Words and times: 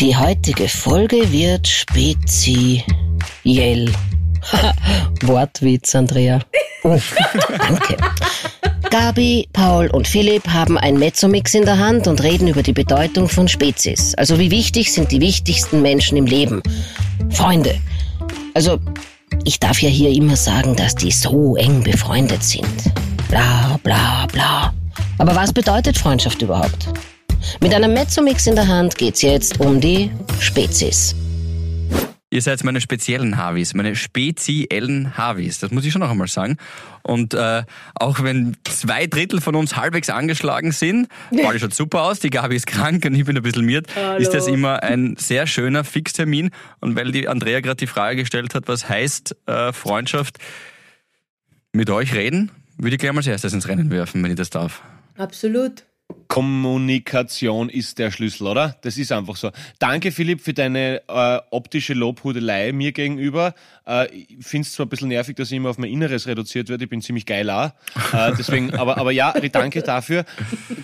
Die 0.00 0.14
heutige 0.14 0.68
Folge 0.68 1.32
wird 1.32 1.66
speziell. 1.66 2.84
Wortwitz, 5.22 5.94
Andrea. 5.94 6.40
Oh, 6.82 6.98
danke. 7.58 7.96
Gabi, 8.90 9.48
Paul 9.54 9.88
und 9.88 10.06
Philipp 10.06 10.46
haben 10.48 10.76
ein 10.76 10.98
Mezzomix 10.98 11.54
in 11.54 11.64
der 11.64 11.78
Hand 11.78 12.06
und 12.08 12.22
reden 12.22 12.46
über 12.46 12.62
die 12.62 12.74
Bedeutung 12.74 13.26
von 13.26 13.48
Spezies. 13.48 14.14
Also 14.16 14.38
wie 14.38 14.50
wichtig 14.50 14.92
sind 14.92 15.12
die 15.12 15.20
wichtigsten 15.20 15.80
Menschen 15.80 16.18
im 16.18 16.26
Leben? 16.26 16.62
Freunde. 17.30 17.80
Also, 18.52 18.78
ich 19.44 19.58
darf 19.60 19.80
ja 19.80 19.88
hier 19.88 20.10
immer 20.10 20.36
sagen, 20.36 20.76
dass 20.76 20.94
die 20.94 21.10
so 21.10 21.56
eng 21.56 21.82
befreundet 21.82 22.44
sind. 22.44 22.92
Bla 23.28 23.80
bla 23.82 24.26
bla. 24.26 24.74
Aber 25.18 25.34
was 25.34 25.54
bedeutet 25.54 25.96
Freundschaft 25.96 26.42
überhaupt? 26.42 26.88
Mit 27.60 27.74
einem 27.74 27.92
Mezzomix 27.92 28.46
in 28.46 28.54
der 28.54 28.68
Hand 28.68 28.96
geht's 28.96 29.22
jetzt 29.22 29.60
um 29.60 29.80
die 29.80 30.10
Spezies. 30.40 31.14
Ihr 32.28 32.42
seid 32.42 32.64
meine 32.64 32.80
speziellen 32.80 33.36
Harvis, 33.36 33.72
meine 33.72 33.94
speziellen 33.94 35.16
Harvis, 35.16 35.60
das 35.60 35.70
muss 35.70 35.84
ich 35.84 35.92
schon 35.92 36.00
noch 36.00 36.10
einmal 36.10 36.26
sagen. 36.26 36.56
Und 37.02 37.34
äh, 37.34 37.62
auch 37.94 38.20
wenn 38.22 38.56
zwei 38.64 39.06
Drittel 39.06 39.40
von 39.40 39.54
uns 39.54 39.76
halbwegs 39.76 40.10
angeschlagen 40.10 40.72
sind, 40.72 41.08
Pauli 41.30 41.60
schaut 41.60 41.72
super 41.72 42.02
aus, 42.02 42.18
die 42.18 42.30
Gabi 42.30 42.56
ist 42.56 42.66
krank 42.66 43.04
und 43.06 43.14
ich 43.14 43.24
bin 43.24 43.36
ein 43.36 43.42
bisschen 43.42 43.64
miert, 43.64 43.86
Hallo. 43.94 44.18
ist 44.18 44.34
das 44.34 44.48
immer 44.48 44.82
ein 44.82 45.14
sehr 45.16 45.46
schöner 45.46 45.84
Fixtermin. 45.84 46.50
Und 46.80 46.96
weil 46.96 47.12
die 47.12 47.28
Andrea 47.28 47.60
gerade 47.60 47.76
die 47.76 47.86
Frage 47.86 48.22
gestellt 48.22 48.56
hat, 48.56 48.66
was 48.66 48.88
heißt 48.88 49.36
äh, 49.46 49.72
Freundschaft, 49.72 50.38
mit 51.72 51.90
euch 51.90 52.12
reden, 52.12 52.50
würde 52.76 52.96
ich 52.96 53.00
gleich 53.00 53.12
mal 53.12 53.18
als 53.18 53.28
erstes 53.28 53.52
ins 53.52 53.68
Rennen 53.68 53.90
werfen, 53.90 54.22
wenn 54.24 54.32
ich 54.32 54.36
das 54.36 54.50
darf. 54.50 54.82
Absolut. 55.16 55.84
Kommunikation 56.28 57.68
ist 57.68 57.98
der 57.98 58.10
Schlüssel, 58.10 58.46
oder? 58.46 58.76
Das 58.82 58.98
ist 58.98 59.10
einfach 59.10 59.36
so. 59.36 59.50
Danke, 59.78 60.12
Philipp, 60.12 60.40
für 60.40 60.52
deine 60.52 61.02
äh, 61.08 61.38
optische 61.50 61.94
Lobhudelei 61.94 62.72
mir 62.72 62.92
gegenüber. 62.92 63.54
Äh, 63.86 64.08
ich 64.14 64.46
finde 64.46 64.66
es 64.66 64.72
zwar 64.74 64.86
ein 64.86 64.88
bisschen 64.88 65.08
nervig, 65.08 65.36
dass 65.36 65.50
ich 65.50 65.56
immer 65.56 65.70
auf 65.70 65.78
mein 65.78 65.90
Inneres 65.90 66.26
reduziert 66.26 66.68
wird. 66.68 66.82
Ich 66.82 66.88
bin 66.88 67.00
ziemlich 67.00 67.26
geil 67.26 67.48
auch. 67.48 67.70
Äh, 68.12 68.32
deswegen, 68.38 68.74
aber, 68.74 68.98
aber 68.98 69.12
ja, 69.12 69.32
danke 69.50 69.82
dafür. 69.82 70.24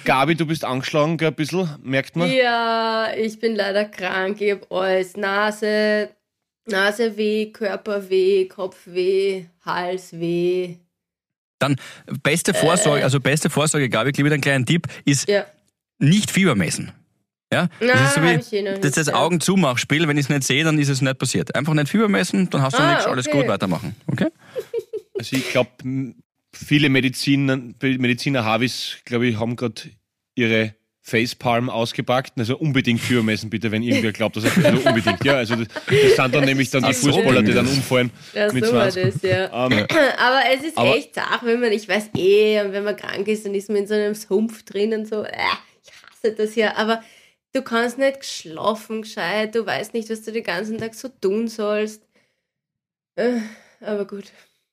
Gabi, 0.04 0.36
du 0.36 0.46
bist 0.46 0.64
angeschlagen, 0.64 1.18
ein 1.20 1.34
bisschen, 1.34 1.68
merkt 1.82 2.16
man. 2.16 2.32
Ja, 2.32 3.08
ich 3.16 3.38
bin 3.38 3.54
leider 3.54 3.84
krank. 3.84 4.40
Ich 4.40 4.52
habe 4.52 4.66
alles. 4.70 5.16
Nase, 5.16 6.10
Naseweh, 6.66 7.52
Körperweh, 7.52 8.46
Kopfweh, 8.46 9.44
Halsweh. 9.64 10.76
Dann 11.62 11.76
beste 12.22 12.52
Vorsorge, 12.54 13.02
also 13.04 13.20
beste 13.20 13.48
Vorsorge, 13.50 13.88
Gabi, 13.88 14.10
ich 14.10 14.16
gebe 14.16 14.28
dir 14.28 14.34
einen 14.34 14.42
kleinen 14.42 14.66
Tipp, 14.66 14.86
ist 15.04 15.28
Ja. 15.28 15.46
nicht 15.98 16.30
Fieber 16.30 16.54
messen. 16.54 16.92
Ja? 17.52 17.68
Na, 17.80 17.86
das 17.92 18.00
ist 18.08 18.14
so 18.14 18.20
eh 18.20 18.24
wie 18.24 18.62
noch 18.62 18.72
das, 18.74 18.82
nicht, 18.82 18.96
das 18.96 19.06
ja. 19.08 19.14
Augen 19.14 19.40
zumachspiel, 19.40 20.08
wenn 20.08 20.16
ich 20.16 20.24
es 20.24 20.28
nicht 20.30 20.42
sehe, 20.44 20.64
dann 20.64 20.78
ist 20.78 20.88
es 20.88 21.02
nicht 21.02 21.18
passiert. 21.18 21.54
Einfach 21.54 21.74
nicht 21.74 21.88
Fieber 21.88 22.08
messen, 22.08 22.48
dann 22.50 22.62
hast 22.62 22.78
du 22.78 22.82
Ah, 22.82 22.90
nichts, 22.92 23.06
alles 23.06 23.26
okay. 23.28 23.38
gut, 23.38 23.48
weitermachen. 23.48 23.94
Okay? 24.06 24.28
Also 25.18 25.36
ich 25.36 25.50
glaube, 25.50 25.70
viele 26.52 26.88
Mediziner, 26.88 27.56
Mediziner 27.80 28.44
Havis, 28.44 28.96
glaube 29.04 29.26
ich, 29.28 29.38
haben 29.38 29.54
gerade 29.54 29.82
ihre 30.34 30.74
Facepalm 31.04 31.68
ausgepackt. 31.68 32.38
Also 32.38 32.56
unbedingt 32.56 33.00
Fieber 33.00 33.24
messen, 33.24 33.50
bitte, 33.50 33.72
wenn 33.72 33.82
irgendwer 33.82 34.12
glaubt, 34.12 34.36
dass 34.36 34.44
er 34.44 34.64
also 34.64 34.88
unbedingt. 34.88 35.24
Ja, 35.24 35.34
also 35.34 35.56
das, 35.56 35.66
das 35.86 36.16
sind 36.16 36.34
dann 36.34 36.44
nämlich 36.44 36.70
dann 36.70 36.84
die 36.84 36.92
so, 36.92 37.10
Fußballer, 37.12 37.42
die 37.42 37.52
dann 37.52 37.66
umfallen 37.66 38.10
Ja, 38.32 38.52
mit 38.52 38.64
so 38.64 38.72
war 38.72 38.88
20. 38.88 39.12
das, 39.14 39.22
ja. 39.22 39.66
Ähm, 39.66 39.86
Aber 40.18 40.40
es 40.54 40.62
ist 40.64 40.78
Aber- 40.78 40.96
echt 40.96 41.14
zart, 41.14 41.44
wenn 41.44 41.60
man, 41.60 41.72
ich 41.72 41.88
weiß 41.88 42.10
eh, 42.16 42.60
und 42.60 42.72
wenn 42.72 42.84
man 42.84 42.96
krank 42.96 43.26
ist, 43.26 43.44
dann 43.44 43.54
ist 43.54 43.68
man 43.68 43.78
in 43.78 43.86
so 43.88 43.94
einem 43.94 44.14
Sumpf 44.14 44.62
drin 44.62 44.92
und 44.94 45.08
so. 45.08 45.24
Äh, 45.24 45.32
ich 45.84 45.90
hasse 46.08 46.34
das 46.36 46.54
ja. 46.54 46.76
Aber 46.76 47.02
du 47.52 47.62
kannst 47.62 47.98
nicht 47.98 48.24
schlafen 48.24 49.02
gescheit, 49.02 49.56
du 49.56 49.66
weißt 49.66 49.94
nicht, 49.94 50.08
was 50.08 50.22
du 50.22 50.30
den 50.30 50.44
ganzen 50.44 50.78
Tag 50.78 50.94
so 50.94 51.08
tun 51.08 51.48
sollst. 51.48 52.02
Äh, 53.16 53.40
aber 53.80 54.06
gut. 54.06 54.26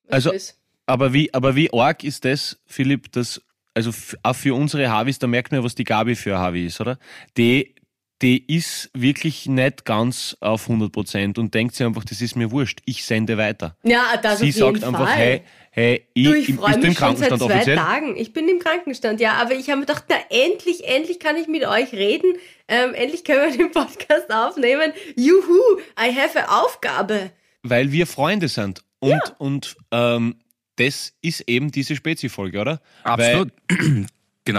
Also- 0.07 0.31
ist? 0.31 0.55
Aber 0.85 1.13
wie, 1.13 1.31
aber 1.35 1.55
wie 1.55 1.71
arg 1.71 2.03
ist 2.03 2.25
das, 2.25 2.57
Philipp, 2.65 3.11
dass, 3.11 3.41
also 3.73 3.91
auch 4.23 4.35
für 4.35 4.53
unsere 4.55 4.89
Havis, 4.89 5.19
da 5.19 5.27
merkt 5.27 5.51
man 5.51 5.61
ja, 5.61 5.65
was 5.65 5.75
die 5.75 5.83
Gabi 5.83 6.15
für 6.15 6.35
ein 6.35 6.39
Havi 6.41 6.65
ist, 6.65 6.81
oder? 6.81 6.97
Die, 7.37 7.75
die 8.21 8.53
ist 8.53 8.89
wirklich 8.93 9.45
nicht 9.45 9.85
ganz 9.85 10.35
auf 10.41 10.63
100 10.69 10.91
Prozent 10.91 11.37
und 11.37 11.53
denkt 11.53 11.75
sich 11.75 11.85
einfach, 11.85 12.03
das 12.03 12.19
ist 12.21 12.35
mir 12.35 12.51
wurscht, 12.51 12.79
ich 12.85 13.05
sende 13.05 13.37
weiter. 13.37 13.77
Ja, 13.83 14.17
das 14.21 14.39
Sie 14.39 14.49
auf 14.49 14.55
jeden 14.55 14.81
sagt 14.81 14.83
einfach, 14.83 15.07
Fall. 15.07 15.17
hey, 15.17 15.41
hey, 15.71 16.07
ich, 16.13 16.25
Du, 16.25 16.33
ich 16.33 16.49
ich, 16.49 16.55
du 16.57 16.61
im 16.61 16.73
schon 16.73 16.83
seit 16.83 16.95
Krankenstand 16.97 17.41
zwei 17.41 17.53
offiziell? 17.55 17.77
Tagen. 17.77 18.17
Ich 18.17 18.33
bin 18.33 18.49
im 18.49 18.59
Krankenstand, 18.59 19.21
ja. 19.21 19.33
Aber 19.33 19.53
ich 19.53 19.69
habe 19.69 19.79
mir 19.79 19.85
gedacht, 19.85 20.03
na 20.09 20.17
endlich, 20.29 20.85
endlich 20.87 21.19
kann 21.19 21.37
ich 21.37 21.47
mit 21.47 21.65
euch 21.65 21.93
reden. 21.93 22.33
Ähm, 22.67 22.93
endlich 22.93 23.23
können 23.23 23.49
wir 23.51 23.57
den 23.57 23.71
Podcast 23.71 24.29
aufnehmen. 24.33 24.91
Juhu, 25.15 25.79
I 25.97 26.13
have 26.13 26.37
a 26.45 26.61
Aufgabe. 26.63 27.31
Weil 27.63 27.91
wir 27.93 28.05
Freunde 28.07 28.47
sind. 28.49 28.83
Und, 28.99 29.21
und 29.37 29.77
ähm, 29.91 30.35
das 30.79 31.13
ist 31.21 31.41
eben 31.41 31.71
diese 31.71 31.95
Spezi-Folge, 31.95 32.59
oder? 32.59 32.81
Absolut. 33.03 33.51
genau 33.67 34.07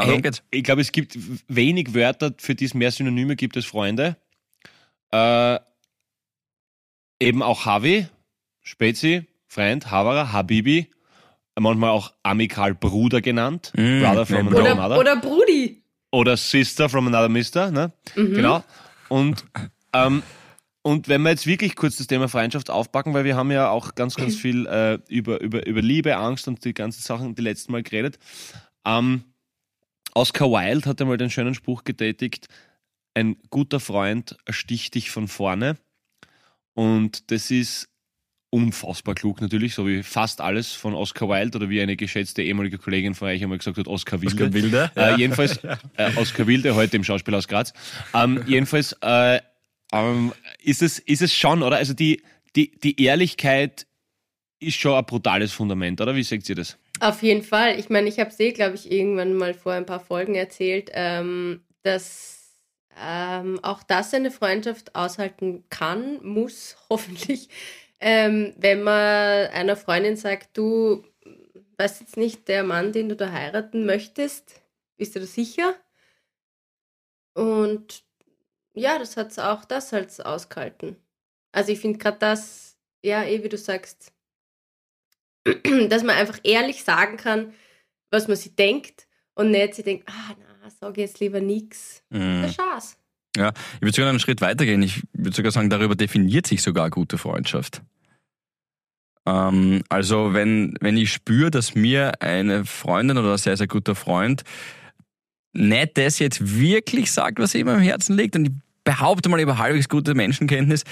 Hey, 0.02 0.06
darum 0.08 0.22
geht's. 0.22 0.42
ich 0.50 0.62
glaube, 0.64 0.80
es 0.82 0.92
gibt 0.92 1.18
wenig 1.48 1.94
Wörter, 1.94 2.32
für 2.38 2.54
die 2.54 2.66
es 2.66 2.74
mehr 2.74 2.90
Synonyme 2.90 3.36
gibt 3.36 3.56
als 3.56 3.64
Freunde. 3.66 4.16
Äh, 5.12 5.58
eben 7.20 7.42
auch 7.42 7.64
Havi, 7.66 8.06
Spezi, 8.62 9.26
Freund, 9.48 9.90
Havara, 9.90 10.32
Habibi, 10.32 10.90
manchmal 11.58 11.90
auch 11.90 12.12
amikal 12.22 12.74
Bruder 12.74 13.20
genannt, 13.20 13.72
Mm, 13.76 14.00
Brother 14.00 14.26
from 14.26 14.48
another 14.48 14.60
Oder, 14.62 14.74
mother. 14.76 14.98
oder 14.98 15.16
Brudi. 15.16 15.82
oder 16.12 16.36
Sister 16.36 16.88
from 16.88 17.06
another 17.08 17.28
Mister, 17.28 17.70
ne? 17.70 17.92
Mhm. 18.14 18.34
Genau. 18.34 18.64
Und, 19.08 19.44
ähm, 19.92 20.22
und 20.82 21.08
wenn 21.08 21.22
wir 21.22 21.30
jetzt 21.30 21.46
wirklich 21.46 21.76
kurz 21.76 21.96
das 21.96 22.06
Thema 22.06 22.28
Freundschaft 22.28 22.70
aufpacken, 22.70 23.12
weil 23.12 23.24
wir 23.24 23.36
haben 23.36 23.50
ja 23.50 23.70
auch 23.70 23.94
ganz, 23.94 24.14
ganz 24.14 24.36
viel 24.36 24.66
äh, 24.66 24.98
über, 25.08 25.40
über, 25.40 25.66
über 25.66 25.82
Liebe, 25.82 26.16
Angst 26.16 26.48
und 26.48 26.64
die 26.64 26.74
ganzen 26.74 27.02
Sachen 27.02 27.34
die 27.34 27.42
letzten 27.42 27.72
Mal 27.72 27.82
geredet. 27.82 28.18
Ähm, 28.86 29.24
Oscar 30.14 30.50
Wilde 30.50 30.88
hat 30.88 31.00
einmal 31.00 31.18
den 31.18 31.30
schönen 31.30 31.54
Spruch 31.54 31.84
getätigt, 31.84 32.48
ein 33.14 33.36
guter 33.50 33.80
Freund 33.80 34.36
ersticht 34.44 34.94
dich 34.94 35.10
von 35.10 35.28
vorne. 35.28 35.76
Und 36.74 37.30
das 37.30 37.50
ist 37.50 37.88
unfassbar 38.50 39.14
klug 39.14 39.40
natürlich, 39.40 39.74
so 39.74 39.86
wie 39.86 40.02
fast 40.02 40.40
alles 40.40 40.72
von 40.72 40.94
Oscar 40.94 41.28
Wilde 41.28 41.58
oder 41.58 41.68
wie 41.68 41.80
eine 41.80 41.96
geschätzte 41.96 42.42
ehemalige 42.42 42.78
Kollegin 42.78 43.14
von 43.14 43.28
euch 43.28 43.42
einmal 43.42 43.58
gesagt 43.58 43.78
hat, 43.78 43.86
Oscar 43.86 44.20
Wilde. 44.22 44.44
Oscar 44.44 44.52
Wilde, 44.52 44.90
Äh, 44.96 45.16
jedenfalls, 45.16 45.56
äh, 45.96 46.16
Oscar 46.16 46.46
Wilde, 46.46 46.74
heute 46.74 46.96
im 46.96 47.04
Schauspielhaus 47.04 47.46
Graz. 47.46 47.72
Ähm, 48.12 48.42
jedenfalls 48.46 48.96
äh, 49.02 49.40
ähm, 49.92 50.32
ist, 50.62 50.82
es, 50.82 50.98
ist 50.98 51.22
es 51.22 51.34
schon, 51.34 51.62
oder? 51.62 51.76
Also 51.76 51.94
die, 51.94 52.22
die, 52.56 52.70
die 52.78 53.02
Ehrlichkeit 53.02 53.86
ist 54.60 54.76
schon 54.76 54.94
ein 54.94 55.04
brutales 55.04 55.52
Fundament, 55.52 56.00
oder? 56.00 56.14
Wie 56.14 56.22
seht 56.22 56.48
ihr 56.48 56.54
das? 56.54 56.76
Auf 57.00 57.22
jeden 57.22 57.42
Fall. 57.42 57.78
Ich 57.78 57.88
meine, 57.88 58.08
ich 58.08 58.20
habe 58.20 58.30
eh, 58.38 58.52
glaube 58.52 58.74
ich, 58.74 58.90
irgendwann 58.90 59.34
mal 59.34 59.54
vor 59.54 59.72
ein 59.72 59.86
paar 59.86 60.00
Folgen 60.00 60.34
erzählt, 60.34 60.90
ähm, 60.92 61.62
dass 61.82 62.40
ähm, 63.00 63.58
auch 63.62 63.82
das 63.82 64.12
eine 64.12 64.30
Freundschaft 64.30 64.94
aushalten 64.94 65.64
kann, 65.70 66.22
muss 66.22 66.76
hoffentlich, 66.90 67.48
ähm, 68.00 68.54
wenn 68.56 68.82
man 68.82 69.48
einer 69.48 69.76
Freundin 69.76 70.16
sagt, 70.16 70.56
du 70.56 71.04
weißt 71.78 72.00
jetzt 72.00 72.16
nicht, 72.18 72.48
der 72.48 72.62
Mann, 72.62 72.92
den 72.92 73.08
du 73.08 73.16
da 73.16 73.32
heiraten 73.32 73.86
möchtest, 73.86 74.60
bist 74.98 75.16
du 75.16 75.20
da 75.20 75.26
sicher? 75.26 75.74
Und 77.32 78.04
ja, 78.74 78.98
das 78.98 79.16
hat 79.16 79.38
auch 79.38 79.64
das 79.64 79.92
halt 79.92 80.24
ausgehalten. 80.24 80.96
Also 81.52 81.72
ich 81.72 81.80
finde 81.80 81.98
gerade 81.98 82.18
das, 82.18 82.76
ja, 83.04 83.24
eh 83.24 83.42
wie 83.42 83.48
du 83.48 83.58
sagst, 83.58 84.12
dass 85.88 86.02
man 86.02 86.16
einfach 86.16 86.38
ehrlich 86.44 86.84
sagen 86.84 87.16
kann, 87.16 87.52
was 88.10 88.28
man 88.28 88.36
sich 88.36 88.54
denkt 88.54 89.06
und 89.34 89.50
nicht 89.50 89.74
sie 89.74 89.82
denkt, 89.82 90.08
ah, 90.08 90.34
na, 90.38 90.70
sag 90.70 90.96
jetzt 90.98 91.20
lieber 91.20 91.40
nix. 91.40 92.02
Mhm. 92.10 92.42
Das 92.42 92.50
ist 92.50 92.56
Chance. 92.56 92.96
Ja, 93.36 93.52
ich 93.76 93.82
würde 93.82 93.92
sogar 93.92 94.10
einen 94.10 94.20
Schritt 94.20 94.40
weitergehen. 94.40 94.82
Ich 94.82 95.02
würde 95.12 95.36
sogar 95.36 95.52
sagen, 95.52 95.70
darüber 95.70 95.94
definiert 95.94 96.46
sich 96.46 96.62
sogar 96.62 96.84
eine 96.84 96.90
gute 96.90 97.16
Freundschaft. 97.16 97.82
Ähm, 99.26 99.84
also 99.88 100.32
wenn, 100.32 100.74
wenn 100.80 100.96
ich 100.96 101.12
spüre, 101.12 101.50
dass 101.50 101.74
mir 101.74 102.20
eine 102.20 102.64
Freundin 102.64 103.18
oder 103.18 103.32
ein 103.32 103.38
sehr, 103.38 103.56
sehr 103.56 103.68
guter 103.68 103.94
Freund 103.94 104.42
nicht 105.52 105.98
das 105.98 106.18
jetzt 106.18 106.58
wirklich 106.58 107.10
sagt, 107.12 107.38
was 107.38 107.54
ihm 107.54 107.68
am 107.68 107.80
Herzen 107.80 108.16
liegt 108.16 108.36
und 108.36 108.46
ich 108.46 108.52
behaupte 108.84 109.28
mal 109.28 109.40
über 109.40 109.58
halbwegs 109.58 109.88
gute 109.88 110.14
Menschenkenntnis, 110.14 110.84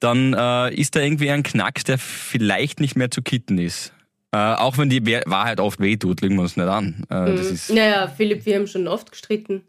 dann 0.00 0.34
äh, 0.34 0.74
ist 0.74 0.96
da 0.96 1.00
irgendwie 1.00 1.30
ein 1.30 1.42
Knacks, 1.42 1.84
der 1.84 1.98
vielleicht 1.98 2.80
nicht 2.80 2.96
mehr 2.96 3.10
zu 3.10 3.22
kitten 3.22 3.58
ist. 3.58 3.92
Äh, 4.32 4.36
auch 4.38 4.76
wenn 4.78 4.90
die 4.90 5.04
Wahrheit 5.06 5.60
oft 5.60 5.80
wehtut, 5.80 6.20
legen 6.20 6.36
wir 6.36 6.42
uns 6.42 6.56
nicht 6.56 6.66
an. 6.68 7.04
Äh, 7.10 7.30
Mhm. 7.30 7.74
Naja, 7.74 8.08
Philipp, 8.08 8.44
wir 8.44 8.56
haben 8.56 8.66
schon 8.66 8.88
oft 8.88 9.10
gestritten. 9.10 9.62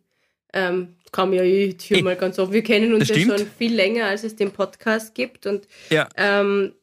Ähm, 0.53 0.95
man 1.15 1.33
ja 1.33 1.43
eh 1.43 1.75
hier 1.79 1.97
Eh, 1.97 2.01
mal 2.01 2.15
ganz 2.15 2.37
oft. 2.39 2.51
Wir 2.51 2.63
kennen 2.63 2.93
uns 2.93 3.07
ja 3.07 3.15
stimmt. 3.15 3.39
schon 3.39 3.47
viel 3.57 3.73
länger, 3.73 4.05
als 4.05 4.23
es 4.23 4.35
den 4.35 4.51
Podcast 4.51 5.15
gibt. 5.15 5.45
Und 5.45 5.67
ja. 5.89 6.07
ähm, 6.17 6.73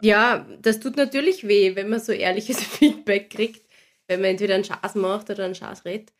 ja, 0.00 0.46
das 0.60 0.80
tut 0.80 0.96
natürlich 0.96 1.46
weh, 1.46 1.74
wenn 1.76 1.88
man 1.88 2.00
so 2.00 2.12
ehrliches 2.12 2.62
Feedback 2.62 3.30
kriegt, 3.30 3.62
wenn 4.08 4.20
man 4.20 4.30
entweder 4.30 4.54
einen 4.54 4.64
Schaß 4.64 4.94
macht 4.96 5.30
oder 5.30 5.44
einen 5.44 5.54
Schaß 5.54 5.84
redet. 5.84 6.12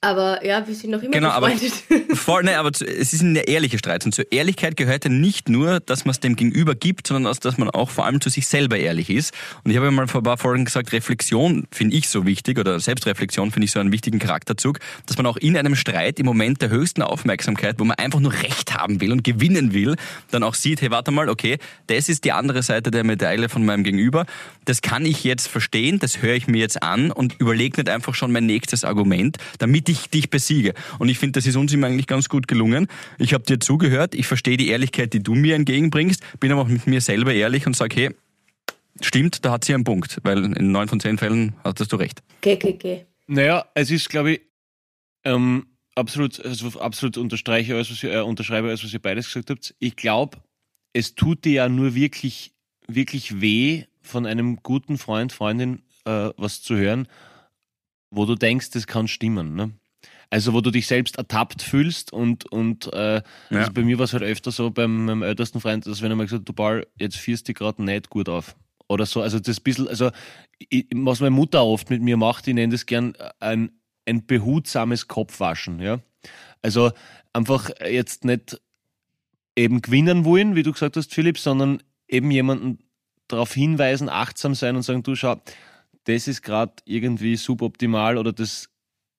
Aber 0.00 0.46
ja, 0.46 0.64
wir 0.64 0.76
sind 0.76 0.90
noch 0.90 1.02
immer 1.02 1.10
Genau, 1.10 1.30
aber- 1.30 1.48
befreundet. 1.48 2.16
Voll, 2.16 2.44
ne, 2.44 2.56
aber 2.56 2.72
zu, 2.72 2.86
es 2.86 3.12
ist 3.12 3.20
eine 3.20 3.48
ehrliche 3.48 3.78
Streit. 3.78 4.04
Und 4.06 4.14
zur 4.14 4.30
Ehrlichkeit 4.30 4.76
gehört 4.76 5.04
ja 5.04 5.10
nicht 5.10 5.48
nur, 5.48 5.80
dass 5.80 6.04
man 6.04 6.12
es 6.12 6.20
dem 6.20 6.36
Gegenüber 6.36 6.76
gibt, 6.76 7.08
sondern 7.08 7.24
dass, 7.24 7.40
dass 7.40 7.58
man 7.58 7.68
auch 7.70 7.90
vor 7.90 8.06
allem 8.06 8.20
zu 8.20 8.30
sich 8.30 8.46
selber 8.46 8.78
ehrlich 8.78 9.10
ist. 9.10 9.34
Und 9.64 9.72
ich 9.72 9.76
habe 9.76 9.86
ja 9.86 9.90
mal 9.90 10.06
vor 10.06 10.20
ein 10.20 10.24
paar 10.24 10.38
Folgen 10.38 10.64
gesagt, 10.64 10.92
Reflexion 10.92 11.66
finde 11.72 11.96
ich 11.96 12.08
so 12.08 12.26
wichtig 12.26 12.58
oder 12.60 12.78
Selbstreflexion 12.78 13.50
finde 13.50 13.64
ich 13.64 13.72
so 13.72 13.80
einen 13.80 13.90
wichtigen 13.90 14.20
Charakterzug, 14.20 14.78
dass 15.06 15.16
man 15.16 15.26
auch 15.26 15.36
in 15.36 15.56
einem 15.56 15.74
Streit 15.74 16.20
im 16.20 16.26
Moment 16.26 16.62
der 16.62 16.70
höchsten 16.70 17.02
Aufmerksamkeit, 17.02 17.80
wo 17.80 17.84
man 17.84 17.96
einfach 17.98 18.20
nur 18.20 18.32
Recht 18.34 18.74
haben 18.78 19.00
will 19.00 19.10
und 19.10 19.24
gewinnen 19.24 19.72
will, 19.74 19.96
dann 20.30 20.44
auch 20.44 20.54
sieht, 20.54 20.80
hey, 20.80 20.92
warte 20.92 21.10
mal, 21.10 21.28
okay, 21.28 21.58
das 21.88 22.08
ist 22.08 22.22
die 22.24 22.30
andere 22.30 22.62
Seite 22.62 22.92
der 22.92 23.02
Medaille 23.02 23.48
von 23.48 23.64
meinem 23.66 23.82
Gegenüber. 23.82 24.26
Das 24.64 24.80
kann 24.80 25.04
ich 25.04 25.24
jetzt 25.24 25.48
verstehen, 25.48 25.98
das 25.98 26.22
höre 26.22 26.34
ich 26.34 26.46
mir 26.46 26.58
jetzt 26.58 26.84
an 26.84 27.10
und 27.10 27.34
überlege 27.40 27.80
nicht 27.80 27.88
einfach 27.90 28.14
schon 28.14 28.30
mein 28.30 28.46
nächstes 28.46 28.84
Argument, 28.84 29.38
damit 29.58 29.87
ich 29.88 30.10
dich 30.10 30.30
besiege. 30.30 30.74
Und 30.98 31.08
ich 31.08 31.18
finde, 31.18 31.38
das 31.38 31.46
ist 31.46 31.56
uns 31.56 31.72
immer 31.72 31.86
eigentlich 31.86 32.06
ganz 32.06 32.28
gut 32.28 32.48
gelungen. 32.48 32.88
Ich 33.18 33.34
habe 33.34 33.44
dir 33.44 33.58
zugehört, 33.58 34.14
ich 34.14 34.26
verstehe 34.26 34.56
die 34.56 34.68
Ehrlichkeit, 34.68 35.12
die 35.12 35.22
du 35.22 35.34
mir 35.34 35.54
entgegenbringst, 35.54 36.22
bin 36.40 36.52
aber 36.52 36.62
auch 36.62 36.68
mit 36.68 36.86
mir 36.86 37.00
selber 37.00 37.32
ehrlich 37.32 37.66
und 37.66 37.76
sage, 37.76 37.96
hey, 37.96 38.10
stimmt, 39.00 39.44
da 39.44 39.52
hat 39.52 39.64
sie 39.64 39.74
einen 39.74 39.84
Punkt, 39.84 40.18
weil 40.22 40.44
in 40.44 40.72
neun 40.72 40.88
von 40.88 41.00
zehn 41.00 41.18
Fällen 41.18 41.54
hattest 41.64 41.92
du 41.92 41.96
recht. 41.96 42.22
Geh, 42.40 42.56
geh, 42.56 42.72
geh. 42.72 43.00
Naja, 43.26 43.66
es 43.74 43.90
ist, 43.90 44.08
glaube 44.08 44.32
ich, 44.32 44.40
ähm, 45.24 45.66
absolut, 45.94 46.44
also 46.44 46.80
absolut 46.80 47.18
unterstreiche 47.18 47.74
alles, 47.74 47.90
was 47.90 48.02
ihr, 48.02 48.12
äh, 48.12 48.20
unterschreibe 48.20 48.68
alles, 48.68 48.84
was 48.84 48.92
ihr 48.92 49.02
beides 49.02 49.26
gesagt 49.26 49.50
habt. 49.50 49.74
Ich 49.78 49.96
glaube, 49.96 50.38
es 50.92 51.14
tut 51.14 51.44
dir 51.44 51.52
ja 51.52 51.68
nur 51.68 51.94
wirklich, 51.94 52.52
wirklich 52.86 53.40
weh, 53.40 53.84
von 54.00 54.24
einem 54.24 54.56
guten 54.62 54.96
Freund, 54.96 55.32
Freundin 55.32 55.82
äh, 56.06 56.30
was 56.36 56.62
zu 56.62 56.76
hören, 56.76 57.08
wo 58.10 58.26
du 58.26 58.34
denkst, 58.34 58.70
das 58.70 58.86
kann 58.86 59.08
stimmen. 59.08 59.54
Ne? 59.54 59.72
Also 60.30 60.52
wo 60.52 60.60
du 60.60 60.70
dich 60.70 60.86
selbst 60.86 61.16
ertappt 61.16 61.62
fühlst 61.62 62.12
und, 62.12 62.50
und 62.52 62.92
äh, 62.92 63.22
also 63.50 63.72
bei 63.72 63.82
mir 63.82 63.98
war 63.98 64.04
es 64.04 64.12
halt 64.12 64.22
öfter 64.22 64.52
so 64.52 64.70
beim 64.70 65.06
meinem 65.06 65.22
ältesten 65.22 65.60
Freund, 65.60 65.86
dass 65.86 66.02
wenn 66.02 66.10
er 66.10 66.16
mal 66.16 66.24
gesagt 66.24 66.42
hat, 66.42 66.48
du 66.48 66.52
Paul, 66.52 66.86
jetzt 66.98 67.16
führst 67.16 67.48
du 67.48 67.52
dich 67.52 67.58
gerade 67.58 67.82
nicht 67.82 68.10
gut 68.10 68.28
auf. 68.28 68.54
Oder 68.88 69.06
so, 69.06 69.22
also 69.22 69.38
das 69.38 69.60
bisschen, 69.60 69.88
also 69.88 70.10
ich, 70.68 70.86
was 70.94 71.20
meine 71.20 71.30
Mutter 71.30 71.64
oft 71.64 71.90
mit 71.90 72.02
mir 72.02 72.16
macht, 72.16 72.46
ich 72.46 72.54
nenne 72.54 72.72
das 72.72 72.86
gern 72.86 73.14
ein, 73.40 73.70
ein 74.06 74.26
behutsames 74.26 75.08
Kopfwaschen, 75.08 75.80
ja. 75.80 76.00
Also 76.62 76.90
einfach 77.32 77.70
jetzt 77.86 78.24
nicht 78.24 78.60
eben 79.56 79.82
gewinnen 79.82 80.24
wollen, 80.24 80.54
wie 80.54 80.62
du 80.62 80.72
gesagt 80.72 80.96
hast, 80.96 81.12
Philipp, 81.12 81.38
sondern 81.38 81.82
eben 82.06 82.30
jemanden 82.30 82.78
darauf 83.28 83.52
hinweisen, 83.52 84.08
achtsam 84.08 84.54
sein 84.54 84.76
und 84.76 84.82
sagen, 84.82 85.02
du 85.02 85.14
schau, 85.14 85.40
das 86.08 86.26
ist 86.26 86.42
gerade 86.42 86.72
irgendwie 86.84 87.36
suboptimal 87.36 88.16
oder 88.16 88.32
das, 88.32 88.68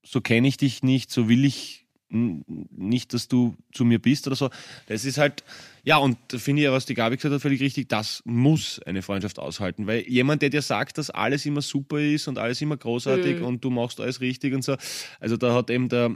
so 0.03 0.21
kenne 0.21 0.47
ich 0.47 0.57
dich 0.57 0.81
nicht, 0.83 1.11
so 1.11 1.29
will 1.29 1.45
ich 1.45 1.85
nicht, 2.11 3.13
dass 3.13 3.27
du 3.27 3.55
zu 3.71 3.85
mir 3.85 3.99
bist 3.99 4.25
oder 4.25 4.35
so. 4.35 4.49
Das 4.87 5.05
ist 5.05 5.19
halt, 5.19 5.43
ja, 5.83 5.97
und 5.97 6.17
da 6.29 6.39
finde 6.39 6.61
ich 6.61 6.65
ja, 6.65 6.71
was 6.71 6.87
die 6.87 6.95
Gabi 6.95 7.17
gesagt 7.17 7.35
hat, 7.35 7.41
völlig 7.41 7.61
richtig, 7.61 7.87
das 7.87 8.23
muss 8.25 8.79
eine 8.79 9.03
Freundschaft 9.03 9.37
aushalten, 9.37 9.85
weil 9.85 10.01
jemand, 10.07 10.41
der 10.41 10.49
dir 10.49 10.63
sagt, 10.63 10.97
dass 10.97 11.11
alles 11.11 11.45
immer 11.45 11.61
super 11.61 11.99
ist 11.99 12.27
und 12.27 12.39
alles 12.39 12.61
immer 12.61 12.77
großartig 12.77 13.39
Mhm. 13.41 13.45
und 13.45 13.63
du 13.63 13.69
machst 13.69 13.99
alles 13.99 14.21
richtig 14.21 14.55
und 14.55 14.63
so, 14.63 14.75
also 15.19 15.37
da 15.37 15.53
hat 15.53 15.69
eben 15.69 15.87
der, 15.87 16.15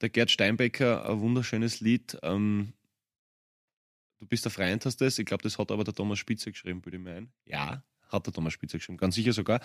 der 0.00 0.08
Gerd 0.08 0.30
Steinbecker 0.30 1.06
ein 1.06 1.20
wunderschönes 1.20 1.80
Lied, 1.80 2.16
ähm, 2.22 2.72
Du 4.18 4.26
bist 4.26 4.46
der 4.46 4.50
Freund, 4.50 4.84
hast 4.86 4.98
das. 5.02 5.18
Ich 5.18 5.26
glaube, 5.26 5.42
das 5.42 5.58
hat 5.58 5.70
aber 5.70 5.84
der 5.84 5.92
Thomas 5.94 6.18
Spitzer 6.18 6.50
geschrieben, 6.50 6.82
würde 6.84 6.96
ich 6.96 7.02
meinen. 7.02 7.28
Ja, 7.44 7.82
hat 8.08 8.26
der 8.26 8.32
Thomas 8.32 8.52
Spitzer 8.52 8.78
geschrieben, 8.78 8.98
ganz 8.98 9.14
sicher 9.14 9.32
sogar. 9.32 9.60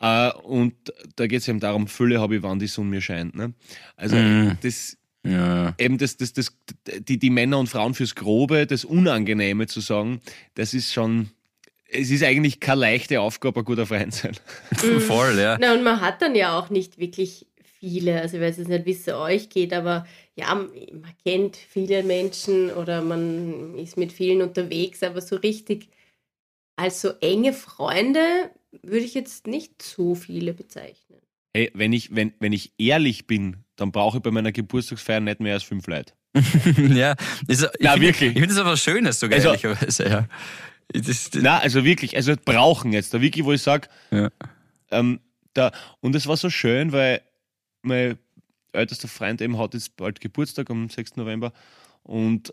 Äh, 0.00 0.32
und 0.44 0.74
da 1.16 1.26
geht 1.26 1.40
es 1.40 1.48
eben 1.48 1.60
darum, 1.60 1.86
Fülle 1.86 2.20
habe 2.20 2.36
ich, 2.36 2.42
wann 2.42 2.58
die 2.58 2.66
Sonne 2.66 2.90
mir 2.90 3.00
scheint. 3.00 3.34
Ne? 3.34 3.52
Also 3.96 4.16
Mhm. 4.16 4.58
das 4.62 4.96
Ja. 5.24 5.74
eben 5.78 5.98
das, 5.98 6.16
das, 6.16 6.32
das, 6.32 6.56
die, 7.08 7.18
die 7.18 7.30
Männer 7.30 7.58
und 7.58 7.68
Frauen 7.68 7.94
fürs 7.94 8.14
Grobe, 8.14 8.66
das 8.66 8.84
Unangenehme 8.84 9.66
zu 9.68 9.80
sagen, 9.80 10.20
das 10.54 10.74
ist 10.74 10.92
schon, 10.92 11.30
es 11.88 12.10
ist 12.10 12.24
eigentlich 12.24 12.58
keine 12.58 12.80
leichte 12.80 13.20
Aufgabe, 13.20 13.60
ein 13.60 13.64
guter 13.64 13.86
Freund 13.86 14.12
sein. 14.14 14.32
Voll, 15.06 15.38
ja. 15.38 15.58
Na, 15.60 15.74
und 15.74 15.84
man 15.84 16.00
hat 16.00 16.20
dann 16.22 16.34
ja 16.34 16.58
auch 16.58 16.70
nicht 16.70 16.98
wirklich 16.98 17.46
viele, 17.78 18.20
also 18.20 18.36
ich 18.38 18.42
weiß 18.42 18.56
jetzt 18.58 18.68
nicht, 18.68 18.86
wie 18.86 18.92
es 18.92 19.08
euch 19.08 19.48
geht, 19.48 19.72
aber 19.72 20.06
ja, 20.34 20.54
man 20.54 20.70
kennt 21.24 21.56
viele 21.56 22.02
Menschen 22.02 22.70
oder 22.70 23.02
man 23.02 23.76
ist 23.78 23.96
mit 23.96 24.12
vielen 24.12 24.40
unterwegs, 24.42 25.02
aber 25.02 25.20
so 25.20 25.36
richtig 25.36 25.88
als 26.76 27.00
so 27.00 27.10
enge 27.20 27.52
Freunde 27.52 28.50
würde 28.82 29.04
ich 29.04 29.14
jetzt 29.14 29.46
nicht 29.46 29.82
so 29.82 30.14
viele 30.14 30.54
bezeichnen. 30.54 31.18
Hey, 31.54 31.70
wenn 31.74 31.92
ich, 31.92 32.14
wenn, 32.14 32.32
wenn 32.40 32.52
ich 32.52 32.72
ehrlich 32.78 33.26
bin, 33.26 33.58
dann 33.76 33.92
brauche 33.92 34.18
ich 34.18 34.22
bei 34.22 34.30
meiner 34.30 34.52
Geburtstagsfeier 34.52 35.20
nicht 35.20 35.40
mehr 35.40 35.54
als 35.54 35.62
fünf 35.64 35.86
Leute. 35.86 36.14
ja. 36.94 37.14
Ist, 37.46 37.62
ich 37.78 37.84
Ja, 37.84 38.00
wirklich. 38.00 38.30
Ich 38.32 38.38
finde 38.38 38.48
das 38.48 38.58
aber 38.58 38.76
Schönes 38.76 39.20
sogar, 39.20 39.36
Also- 39.36 39.48
ehrlicherweise, 39.48 40.08
ja. 40.08 40.28
Das, 40.94 41.30
das, 41.30 41.42
Na, 41.42 41.58
also 41.58 41.84
wirklich, 41.84 42.16
also 42.16 42.34
brauchen 42.42 42.92
jetzt, 42.92 43.14
da 43.14 43.20
wirklich, 43.20 43.44
wo 43.44 43.52
ich 43.52 43.62
sage, 43.62 43.88
Ja. 44.10 44.30
ähm, 44.90 45.20
da, 45.54 45.72
und 46.00 46.14
es 46.14 46.26
war 46.26 46.36
so 46.36 46.50
schön, 46.50 46.92
weil 46.92 47.22
mein 47.82 48.18
ältester 48.72 49.08
Freund 49.08 49.40
eben 49.40 49.58
hat 49.58 49.74
jetzt 49.74 49.96
bald 49.96 50.20
Geburtstag 50.20 50.68
am 50.70 50.88
6. 50.90 51.16
November 51.16 51.52
und, 52.02 52.52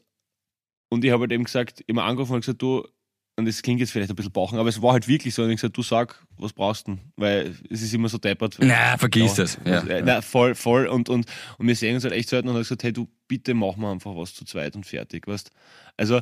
und 0.89 1.03
ich 1.03 1.11
habe 1.11 1.21
halt 1.21 1.31
eben 1.31 1.43
gesagt, 1.45 1.81
immer 1.87 2.03
angerufen 2.03 2.33
und 2.33 2.41
gesagt, 2.41 2.61
du, 2.61 2.87
und 3.39 3.45
das 3.45 3.61
klingt 3.61 3.79
jetzt 3.79 3.91
vielleicht 3.91 4.11
ein 4.11 4.15
bisschen 4.15 4.31
bauchen, 4.31 4.59
aber 4.59 4.69
es 4.69 4.81
war 4.81 4.93
halt 4.93 5.07
wirklich 5.07 5.33
so, 5.33 5.43
und 5.43 5.49
ich 5.49 5.55
gesagt, 5.55 5.75
du 5.75 5.81
sag, 5.81 6.21
was 6.37 6.53
brauchst 6.53 6.87
du 6.87 6.91
denn? 6.91 7.01
Weil 7.15 7.55
es 7.69 7.81
ist 7.81 7.93
immer 7.93 8.09
so 8.09 8.17
deppert. 8.17 8.57
na, 8.59 8.97
vergiss 8.97 9.37
Ja, 9.37 9.43
das. 9.43 9.59
Ja. 9.65 9.71
also, 9.79 9.87
äh, 9.89 10.01
Na, 10.05 10.21
voll, 10.21 10.53
voll. 10.55 10.87
Und, 10.87 11.09
und, 11.09 11.25
und 11.57 11.67
wir 11.67 11.75
sehen 11.75 11.95
uns 11.95 12.03
halt 12.03 12.13
echt 12.13 12.29
selten 12.29 12.49
und 12.49 12.55
hat 12.55 12.61
gesagt, 12.61 12.83
hey 12.83 12.93
du, 12.93 13.07
bitte 13.27 13.53
mach 13.53 13.75
mal 13.77 13.91
einfach 13.91 14.15
was 14.15 14.35
zu 14.35 14.45
zweit 14.45 14.75
und 14.75 14.85
fertig, 14.85 15.27
weißt 15.27 15.49
Also, 15.97 16.17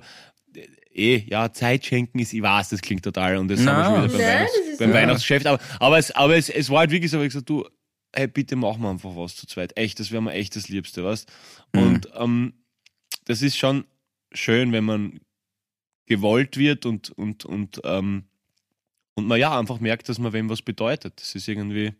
äh, 0.55 0.67
eh, 0.93 1.23
ja, 1.27 1.51
Zeit 1.51 1.85
schenken 1.85 2.19
ist, 2.19 2.33
ich 2.33 2.41
weiß, 2.41 2.69
das 2.69 2.81
klingt 2.81 3.03
total 3.03 3.37
und 3.37 3.49
das 3.49 3.59
Na. 3.61 3.73
haben 3.73 3.79
wir 3.79 4.09
schon 4.09 4.09
wieder 4.09 4.17
beim, 4.17 4.21
Nein, 4.21 4.47
Weihnachts-, 4.47 4.77
beim 4.77 4.93
Weihnachtsgeschäft, 4.93 5.47
aber, 5.47 5.59
aber, 5.79 5.97
es, 5.97 6.11
aber 6.11 6.37
es, 6.37 6.49
es 6.49 6.69
war 6.69 6.79
halt 6.79 6.91
wirklich 6.91 7.11
so, 7.11 7.19
ich 7.21 7.29
gesagt, 7.29 7.49
du, 7.49 7.65
hey, 8.13 8.27
bitte 8.27 8.55
mach 8.55 8.77
mal 8.77 8.91
einfach 8.91 9.15
was 9.15 9.35
zu 9.35 9.47
zweit. 9.47 9.77
Echt, 9.77 9.99
das 9.99 10.11
wäre 10.11 10.21
mir 10.21 10.33
echt 10.33 10.55
das 10.55 10.69
Liebste, 10.69 11.03
weißt 11.03 11.29
Mhm. 11.73 11.81
Und 11.81 12.09
ähm, 12.15 12.53
das 13.25 13.41
ist 13.41 13.57
schon 13.57 13.85
schön, 14.31 14.71
wenn 14.71 14.85
man 14.85 15.19
gewollt 16.07 16.57
wird 16.57 16.85
und, 16.85 17.11
und, 17.11 17.45
und, 17.45 17.81
ähm, 17.83 18.23
und 19.15 19.27
man 19.27 19.39
ja 19.39 19.57
einfach 19.57 19.79
merkt, 19.79 20.09
dass 20.09 20.17
man 20.19 20.33
wem 20.33 20.49
was 20.49 20.61
bedeutet. 20.61 21.19
Das 21.21 21.35
ist 21.35 21.47
irgendwie 21.47 21.93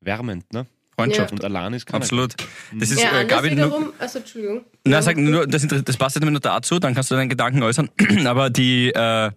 wärmend, 0.00 0.52
ne? 0.52 0.66
Freundschaft. 0.96 1.32
Und 1.32 1.42
allein 1.44 1.72
ist 1.72 1.86
keiner. 1.86 2.02
Absolut. 2.02 2.36
Das 2.72 2.90
ist, 2.90 3.00
ja, 3.02 3.20
äh, 3.20 3.24
Gabi, 3.24 3.50
nur, 3.50 3.66
wiederum, 3.66 3.92
also 3.98 4.20
Entschuldigung. 4.20 4.64
na, 4.86 5.02
sag 5.02 5.16
nur, 5.16 5.44
das, 5.44 5.66
das 5.66 5.96
passt 5.96 6.14
jetzt 6.14 6.24
nur 6.24 6.38
dazu, 6.38 6.78
dann 6.78 6.94
kannst 6.94 7.10
du 7.10 7.16
deinen 7.16 7.28
Gedanken 7.28 7.62
äußern. 7.64 7.90
Aber 8.26 8.48
die, 8.48 8.90
äh, 8.90 9.32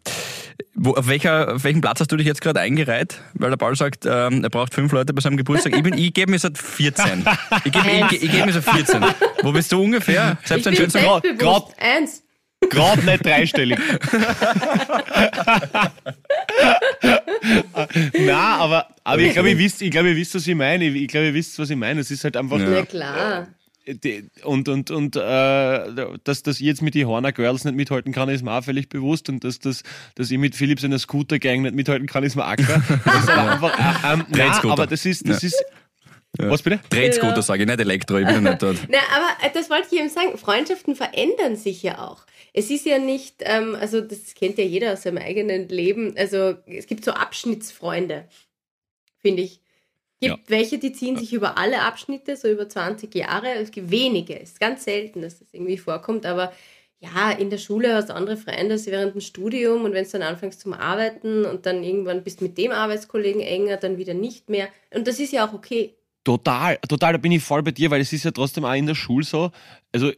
wo, 0.75 0.91
auf, 0.93 1.07
welcher, 1.07 1.55
auf 1.55 1.63
welchem 1.63 1.81
Platz 1.81 1.99
hast 1.99 2.11
du 2.11 2.15
dich 2.17 2.27
jetzt 2.27 2.41
gerade 2.41 2.59
eingereiht? 2.59 3.21
Weil 3.33 3.49
der 3.49 3.57
Paul 3.57 3.75
sagt, 3.75 4.05
ähm, 4.05 4.43
er 4.43 4.51
braucht 4.51 4.75
fünf 4.75 4.91
Leute 4.91 5.13
bei 5.15 5.21
seinem 5.21 5.37
Geburtstag. 5.37 5.75
Ich, 5.75 5.81
bin- 5.81 5.97
ich 5.97 6.13
gebe 6.13 6.29
mir 6.29 6.37
so 6.37 6.49
14. 6.53 7.25
Ich 7.65 7.71
gebe 7.71 7.87
ich, 8.11 8.23
ich, 8.23 8.31
geb 8.31 8.45
mir 8.45 8.53
so 8.53 8.61
14. 8.61 9.03
Wo 9.41 9.51
bist 9.51 9.71
du 9.71 9.81
ungefähr? 9.81 10.37
Ich 10.43 10.47
Selbst 10.47 10.67
ein 10.67 10.73
bin 10.75 10.81
schönster 10.91 11.21
Grad-. 11.37 11.73
Eins. 11.79 12.23
Gerade 12.69 13.05
nicht 13.05 13.25
dreistellig. 13.25 13.79
Na, 18.19 18.57
aber, 18.57 18.87
aber 19.03 19.21
ich 19.21 19.33
glaube, 19.33 19.49
ihr 19.51 19.57
wisst, 19.57 19.81
ich 19.81 19.91
glaube, 19.91 20.09
ihr 20.09 20.15
wisst, 20.15 20.35
was 20.35 20.47
ich 20.47 20.55
meine. 20.55 20.85
Ich, 20.85 21.07
glaube, 21.07 21.27
ihr 21.27 21.33
wisst, 21.33 21.57
was 21.59 21.69
ich 21.69 21.77
meine. 21.77 22.01
Es 22.01 22.11
ist 22.11 22.23
halt 22.23 22.37
einfach. 22.37 22.59
Ja. 22.59 22.69
Na 22.69 22.85
klar. 22.85 23.47
Und 24.43 24.67
und, 24.67 24.91
und 24.91 25.15
äh, 25.15 25.19
dass, 26.25 26.43
dass 26.43 26.59
ich 26.59 26.65
jetzt 26.65 26.81
mit 26.81 26.93
den 26.93 27.07
Horner 27.07 27.31
Girls 27.31 27.63
nicht 27.63 27.75
mithalten 27.75 28.11
kann, 28.11 28.27
ist 28.27 28.43
mir 28.43 28.51
auch 28.51 28.63
völlig 28.63 28.89
bewusst. 28.89 29.29
Und 29.29 29.45
dass, 29.45 29.59
dass, 29.59 29.83
dass 30.15 30.29
ich 30.29 30.37
mit 30.37 30.55
Philips 30.55 30.83
in 30.83 30.89
der 30.91 30.99
Scooter-Gang 30.99 31.61
nicht 31.61 31.73
mithalten 31.75 32.05
kann, 32.05 32.23
ist 32.25 32.35
mir 32.35 32.45
auch 32.45 32.55
klar. 32.57 32.83
Das 33.05 33.15
ist 33.23 33.29
aber 33.29 33.51
einfach, 33.51 33.79
äh, 33.79 34.13
ähm, 34.13 34.25
nein, 34.29 34.51
aber 34.69 34.87
das 34.87 35.05
ist, 35.05 35.27
das 35.29 35.41
Ja. 35.41 35.47
ist. 35.47 35.63
Was 36.39 36.61
bitte? 36.61 36.79
Drehscooter, 36.89 37.35
Ja. 37.35 37.41
sage 37.41 37.63
ich, 37.63 37.67
nicht 37.69 37.79
Elektro, 37.79 38.17
ich 38.17 38.25
bin 38.25 38.35
ja 38.35 38.41
nicht 38.51 38.61
dort. 38.61 38.77
Na, 38.89 38.97
aber 39.15 39.45
äh, 39.45 39.51
das 39.53 39.69
wollte 39.69 39.87
ich 39.91 39.99
eben 39.99 40.09
sagen. 40.09 40.37
Freundschaften 40.37 40.95
verändern 40.95 41.55
sich 41.55 41.83
ja 41.83 41.99
auch. 42.07 42.25
Es 42.53 42.69
ist 42.69 42.85
ja 42.85 42.97
nicht, 42.99 43.35
ähm, 43.41 43.75
also 43.79 44.01
das 44.01 44.33
kennt 44.35 44.57
ja 44.57 44.63
jeder 44.63 44.93
aus 44.93 45.03
seinem 45.03 45.17
eigenen 45.19 45.69
Leben. 45.69 46.15
Also 46.17 46.55
es 46.65 46.87
gibt 46.87 47.05
so 47.05 47.11
Abschnittsfreunde, 47.11 48.25
finde 49.19 49.43
ich. 49.43 49.61
Es 50.19 50.29
gibt 50.29 50.49
welche, 50.49 50.79
die 50.79 50.93
ziehen 50.93 51.15
sich 51.17 51.31
über 51.33 51.59
alle 51.59 51.81
Abschnitte, 51.81 52.35
so 52.35 52.47
über 52.47 52.67
20 52.67 53.13
Jahre. 53.13 53.53
Es 53.53 53.69
gibt 53.69 53.91
wenige. 53.91 54.39
Es 54.39 54.51
ist 54.53 54.59
ganz 54.59 54.83
selten, 54.83 55.21
dass 55.21 55.37
das 55.37 55.47
irgendwie 55.53 55.77
vorkommt. 55.77 56.25
Aber 56.25 56.51
ja, 56.99 57.29
in 57.29 57.51
der 57.51 57.59
Schule 57.59 57.93
hast 57.93 58.09
du 58.09 58.15
andere 58.15 58.37
Freunde 58.37 58.73
als 58.73 58.87
während 58.87 59.13
dem 59.13 59.21
Studium. 59.21 59.83
Und 59.85 59.93
wenn 59.93 60.05
du 60.05 60.09
dann 60.09 60.23
anfängst 60.23 60.59
zum 60.59 60.73
Arbeiten 60.73 61.45
und 61.45 61.67
dann 61.67 61.83
irgendwann 61.83 62.23
bist 62.23 62.41
mit 62.41 62.57
dem 62.57 62.71
Arbeitskollegen 62.71 63.41
enger, 63.41 63.77
dann 63.77 63.99
wieder 63.99 64.15
nicht 64.15 64.49
mehr. 64.49 64.69
Und 64.91 65.07
das 65.07 65.19
ist 65.19 65.31
ja 65.33 65.47
auch 65.47 65.53
okay. 65.53 65.93
Total, 66.27 66.77
total, 66.89 67.13
da 67.13 67.17
bin 67.19 67.31
ich 67.31 67.41
voll 67.41 67.63
bei 67.63 67.71
dir, 67.71 67.89
weil 67.89 68.01
es 68.01 68.11
ist 68.11 68.25
ja 68.25 68.31
trotzdem 68.31 68.65
auch 68.65 68.73
in 68.73 68.85
der 68.85 68.95
Schule 68.95 69.23
so. 69.23 69.49
Also, 69.93 70.11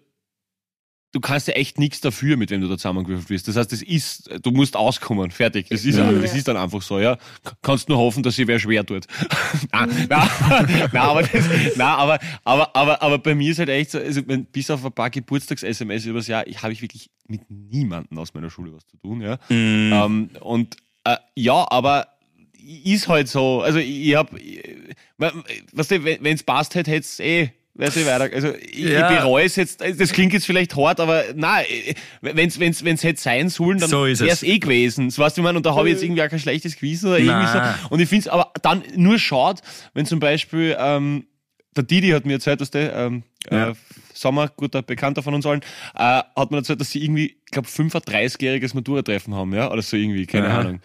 du 1.12 1.20
kannst 1.20 1.48
ja 1.48 1.54
echt 1.54 1.78
nichts 1.78 2.01
dafür, 2.01 2.36
mit 2.36 2.50
wem 2.50 2.62
du 2.62 2.68
da 2.68 2.78
zusammengewürfelt 2.78 3.30
wirst. 3.30 3.48
Das 3.48 3.56
heißt, 3.58 3.72
das 3.72 3.84
ist, 3.84 4.28
du 4.42 4.50
musst 4.50 4.75
auskommen, 4.75 5.30
fertig. 5.30 5.68
Das 5.70 5.86
ist, 5.86 5.98
Ja. 6.00 6.12
das 6.12 6.34
ist 6.34 6.48
dann 6.48 6.58
einfach 6.58 6.82
so, 6.82 6.98
ja. 6.98 7.20
Kannst 7.62 7.89
nur 7.89 8.00
hoffen, 8.00 8.24
dass 8.24 8.36
sie 8.38 8.48
wer 8.48 8.58
schwer 8.58 8.84
tut. 8.84 9.06
nein, 9.72 10.08
nein, 10.10 10.30
nein, 10.92 10.96
aber, 10.96 11.22
das, 11.22 11.46
nein 11.75 11.88
aber, 11.88 12.20
aber, 12.44 12.75
aber, 12.75 13.04
aber 13.04 13.18
bei 13.20 13.36
mir 13.36 13.51
ist 13.51 13.60
halt 13.60 13.70
echt 13.70 13.92
so, 13.92 14.00
also 14.00 14.24
bis 14.51 14.72
auf 14.72 14.84
ein 14.84 14.92
paar 14.92 15.12
Geburtstags-SMS 15.12 16.08
übers 16.08 16.25
Jahr, 16.25 16.48
ich 16.48 16.63
habe 16.63 16.74
ich 16.74 16.82
wirklich 16.82 17.12
mit 17.28 17.42
niemandem 17.51 18.18
aus 18.18 18.34
meiner 18.34 18.50
Schule 18.50 18.74
was 18.74 18.88
zu 18.88 18.98
tun, 18.98 19.22
ja. 19.22 19.38
Mhm. 19.50 19.94
Ähm, 19.94 20.30
und 20.39 20.75
äh, 21.04 21.18
ja, 21.36 21.68
aber 21.70 22.08
ist 22.84 23.08
halt 23.08 23.28
so. 23.28 23.62
Also 23.62 23.80
ich, 23.80 24.08
ich 24.10 24.16
ich, 25.20 25.64
was 25.74 25.88
du, 25.88 26.04
wenn 26.04 26.26
es 26.26 26.44
passt 26.44 26.76
hätte, 26.76 26.92
hätte 26.92 27.02
es 27.06 27.20
eh. 27.20 27.50
Weiß 27.76 27.96
ich 27.96 28.06
weiter. 28.06 28.30
Also 28.34 28.54
ich, 28.56 28.80
Ja. 28.80 29.10
ich 29.10 29.18
bereue 29.20 29.46
es 29.46 29.56
jetzt, 29.56 29.80
das 29.80 30.12
klingt 30.12 30.34
jetzt 30.34 30.46
vielleicht 30.46 30.76
hart, 30.76 31.00
aber 31.00 31.24
nein, 31.36 31.64
wenn 32.22 32.50
es 32.50 32.60
wenn's, 32.60 32.84
wenn's 32.84 33.04
hätte 33.04 33.22
sein 33.22 33.48
sollen, 33.50 33.78
dann 33.80 33.90
So 33.90 34.04
wäre 34.06 34.28
es. 34.28 34.44
eh 34.44 34.60
gewesen. 34.60 35.08
Das 35.08 35.18
weißt 35.18 35.38
du, 35.38 35.42
ich 35.42 35.44
meine, 35.44 35.58
und 35.58 35.66
da 35.66 35.76
habe 35.76 35.88
ich 35.88 35.94
jetzt 35.94 36.04
irgendwie 36.04 36.22
auch 36.24 36.28
kein 36.30 36.40
schlechtes 36.40 36.76
Gewissen 36.76 37.08
oder 37.08 37.20
irgendwie 37.20 37.46
Nein. 37.46 37.76
so. 37.84 37.90
Und 37.90 38.00
ich 38.02 38.10
finde 38.10 38.22
es 38.24 38.28
aber 38.28 38.52
dann 38.64 38.84
nur 38.96 39.18
schade, 39.18 39.62
wenn 39.94 40.06
zum 40.06 40.20
Beispiel 40.20 40.76
ähm, 40.78 41.26
der 41.78 41.84
Didi 41.84 42.10
hat 42.10 42.26
mir 42.26 42.34
erzählt, 42.34 42.60
dass 42.60 42.72
der 42.72 42.94
ähm, 42.96 43.24
Ja. 43.50 43.70
äh, 43.70 43.74
Sommer, 44.14 44.50
guter 44.50 44.82
Bekannter 44.82 45.24
von 45.24 45.34
uns 45.34 45.46
allen, 45.46 45.62
äh, 45.96 46.22
hat 46.36 46.52
mir 46.52 46.58
erzählt, 46.58 46.82
dass 46.82 46.92
sie 46.92 47.02
irgendwie, 47.02 47.38
ich 47.46 47.52
glaube, 47.52 47.70
35-jähriges 47.70 48.76
Matura-Treffen 48.76 49.34
haben, 49.34 49.54
ja, 49.54 49.72
oder 49.72 49.82
so 49.82 49.96
irgendwie, 49.96 50.26
keine 50.26 50.50
Aha. 50.50 50.60
Ahnung. 50.60 50.82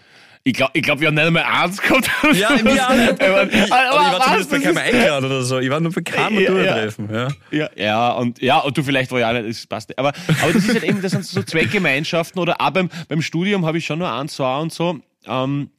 Ich 0.47 0.53
glaube, 0.53 0.73
ich 0.75 0.83
glaub, 0.83 1.01
wir 1.01 1.09
haben 1.09 1.15
nicht 1.15 1.25
einmal 1.25 1.43
eins 1.45 1.81
gehabt. 1.81 2.11
Ja, 2.35 2.51
mir 2.51 2.87
auch 2.87 2.95
nicht. 2.95 3.23
aber, 3.23 3.41
Aber 3.41 3.49
ich 3.49 3.59
war 3.73 4.21
zumindest 4.21 4.51
bei 4.51 4.59
keinem 4.59 4.77
eingeladen 4.77 5.25
oder 5.25 5.43
so. 5.43 5.59
Ich 5.59 5.71
war 5.71 5.81
nur 5.81 5.91
bei 5.93 6.03
keinem 6.03 6.35
Ja, 6.35 6.41
ja. 6.43 6.51
Matura-Treffen. 6.51 7.09
Ja. 7.11 7.29
Ja, 7.51 7.71
ja, 7.77 8.11
und 8.13 8.43
ja, 8.43 8.59
und 8.59 8.77
du 8.77 8.83
vielleicht 8.83 9.11
war 9.11 9.21
ja 9.21 9.31
auch 9.31 9.33
nicht, 9.33 9.49
das 9.59 9.67
passt 9.67 9.89
nicht. 9.89 9.99
Aber, 9.99 10.13
aber 10.43 10.53
das 10.53 10.65
ist 10.65 10.75
halt 10.75 10.85
eben, 10.85 11.01
das 11.01 11.13
sind 11.13 11.25
so 11.25 11.43
Zweckgemeinschaften 11.43 12.39
oder 12.41 12.61
auch 12.61 12.71
beim, 12.71 12.91
beim 13.09 13.23
Studium 13.23 13.65
habe 13.65 13.79
ich 13.79 13.87
schon 13.87 13.99
nur 14.01 14.13
eins, 14.13 14.35
zwei 14.35 14.59
und 14.59 14.71
so. 14.71 15.01
Ähm, 15.27 15.71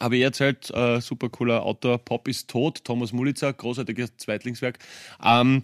habe 0.00 0.16
ich 0.16 0.22
erzählt, 0.22 0.68
äh, 0.74 1.00
super 1.00 1.28
cooler 1.28 1.62
Autor, 1.62 1.98
Pop 1.98 2.26
ist 2.26 2.50
tot, 2.50 2.82
Thomas 2.82 3.12
Mulitzer, 3.12 3.52
großartiges 3.52 4.16
Zweitlingswerk. 4.16 4.80
Ähm, 5.24 5.62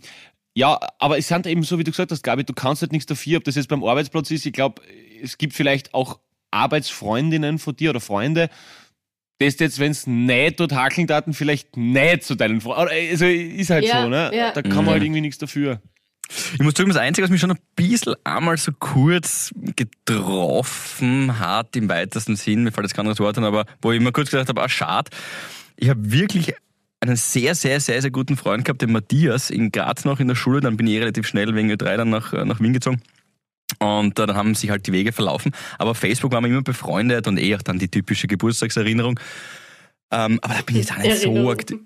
ja, 0.55 0.79
aber 1.01 1.19
es 1.19 1.27
sind 1.27 1.45
eben 1.49 1.65
so, 1.65 1.79
wie 1.81 1.85
du 1.85 1.91
gesagt 1.91 2.13
hast, 2.13 2.23
Gabi, 2.23 2.45
du 2.45 2.53
kannst 2.53 2.83
halt 2.83 2.93
nichts 2.93 3.07
dafür, 3.07 3.39
ob 3.39 3.45
das 3.45 3.57
jetzt 3.57 3.69
beim 3.69 3.83
Arbeitsplatz 3.83 4.31
ist. 4.31 4.47
Ich 4.47 4.53
glaube, 4.53 4.81
es 5.23 5.39
gibt 5.39 5.55
vielleicht 5.55 5.93
auch 5.93 6.21
Arbeitsfreundinnen 6.51 7.59
von 7.59 7.77
dir 7.77 7.91
oder 7.91 8.01
Freunde, 8.01 8.49
das 9.39 9.59
jetzt, 9.61 9.79
wenn 9.79 9.93
es 9.93 10.07
nicht 10.07 10.59
dort 10.59 10.73
hakeln 10.73 11.07
daten, 11.07 11.33
vielleicht 11.33 11.77
nicht 11.77 12.25
zu 12.25 12.35
deinen 12.35 12.61
Freunden. 12.61 12.93
Also 12.93 13.27
ist 13.27 13.71
halt 13.71 13.85
Ja, 13.85 14.03
so, 14.03 14.09
ne? 14.09 14.31
ja. 14.35 14.51
Da 14.51 14.63
kann 14.63 14.85
man 14.85 14.89
halt 14.95 15.03
irgendwie 15.03 15.21
nichts 15.21 15.39
dafür. 15.39 15.81
Ich 16.55 16.59
muss 16.61 16.75
zugeben, 16.75 16.93
das 16.93 17.01
Einzige, 17.01 17.25
was 17.25 17.31
mich 17.31 17.41
schon 17.41 17.53
ein 17.53 17.59
bisschen 17.75 18.15
einmal 18.25 18.57
so 18.59 18.73
kurz 18.73 19.51
getroffen 19.77 21.39
hat, 21.39 21.75
im 21.77 21.89
weitesten 21.89 22.37
Sinn, 22.37 22.65
mir 22.65 22.73
fällt 22.73 22.87
jetzt 22.87 22.95
kein 22.95 23.03
anderes 23.07 23.21
Wort 23.21 23.39
an, 23.39 23.45
aber 23.45 23.65
wo 23.81 23.93
ich 23.93 24.01
immer 24.01 24.13
kurz 24.13 24.31
gedacht 24.31 24.49
habe, 24.49 24.63
ah, 24.63 24.69
schade. 24.69 25.11
Ich 25.77 25.89
habe 25.89 26.13
wirklich 26.13 26.55
einen 27.01 27.17
sehr, 27.17 27.55
sehr, 27.55 27.81
sehr, 27.81 28.03
sehr 28.03 28.11
guten 28.11 28.37
Freund 28.37 28.65
gehabt, 28.65 28.83
den 28.83 28.93
Matthias, 28.93 29.51
in 29.51 29.71
Graz 29.71 30.05
noch 30.05 30.21
in 30.21 30.29
der 30.29 30.35
Schule. 30.35 30.61
Dann 30.61 30.77
bin 30.77 30.87
ich 30.87 30.95
eh 30.95 30.99
relativ 30.99 31.27
schnell 31.27 31.55
wegen 31.55 31.71
Ö3 31.71 31.97
dann 31.97 32.11
nach, 32.11 32.33
äh, 32.33 32.45
nach 32.45 32.61
Wien 32.61 32.73
gezogen. 32.73 33.01
Und 33.79 34.19
äh, 34.19 34.27
dann 34.27 34.37
haben 34.37 34.55
sich 34.55 34.71
halt 34.71 34.87
die 34.87 34.93
Wege 34.93 35.13
verlaufen. 35.13 35.53
Aber 35.79 35.91
auf 35.91 35.99
Facebook 35.99 36.33
waren 36.33 36.45
wir 36.45 36.51
immer 36.51 36.63
befreundet 36.63 37.27
und 37.27 37.39
eh 37.39 37.55
auch 37.55 37.63
dann 37.63 37.79
die 37.79 37.89
typische 37.89 38.27
Geburtstagserinnerung. 38.27 39.21
Ähm, 40.11 40.39
aber 40.43 40.55
da 40.55 40.63
bin 40.63 40.77
ich 40.77 40.87
jetzt 40.87 40.93
auch 40.93 41.03
nicht 41.03 41.21
so 41.21 41.51
aktiv. 41.51 41.79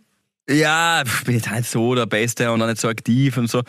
Ja, 0.49 1.03
bin 1.25 1.35
jetzt 1.35 1.49
auch 1.49 1.57
nicht 1.57 1.71
so 1.71 1.95
der 1.95 2.07
Beste 2.07 2.51
und 2.53 2.63
auch 2.63 2.67
nicht 2.67 2.81
so 2.81 2.89
aktiv 2.89 3.37
und 3.37 3.49
so. 3.51 3.63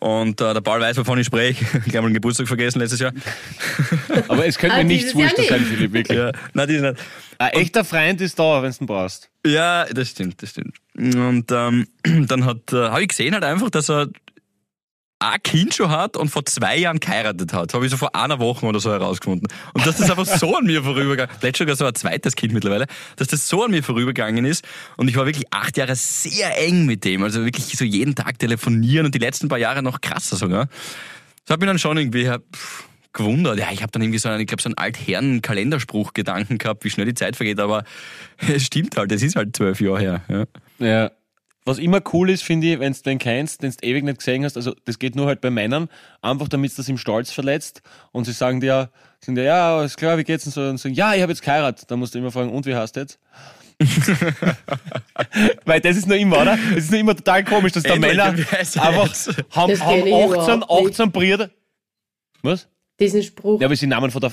Und 0.00 0.40
äh, 0.40 0.54
der 0.54 0.60
Paul 0.60 0.80
weiß, 0.80 0.96
wovon 0.98 1.18
ich 1.18 1.26
spreche. 1.26 1.64
Ich 1.86 1.96
habe 1.96 2.06
einen 2.06 2.14
Geburtstag 2.14 2.46
vergessen 2.46 2.78
letztes 2.78 3.00
Jahr. 3.00 3.12
Aber 4.28 4.46
es 4.46 4.56
könnte 4.58 4.76
Ah, 4.76 4.78
mir 4.78 4.84
nichts 4.84 5.12
dieses 5.12 5.32
Jahr 5.32 5.38
wurscht 5.38 5.48
sein. 5.48 5.64
Philipp, 5.64 5.92
wirklich. 5.92 6.18
Ja, 6.18 6.32
nein, 6.54 6.68
die 6.68 6.74
ist 6.74 6.82
nicht. 6.82 6.96
Ein 7.38 7.50
echter 7.50 7.84
Freund 7.84 8.20
ist 8.20 8.38
da, 8.38 8.62
wenn 8.62 8.70
du 8.70 8.76
ihn 8.80 8.86
brauchst. 8.86 9.28
Ja, 9.44 9.86
das 9.86 10.10
stimmt, 10.10 10.40
das 10.42 10.50
stimmt. 10.50 10.76
Und 10.96 11.50
ähm, 11.50 11.86
dann 12.26 12.44
hat, 12.44 12.72
äh, 12.72 12.76
habe 12.76 13.02
ich 13.02 13.08
gesehen 13.08 13.34
halt 13.34 13.44
einfach, 13.44 13.70
dass 13.70 13.90
er 13.90 14.08
ein 15.20 15.42
Kind 15.42 15.74
schon 15.74 15.90
hat 15.90 16.16
und 16.16 16.28
vor 16.28 16.44
zwei 16.44 16.76
Jahren 16.76 17.00
geheiratet 17.00 17.52
hat. 17.52 17.74
Habe 17.74 17.84
ich 17.84 17.90
so 17.90 17.96
vor 17.96 18.14
einer 18.14 18.38
Woche 18.38 18.64
oder 18.66 18.78
so 18.78 18.90
herausgefunden. 18.90 19.48
Und 19.72 19.86
dass 19.86 19.96
das 19.96 20.10
einfach 20.10 20.26
so 20.26 20.56
an 20.56 20.64
mir 20.64 20.82
vorübergegangen 20.82 21.30
ist, 21.32 21.40
vielleicht 21.40 21.56
sogar 21.56 21.76
so 21.76 21.86
ein 21.86 21.94
zweites 21.94 22.36
Kind 22.36 22.52
mittlerweile, 22.52 22.86
dass 23.16 23.28
das 23.28 23.48
so 23.48 23.64
an 23.64 23.72
mir 23.72 23.82
vorübergegangen 23.82 24.44
ist. 24.44 24.64
Und 24.96 25.08
ich 25.08 25.16
war 25.16 25.26
wirklich 25.26 25.52
acht 25.52 25.76
Jahre 25.76 25.96
sehr 25.96 26.56
eng 26.58 26.86
mit 26.86 27.04
dem. 27.04 27.24
Also 27.24 27.44
wirklich 27.44 27.76
so 27.76 27.84
jeden 27.84 28.14
Tag 28.14 28.38
telefonieren 28.38 29.06
und 29.06 29.14
die 29.14 29.18
letzten 29.18 29.48
paar 29.48 29.58
Jahre 29.58 29.82
noch 29.82 30.00
krasser 30.00 30.36
sogar. 30.36 30.68
Das 31.44 31.54
hat 31.54 31.60
mich 31.60 31.68
dann 31.68 31.78
schon 31.78 31.98
irgendwie 31.98 32.30
gewundert. 33.12 33.58
Ja, 33.58 33.72
ich 33.72 33.82
habe 33.82 33.90
dann 33.90 34.02
irgendwie 34.02 34.18
so 34.18 34.28
einen, 34.28 34.40
ich 34.40 34.46
glaube, 34.46 34.62
so 34.62 34.68
einen 34.68 34.78
Altherren-Kalenderspruch 34.78 36.12
Gedanken 36.14 36.58
gehabt, 36.58 36.84
wie 36.84 36.90
schnell 36.90 37.06
die 37.06 37.14
Zeit 37.14 37.36
vergeht, 37.36 37.58
aber 37.58 37.84
es 38.36 38.64
stimmt 38.64 38.96
halt, 38.96 39.10
es 39.12 39.22
ist 39.22 39.34
halt 39.34 39.56
zwölf 39.56 39.80
Jahre 39.80 39.98
her. 39.98 40.22
Ja. 40.28 40.44
Ja. 40.86 41.10
Was 41.68 41.78
immer 41.78 42.00
cool 42.14 42.30
ist, 42.30 42.44
finde 42.44 42.66
ich, 42.66 42.80
wenn 42.80 42.94
du 42.94 42.98
den 43.02 43.18
kennst, 43.18 43.62
den 43.62 43.70
du 43.70 43.86
ewig 43.86 44.02
nicht 44.02 44.20
gesehen 44.20 44.42
hast, 44.42 44.56
also 44.56 44.74
das 44.86 44.98
geht 44.98 45.14
nur 45.14 45.26
halt 45.26 45.42
bei 45.42 45.50
Männern, 45.50 45.90
einfach 46.22 46.48
damit 46.48 46.70
es 46.70 46.78
das 46.78 46.88
im 46.88 46.96
Stolz 46.96 47.30
verletzt 47.30 47.82
und 48.10 48.24
sie 48.24 48.32
sagen 48.32 48.62
dir, 48.62 48.88
sind 49.20 49.34
dir, 49.34 49.44
ja, 49.44 49.84
ist 49.84 49.98
klar, 49.98 50.16
wie 50.16 50.24
geht's 50.24 50.44
denn 50.44 50.52
so? 50.54 50.62
Und 50.62 50.78
sagen, 50.78 50.94
ja, 50.94 51.14
ich 51.14 51.20
habe 51.20 51.30
jetzt 51.30 51.42
geheiratet. 51.42 51.90
Dann 51.90 51.98
musst 51.98 52.14
du 52.14 52.20
immer 52.20 52.32
fragen, 52.32 52.48
und 52.48 52.64
wie 52.64 52.74
hast 52.74 52.96
du 52.96 53.00
jetzt? 53.00 53.18
Weil 55.66 55.82
das 55.82 55.98
ist 55.98 56.08
nur 56.08 56.16
immer, 56.16 56.40
oder? 56.40 56.58
Das 56.70 56.84
ist 56.84 56.90
nur 56.90 57.00
immer 57.00 57.14
total 57.14 57.44
komisch, 57.44 57.72
dass 57.72 57.82
da 57.82 57.96
Endlich, 57.96 58.16
Männer 58.16 58.38
wie 58.38 58.44
heißt 58.44 58.76
er 58.76 58.82
einfach 58.84 59.14
haben, 59.50 59.70
Das 59.70 59.84
haben 59.84 60.04
kenn 60.04 60.06
ich 60.06 60.14
18, 60.14 60.26
überhaupt 60.32 60.84
nicht. 60.84 61.00
18 61.00 61.12
Brüder. 61.12 61.50
Was? 62.42 62.66
Diesen 62.98 63.22
Spruch. 63.22 63.60
Ja, 63.60 63.68
weil 63.68 63.76
sie 63.76 63.84
den 63.84 63.90
Namen 63.90 64.10
von 64.10 64.22
der. 64.22 64.32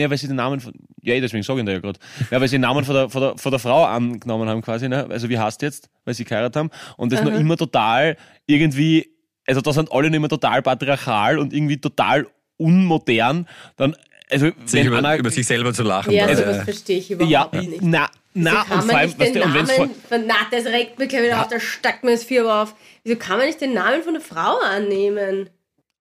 Ja, 0.00 0.08
weil 0.10 0.16
sie 0.18 0.26
den 0.28 0.36
Namen 0.36 0.60
von. 0.60 0.72
Ja, 1.02 1.14
eh, 1.14 1.20
deswegen 1.20 1.42
sage 1.42 1.58
ich 1.58 1.62
ihn 1.62 1.66
da 1.66 1.72
ja 1.72 1.78
gerade. 1.80 1.98
Ja, 2.30 2.40
weil 2.40 2.48
sie 2.48 2.54
den 2.56 2.62
Namen 2.62 2.84
von 2.84 2.94
der, 2.94 3.10
von, 3.10 3.20
der, 3.20 3.36
von 3.38 3.50
der 3.50 3.58
Frau 3.58 3.84
angenommen 3.84 4.48
haben, 4.48 4.62
quasi, 4.62 4.88
ne? 4.88 5.06
Also, 5.10 5.28
wie 5.28 5.38
heißt 5.38 5.60
jetzt? 5.62 5.90
Weil 6.04 6.14
sie 6.14 6.24
geheiratet 6.24 6.56
haben. 6.56 6.70
Und 6.96 7.12
das 7.12 7.22
noch 7.22 7.32
Aha. 7.32 7.38
immer 7.38 7.56
total 7.56 8.16
irgendwie. 8.46 9.10
Also, 9.46 9.60
da 9.60 9.72
sind 9.72 9.92
alle 9.92 10.08
noch 10.08 10.16
immer 10.16 10.28
total 10.28 10.62
patriarchal 10.62 11.38
und 11.38 11.52
irgendwie 11.52 11.78
total 11.80 12.26
unmodern. 12.56 13.46
Dann, 13.76 13.94
also, 14.30 14.46
Sich 14.64 14.80
wenn 14.80 14.86
über, 14.86 14.98
einer. 14.98 15.16
über 15.16 15.30
sich 15.30 15.46
selber 15.46 15.72
zu 15.74 15.82
lachen. 15.82 16.12
ja, 16.12 16.34
sowas 16.34 16.58
äh, 16.58 16.64
verstehe 16.64 16.98
ich 16.98 17.08
ja, 17.08 17.16
überhaupt 17.16 17.54
nicht. 17.54 17.82
na, 17.82 18.08
na, 18.32 18.50
kann 18.50 18.62
und 18.62 18.68
vor 18.68 18.86
man 18.86 18.96
allem, 18.96 19.18
den 19.18 19.32
du, 19.34 19.38
Namen 19.40 19.66
von, 19.66 19.90
na, 20.26 20.34
das 20.52 20.66
regt 20.66 20.98
mich 20.98 21.08
gleich 21.08 21.22
wieder 21.22 21.32
Ja. 21.32 21.42
auf, 21.42 21.48
da 21.48 21.58
stackt 21.58 22.04
mir 22.04 22.12
das 22.12 22.22
Vierer 22.24 22.62
auf. 22.62 22.74
Wieso 23.02 23.16
kann 23.16 23.38
man 23.38 23.46
nicht 23.46 23.60
den 23.60 23.74
Namen 23.74 24.02
von 24.02 24.14
der 24.14 24.22
Frau 24.22 24.56
annehmen? 24.60 25.50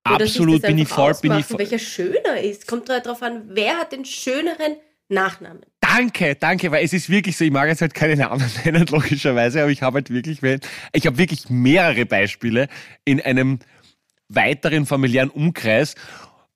Oder 0.08 0.26
sich 0.26 0.36
absolut 0.36 0.62
bin 0.62 0.78
ich 0.78 0.86
einfach 0.86 0.96
voll, 0.96 1.30
bin 1.30 1.40
ich 1.40 1.46
voll. 1.46 1.60
welcher 1.60 1.80
schöner 1.80 2.40
ist. 2.42 2.68
Kommt 2.68 2.90
halt 2.90 3.06
darauf 3.06 3.22
an, 3.22 3.44
wer 3.50 3.78
hat 3.78 3.92
den 3.92 4.06
schöneren 4.06 4.78
Nachnamen. 5.10 5.62
Danke, 5.82 6.36
danke, 6.36 6.72
weil 6.72 6.86
es 6.86 6.94
ist 6.94 7.10
wirklich 7.10 7.36
so, 7.36 7.44
ich 7.44 7.52
mag 7.52 7.68
jetzt 7.68 7.82
halt 7.82 7.94
keine 7.94 8.16
Namen 8.16 8.50
nennen, 8.66 8.86
logischerweise, 8.88 9.62
aber 9.62 9.72
ich 9.72 9.82
habe 9.82 9.96
halt 9.96 10.10
wirklich, 10.12 10.40
ich 10.94 11.06
habe 11.08 11.18
wirklich 11.18 11.50
mehrere 11.50 12.06
Beispiele 12.06 12.68
in 13.06 13.20
einem 13.20 13.60
weiteren 14.30 14.86
familiären 14.86 15.32
Umkreis, 15.32 15.96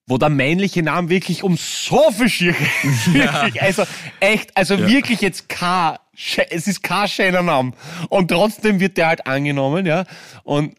wo 0.05 0.17
der 0.17 0.29
männliche 0.29 0.83
Name 0.83 1.09
wirklich 1.09 1.43
um 1.43 1.57
so 1.57 2.11
viel 2.11 2.29
schier 2.29 2.53
wirklich, 3.07 3.61
also 3.61 3.83
echt, 4.19 4.55
also 4.55 4.77
wirklich 4.87 5.21
jetzt 5.21 5.49
kein, 5.49 5.97
schö- 6.15 6.45
es 6.49 6.67
ist 6.67 6.83
kein 6.83 7.07
schöner 7.07 7.41
Name 7.41 7.71
und 8.09 8.27
trotzdem 8.29 8.79
wird 8.79 8.97
der 8.97 9.07
halt 9.07 9.25
angenommen, 9.25 9.85
ja, 9.87 10.03
und 10.43 10.75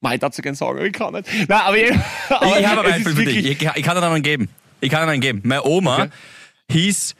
Mei, 0.00 0.18
dazu 0.18 0.42
sagen, 0.42 0.58
aber 0.60 0.84
ich 0.84 0.92
kann 0.92 1.14
nicht. 1.14 1.28
Nein, 1.48 1.60
aber, 1.60 1.76
ich, 1.76 1.92
aber 2.28 2.60
ich 2.60 2.66
habe 2.66 2.80
ein 2.82 2.90
Beispiel 2.90 3.14
für 3.14 3.24
dich. 3.24 3.36
Ich, 3.46 3.62
ich 3.74 3.82
kann 3.82 3.96
dir 3.96 4.02
einen 4.02 4.22
geben. 4.22 4.48
Ich 4.80 4.90
kann 4.90 5.06
dir 5.06 5.12
einen 5.12 5.20
geben. 5.20 5.40
Meine 5.44 5.64
Oma 5.64 6.02
Okay. 6.02 6.10
hieß 6.70 7.14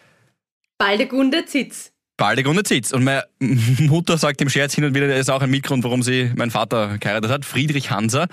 Baldegunde 0.78 1.46
Zitz. 1.46 1.92
Baldegunde 2.18 2.62
Zitz. 2.64 2.92
Und 2.92 3.04
meine 3.04 3.24
Mutter 3.40 4.18
sagt 4.18 4.40
im 4.42 4.48
Scherz 4.48 4.74
hin 4.74 4.84
und 4.84 4.94
wieder, 4.94 5.08
das 5.08 5.20
ist 5.20 5.30
auch 5.30 5.42
ein 5.42 5.50
Mitgrund, 5.50 5.84
warum 5.84 6.02
sie 6.02 6.30
meinen 6.36 6.50
Vater 6.50 6.98
geheiratet 6.98 7.30
hat, 7.30 7.44
Friedrich 7.44 7.90
Hanser. 7.90 8.28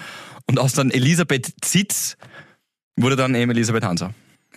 Und 0.48 0.60
aus 0.60 0.74
dann 0.74 0.92
Elisabeth 0.92 1.54
Zitz 1.62 2.18
wurde 2.98 3.16
dann 3.16 3.34
eben 3.36 3.52
Elisabeth 3.52 3.84
Hanser. 3.84 4.14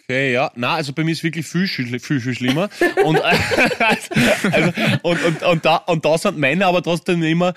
Okay, 0.08 0.32
ja. 0.32 0.52
Na, 0.54 0.74
also 0.74 0.92
bei 0.92 1.02
mir 1.02 1.10
ist 1.12 1.24
wirklich 1.24 1.46
viel, 1.46 1.66
viel, 1.66 2.20
viel 2.20 2.34
schlimmer. 2.34 2.68
und, 3.04 3.20
also, 4.52 4.72
und, 5.02 5.24
und, 5.24 5.42
und, 5.42 5.64
da, 5.64 5.76
und 5.78 6.04
da 6.04 6.18
sind 6.18 6.38
Männer 6.38 6.66
aber 6.66 6.82
trotzdem 6.82 7.22
immer, 7.24 7.54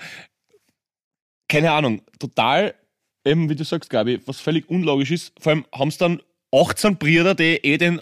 keine 1.50 1.72
Ahnung, 1.72 2.00
total, 2.18 2.74
eben 3.24 3.50
wie 3.50 3.56
du 3.56 3.64
sagst, 3.64 3.90
Gabi, 3.90 4.20
was 4.24 4.40
völlig 4.40 4.70
unlogisch 4.70 5.10
ist. 5.10 5.32
Vor 5.38 5.52
allem 5.52 5.66
haben 5.74 5.88
es 5.88 5.98
dann 5.98 6.22
18 6.52 6.96
Brüder, 6.96 7.34
die 7.34 7.56
eh 7.56 7.76
den 7.76 8.00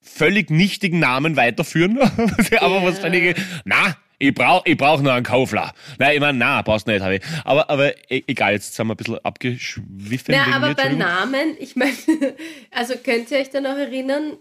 völlig 0.00 0.50
nichtigen 0.50 0.98
Namen 0.98 1.36
weiterführen. 1.36 1.98
aber 2.60 2.82
was 2.82 2.98
völlig, 2.98 3.36
na, 3.64 3.96
ich 4.18 4.34
brauch, 4.34 4.62
ich 4.64 4.76
brauch 4.76 5.00
nur 5.00 5.12
einen 5.12 5.24
Kaufler. 5.24 5.72
Nein, 5.98 6.14
ich 6.14 6.20
meine, 6.20 6.38
na, 6.38 6.62
brauchst 6.62 6.86
nicht, 6.86 7.02
habe 7.02 7.16
ich. 7.16 7.22
Aber, 7.44 7.70
aber 7.70 7.96
e- 8.10 8.24
egal, 8.26 8.54
jetzt 8.54 8.74
sind 8.74 8.86
wir 8.88 8.94
ein 8.94 8.96
bisschen 8.96 9.24
abgeschwiffen. 9.24 10.34
Ja, 10.34 10.46
aber 10.54 10.74
bei. 10.74 10.92
Namen, 10.92 11.56
ich 11.60 11.76
meine, 11.76 11.92
also 12.72 12.94
könnt 12.96 13.30
ihr 13.30 13.38
euch 13.38 13.50
da 13.50 13.60
noch 13.60 13.76
erinnern? 13.76 14.38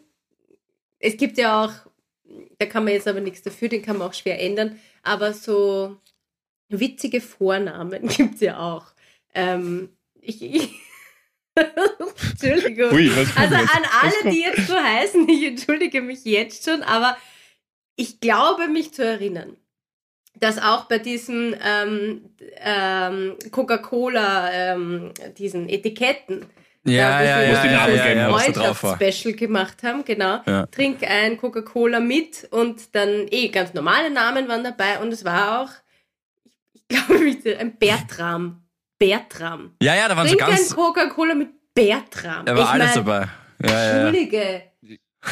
Es 0.99 1.15
gibt 1.17 1.37
ja 1.37 1.63
auch, 1.63 1.73
da 2.57 2.65
kann 2.65 2.85
man 2.85 2.93
jetzt 2.93 3.07
aber 3.07 3.19
nichts 3.19 3.43
dafür, 3.43 3.69
den 3.69 3.83
kann 3.83 3.97
man 3.97 4.07
auch 4.07 4.13
schwer 4.13 4.41
ändern, 4.41 4.79
aber 5.03 5.33
so 5.33 5.97
witzige 6.69 7.21
Vornamen 7.21 8.07
gibt 8.17 8.35
es 8.35 8.41
ja 8.41 8.59
auch. 8.59 8.85
Ähm, 9.33 9.89
ich, 10.21 10.41
ich, 10.41 10.69
Entschuldigung. 12.31 12.91
Ui, 12.91 13.11
also 13.35 13.55
an 13.55 13.83
alle, 14.01 14.31
die 14.31 14.41
jetzt 14.41 14.67
so 14.67 14.75
heißen, 14.75 15.27
ich 15.27 15.45
entschuldige 15.45 16.01
mich 16.01 16.23
jetzt 16.25 16.69
schon, 16.69 16.83
aber 16.83 17.17
ich 17.95 18.19
glaube 18.19 18.67
mich 18.67 18.93
zu 18.93 19.03
erinnern, 19.03 19.57
dass 20.39 20.61
auch 20.61 20.85
bei 20.85 20.99
diesem 20.99 21.55
ähm, 21.65 22.29
ähm, 22.57 23.35
Coca-Cola, 23.51 24.51
ähm, 24.51 25.11
diesen 25.37 25.67
Etiketten, 25.67 26.45
Ja, 26.83 27.21
ja, 27.21 27.37
wo 27.37 27.53
ja, 27.53 27.61
sie 27.61 27.67
die 27.67 27.73
ja, 27.73 27.79
Namen 27.79 27.95
ja, 27.95 28.13
ja. 28.13 28.37
Freundschafts-Special 28.37 29.33
gemacht 29.33 29.81
haben, 29.83 30.05
genau. 30.05 30.41
Ja. 30.45 30.67
Trink 30.67 31.03
ein 31.03 31.37
Coca-Cola 31.37 31.99
mit 31.99 32.47
und 32.51 32.95
dann 32.95 33.27
eh 33.31 33.47
ganz 33.49 33.73
normale 33.73 34.11
Namen 34.11 34.47
waren 34.47 34.63
dabei 34.63 34.99
und 34.99 35.11
es 35.11 35.25
war 35.25 35.61
auch, 35.61 35.71
glaube, 36.89 37.19
mich 37.19 37.41
zu- 37.41 37.57
ein 37.57 37.77
Bertram. 37.77 38.63
Bertram. 38.99 39.71
Ja, 39.81 39.95
ja, 39.95 40.07
da 40.07 40.17
waren 40.17 40.27
so 40.27 40.35
Trink 40.35 40.49
ein 40.49 40.55
ganz. 40.55 40.75
Coca-Cola 40.75 41.35
mit 41.35 41.49
Bertram. 41.73 42.45
Da 42.45 42.55
war 42.55 42.63
ich 42.63 42.69
alles 42.69 42.95
mein, 42.95 43.05
dabei. 43.05 43.27
Ja, 43.63 43.69
ja, 43.69 43.73
ja. 43.85 44.07
Entschuldige. 44.07 44.61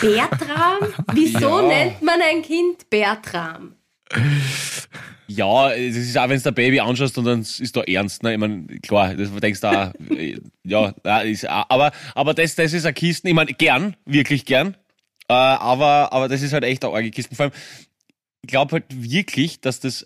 Bertram? 0.01 0.93
Wieso 1.13 1.62
Ja. 1.62 1.67
nennt 1.67 2.01
man 2.01 2.19
ein 2.21 2.41
Kind 2.41 2.89
Bertram? 2.89 3.75
Ja, 5.27 5.71
es 5.74 5.95
ist 5.95 6.15
auch, 6.17 6.29
wenn 6.29 6.38
du 6.38 6.43
der 6.43 6.51
Baby 6.51 6.79
anschaust 6.79 7.17
und 7.17 7.25
dann 7.25 7.39
ist 7.41 7.75
da 7.75 7.81
ernst. 7.81 8.21
Ne? 8.21 8.33
Ich 8.33 8.38
meine, 8.39 8.67
klar, 8.83 9.15
das 9.15 9.31
denkst 9.33 9.62
du 9.62 9.67
auch, 9.67 9.91
ja, 10.63 11.19
ist 11.21 11.50
auch, 11.50 11.65
aber, 11.69 11.91
aber 12.13 12.33
das, 12.35 12.53
das 12.55 12.74
ist 12.74 12.85
eine 12.85 12.93
Kisten, 12.93 13.27
ich 13.27 13.33
meine, 13.33 13.51
gern, 13.53 13.95
wirklich 14.05 14.45
gern. 14.45 14.75
Äh, 15.27 15.33
aber, 15.33 16.13
aber 16.13 16.27
das 16.27 16.43
ist 16.43 16.53
halt 16.53 16.63
echt 16.63 16.85
eine 16.85 16.93
arge 16.93 17.09
Kisten. 17.09 17.35
Vor 17.35 17.45
allem, 17.45 17.53
ich 18.43 18.47
glaube 18.50 18.74
halt 18.74 18.85
wirklich, 18.89 19.59
dass 19.62 19.79
das 19.79 20.05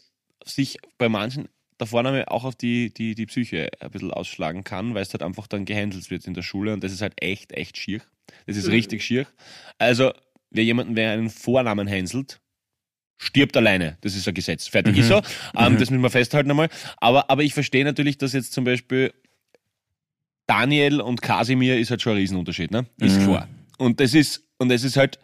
sich 0.49 0.77
bei 0.97 1.09
manchen 1.09 1.47
der 1.79 1.87
Vorname 1.87 2.29
auch 2.29 2.43
auf 2.43 2.55
die, 2.55 2.93
die, 2.93 3.15
die 3.15 3.25
Psyche 3.25 3.69
ein 3.79 3.89
bisschen 3.91 4.11
ausschlagen 4.11 4.65
kann, 4.65 4.93
weil 4.95 5.01
es 5.03 5.13
halt 5.13 5.23
einfach 5.23 5.47
dann 5.47 5.63
gehandelt 5.63 6.09
wird 6.11 6.27
in 6.27 6.33
der 6.33 6.41
Schule 6.41 6.73
und 6.73 6.83
das 6.83 6.91
ist 6.91 7.01
halt 7.01 7.13
echt, 7.21 7.53
echt 7.53 7.77
schier. 7.77 8.01
Das 8.47 8.57
ist 8.57 8.65
Mhm. 8.67 8.73
richtig 8.73 9.03
schier. 9.03 9.25
Also, 9.77 10.11
wer 10.51 10.63
jemanden, 10.65 10.95
wer 10.97 11.11
einen 11.13 11.29
Vornamen 11.29 11.87
hänselt, 11.87 12.41
stirbt 13.17 13.55
alleine. 13.55 13.97
Das 14.01 14.13
ist 14.15 14.27
ein 14.27 14.33
Gesetz. 14.33 14.67
Fertig 14.67 14.97
ist 14.97 15.07
so. 15.07 15.21
Ähm, 15.55 15.77
Das 15.77 15.89
müssen 15.89 16.01
wir 16.01 16.09
festhalten 16.09 16.49
einmal. 16.51 16.69
Aber, 16.97 17.29
aber 17.29 17.43
ich 17.43 17.53
verstehe 17.53 17.85
natürlich, 17.85 18.17
dass 18.17 18.33
jetzt 18.33 18.51
zum 18.51 18.65
Beispiel 18.65 19.13
Daniel 20.47 21.01
und 21.01 21.21
Kasimir 21.21 21.77
ist 21.79 21.91
halt 21.91 22.01
schon 22.01 22.13
ein 22.13 22.17
Riesenunterschied, 22.19 22.71
ne? 22.71 22.85
Ist 22.99 23.19
Mhm. 23.19 23.23
klar. 23.23 23.47
Und 23.77 23.99
das 23.99 24.13
ist, 24.13 24.43
und 24.57 24.69
das 24.69 24.83
ist 24.83 24.97
halt, 24.97 25.19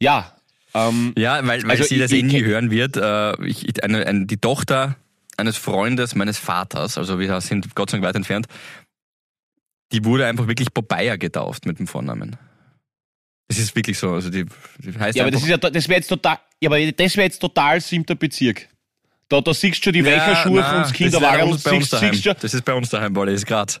ja, 0.00 0.36
ähm, 0.74 1.12
Ja, 1.16 1.46
weil, 1.46 1.62
weil 1.62 1.70
Also 1.70 1.84
sie 1.84 1.94
ich- 1.96 2.00
das 2.00 2.12
eh 2.12 2.22
nie 2.22 2.42
hören 2.44 2.70
wird. 2.70 2.96
Äh, 2.96 3.44
ich, 3.46 3.68
ich- 3.68 3.82
eine, 3.84 4.06
eine, 4.06 4.26
die 4.26 4.36
Tochter 4.36 4.96
eines 5.36 5.56
Freundes 5.56 6.14
meines 6.14 6.38
Vaters, 6.38 6.96
also 6.98 7.18
wir 7.18 7.40
sind 7.40 7.74
Gott 7.74 7.90
sei 7.90 7.96
Dank 7.98 8.06
weit 8.06 8.16
entfernt, 8.16 8.46
die 9.92 10.04
wurde 10.04 10.26
einfach 10.26 10.46
wirklich 10.46 10.72
Popeye 10.72 11.18
getauft 11.18 11.66
mit 11.66 11.78
dem 11.78 11.86
Vornamen. 11.86 12.36
Das 13.48 13.58
ist 13.58 13.76
wirklich 13.76 13.98
so. 13.98 14.12
Also 14.12 14.30
die, 14.30 14.46
die 14.78 14.98
heißt 14.98 15.16
ja, 15.16 15.24
aber 15.24 15.30
das 15.30 15.42
ist 15.42 15.48
ja, 15.48 15.56
das 15.58 15.88
wäre 15.88 15.98
jetzt 15.98 16.08
total, 16.08 16.38
ja, 16.60 16.68
aber 16.70 16.80
das 16.92 17.16
wäre 17.16 17.26
jetzt 17.26 17.38
total 17.38 17.80
siebter 17.80 18.14
Bezirk. 18.14 18.68
Da, 19.28 19.40
da 19.40 19.54
siehst 19.54 19.78
du 19.78 19.84
schon 19.84 19.92
die 19.94 20.04
Weicherschuhe 20.04 20.60
nein, 20.60 20.64
und 20.76 20.80
das 20.80 20.80
das 20.82 20.90
ist 20.90 20.96
Kinderwagen. 20.96 21.38
bei 21.40 21.44
uns, 21.46 21.62
siehst, 21.64 21.92
daheim. 21.92 22.12
siehst 22.12 22.24
schon, 22.24 22.34
Das 22.40 22.54
ist 22.54 22.64
bei 22.64 22.74
uns 22.74 22.88
daheim, 22.90 23.14
das 23.14 23.28
ist 23.34 23.46
Graz. 23.46 23.80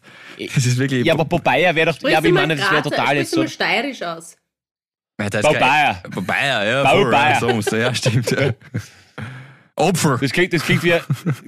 Das 0.54 0.66
ist 0.66 0.78
wirklich. 0.78 1.04
ja, 1.06 1.12
aber 1.14 1.24
Popeye 1.24 1.74
wäre 1.74 1.90
doch, 1.90 1.96
Sprichst 1.96 2.12
ja, 2.12 2.18
aber 2.18 2.26
ich 2.28 2.32
meine, 2.32 2.56
das 2.56 2.70
wäre 2.70 2.82
total 2.82 3.16
jetzt 3.16 3.32
du 3.34 3.40
mal 3.40 3.46
so. 3.48 3.52
steirisch 3.54 4.02
aus? 4.02 4.36
Popeye. 5.42 5.60
geil. 5.60 5.96
Popeye, 6.10 6.70
ja. 6.70 6.82
Popeye. 6.82 7.30
ja, 7.40 7.62
so 7.62 7.76
ja, 7.76 7.94
stimmt. 7.94 8.30
Ja. 8.30 8.50
Opfer. 9.76 10.18
Das 10.20 10.30
klingt, 10.30 10.52
das 10.52 10.62
klingt 10.62 10.84
wie, 10.84 10.94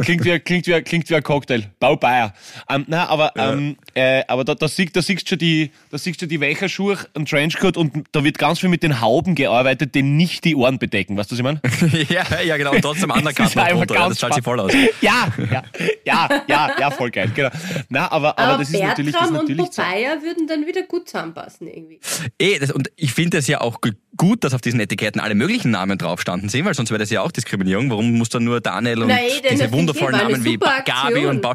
klingt 0.03 0.25
wie, 0.25 0.39
klingt 0.41 0.67
wie, 0.67 0.83
klingt 0.83 1.09
wie 1.09 1.15
ein 1.15 1.23
Cocktail. 1.23 1.63
Baubeier. 1.79 2.35
Ähm, 2.69 2.85
nein, 2.89 3.07
aber, 3.07 3.33
Ja. 3.37 3.53
ähm, 3.53 3.77
äh, 3.95 4.25
aber 4.27 4.43
da, 4.45 4.57
da, 4.57 4.67
siehst, 4.67 4.97
da 4.97 5.03
siehst 5.03 5.23
du 5.27 5.29
schon 5.31 5.39
die, 5.39 5.71
da 5.91 5.99
siehst 5.99 6.21
du 6.21 6.27
die 6.27 6.41
Weicherschuhe, 6.41 6.99
ein 7.15 7.25
Trenchcoat 7.25 7.77
und 7.77 8.05
da 8.11 8.25
wird 8.25 8.39
ganz 8.39 8.59
viel 8.59 8.69
mit 8.69 8.83
den 8.83 9.01
Hauben 9.01 9.37
gearbeitet, 9.37 9.95
die 9.95 10.03
nicht 10.03 10.45
die 10.45 10.57
Ohren 10.57 10.81
bedecken. 10.81 11.17
Weißt 11.17 11.31
du, 11.31 11.35
was 11.35 11.39
ich 11.39 11.45
meine? 11.45 11.61
ja, 12.09 12.41
ja, 12.41 12.57
genau. 12.57 12.73
Und 12.73 12.83
trotzdem 12.83 13.11
Undercut 13.17 13.47
ist 13.47 13.55
noch 13.55 13.65
drunter. 13.65 13.95
Ja, 13.95 14.09
das 14.09 14.19
zahlt 14.19 14.35
sich 14.35 14.43
voll 14.45 14.59
aus. 14.59 14.73
Ja, 15.01 15.29
ja, 15.53 15.63
ja, 16.05 16.43
ja, 16.49 16.71
ja, 16.81 16.91
voll 16.91 17.13
geil, 17.13 17.31
genau. 17.33 17.51
Na, 17.89 18.11
aber, 18.11 18.37
aber, 18.39 18.49
Aber, 18.55 18.59
das 18.59 18.71
ist 18.71 18.81
natürlich, 18.83 19.13
das 19.13 19.23
ist 19.23 19.29
Bertram 19.31 19.41
und 19.41 19.49
natürlich 19.49 19.73
so. 19.73 19.83
Popeye 19.83 20.23
würden 20.23 20.49
dann 20.49 20.67
wieder 20.67 20.83
gut 20.83 21.09
zusammenpassen 21.09 21.69
irgendwie. 21.69 22.01
Eh, 22.41 22.59
das, 22.59 22.73
und 22.73 22.91
ich 22.97 23.13
finde 23.13 23.39
es 23.39 23.47
ja 23.47 23.61
auch 23.61 23.81
gu- 23.81 23.93
gut, 24.17 24.45
dass 24.45 24.55
auf 24.55 24.61
diesen 24.61 24.81
Etiketten 24.81 25.21
alle 25.21 25.35
möglichen 25.35 25.71
Namen 25.71 25.99
drauf 25.99 26.21
standen 26.21 26.49
sind, 26.49 26.65
weil 26.65 26.75
sonst 26.75 26.91
wäre 26.91 26.99
das 26.99 27.11
ja 27.11 27.23
auch 27.23 27.31
Diskriminierung. 27.33 27.91
Warum 27.91 28.13
muss 28.19 28.29
dann 28.29 28.45
nur 28.45 28.61
Daniel 28.61 29.03
und 29.03 29.09
Na 29.09 29.21
eh, 29.21 29.31
diese 29.51 29.71
wundervollen 29.73 30.17
Namen 30.19 30.45
wie 30.45 30.57
Gabi 30.59 31.27
und 31.27 31.41
Paul? 31.43 31.55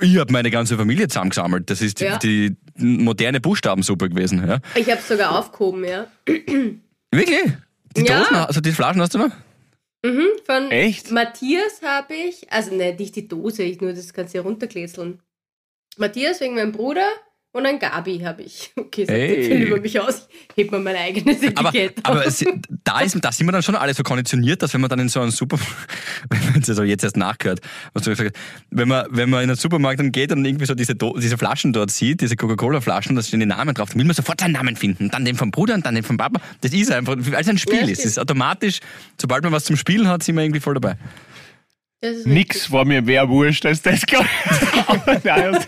Ich 0.00 0.16
habe 0.18 0.32
meine 0.32 0.50
ganze 0.50 0.76
Familie 0.76 1.08
zusammengesammelt. 1.08 1.70
Das 1.70 1.80
ist 1.82 2.00
die, 2.00 2.04
Ja. 2.04 2.18
die 2.18 2.56
moderne 2.76 3.40
Buchstabensuppe 3.40 4.08
gewesen. 4.10 4.46
Ja? 4.46 4.58
Ich 4.74 4.90
habe 4.90 5.00
sogar 5.02 5.38
aufgehoben, 5.38 5.84
ja. 5.84 6.06
Wirklich? 6.26 7.52
Die 7.96 8.02
Ja. 8.04 8.20
Dosen, 8.20 8.36
also 8.36 8.60
die 8.60 8.72
Flaschen 8.72 9.00
hast 9.02 9.14
du 9.14 9.18
noch? 9.18 9.30
Mhm, 10.04 10.26
von 10.46 10.70
Echt? 10.70 11.10
Matthias 11.10 11.82
habe 11.84 12.14
ich, 12.14 12.50
also 12.50 12.74
ne, 12.74 12.94
nicht 12.94 13.16
die 13.16 13.28
Dose, 13.28 13.62
ich 13.64 13.80
nur 13.80 13.92
das 13.92 14.12
kannst 14.14 14.32
du 14.32 14.38
ja 14.38 14.44
runterkläseln. 14.44 15.20
Matthias 15.98 16.40
wegen 16.40 16.54
meinem 16.54 16.72
Bruder 16.72 17.06
und 17.52 17.66
ein 17.66 17.78
Gabi 17.78 18.18
habe 18.20 18.42
ich. 18.42 18.72
Okay, 18.80 19.04
sagt 19.04 19.18
Hey. 19.18 19.44
viel 19.44 19.62
über 19.68 19.80
mich 19.80 19.98
aus. 20.00 20.28
Ich 20.56 20.64
heb 20.64 20.72
mir 20.72 20.78
mein 20.80 20.96
eigenes 20.96 21.36
Aber, 21.54 21.68
Etikett. 21.68 21.98
aber 22.04 22.26
es, 22.26 22.44
da, 22.84 23.00
ist, 23.00 23.16
da 23.22 23.30
sind 23.32 23.46
wir 23.46 23.52
dann 23.52 23.62
schon 23.62 23.76
alle 23.76 23.94
so 23.94 24.02
konditioniert, 24.02 24.62
dass 24.62 24.74
wenn 24.74 24.80
man 24.80 24.90
dann 24.90 24.98
in 24.98 25.08
so 25.08 25.20
einen 25.20 25.30
Super, 25.30 25.58
wenn 26.30 26.44
man 26.46 26.54
jetzt 26.56 26.68
also 26.70 26.82
jetzt 26.82 27.04
erst 27.04 27.16
nachgehört, 27.16 27.60
was 27.92 28.02
du 28.02 28.10
gesagt 28.10 28.36
hast, 28.36 28.66
wenn 28.70 28.88
man, 28.88 29.06
wenn 29.10 29.30
man 29.30 29.44
in 29.44 29.50
einen 29.50 29.56
Supermarkt 29.56 30.00
dann 30.00 30.10
geht 30.12 30.32
und 30.32 30.44
irgendwie 30.44 30.66
so 30.66 30.74
diese, 30.74 30.94
diese 30.96 31.38
Flaschen 31.38 31.72
dort 31.72 31.90
sieht, 31.92 32.20
diese 32.20 32.34
Coca-Cola-Flaschen, 32.36 33.14
da 33.14 33.22
stehen 33.22 33.40
die 33.40 33.46
Namen 33.46 33.74
drauf, 33.74 33.90
dann 33.90 33.98
will 33.98 34.06
man 34.06 34.16
sofort 34.16 34.40
seinen 34.40 34.52
Namen 34.52 34.74
finden. 34.76 35.08
Dann 35.10 35.24
den 35.24 35.36
vom 35.36 35.50
Bruder 35.52 35.74
und 35.74 35.86
dann 35.86 35.94
den 35.94 36.02
vom 36.04 36.16
Papa. 36.16 36.40
Das 36.62 36.72
ist 36.72 36.90
einfach, 36.90 37.14
weil 37.16 37.40
es 37.40 37.48
ein 37.48 37.58
Spiel 37.58 37.76
Ja, 37.76 37.82
ist. 37.86 38.00
Es 38.00 38.04
ist 38.06 38.18
automatisch, 38.18 38.80
sobald 39.20 39.44
man 39.44 39.52
was 39.52 39.64
zum 39.64 39.76
Spielen 39.76 40.08
hat, 40.08 40.22
sind 40.24 40.34
wir 40.36 40.42
irgendwie 40.42 40.60
voll 40.60 40.74
dabei. 40.74 40.96
Nix 42.24 42.72
war 42.72 42.84
mir 42.84 43.02
mehr 43.02 43.28
wurscht 43.28 43.66
als 43.66 43.82
das. 43.82 44.02
Aber 44.86 45.20
nein, 45.24 45.54
also- 45.54 45.66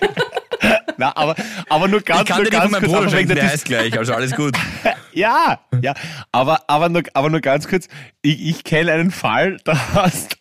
Nein, 1.03 1.13
aber, 1.17 1.35
aber 1.69 1.89
nur 1.89 2.01
ganz, 2.01 2.21
ich 2.21 2.27
kann 2.29 2.37
nur 2.37 2.45
dir 2.45 2.51
ganz 2.51 2.65
von 2.65 2.71
meinem 2.73 2.85
kurz, 2.85 3.05
Bruder 3.05 3.19
wegen 3.19 3.35
der 3.35 3.59
gleich, 3.59 3.99
also 3.99 4.15
alles 4.15 4.35
gut. 4.35 4.57
Ja, 5.15 5.61
ja. 5.83 5.93
Aber, 6.31 6.63
aber, 6.69 6.89
nur, 6.89 7.03
aber 7.13 7.29
nur 7.29 7.41
ganz 7.41 7.69
kurz. 7.69 7.87
Ich, 8.23 8.41
ich 8.41 8.65
kenne 8.65 8.93
einen 8.93 9.11
Fall, 9.11 9.59
da 9.65 9.77
hast, 9.95 10.39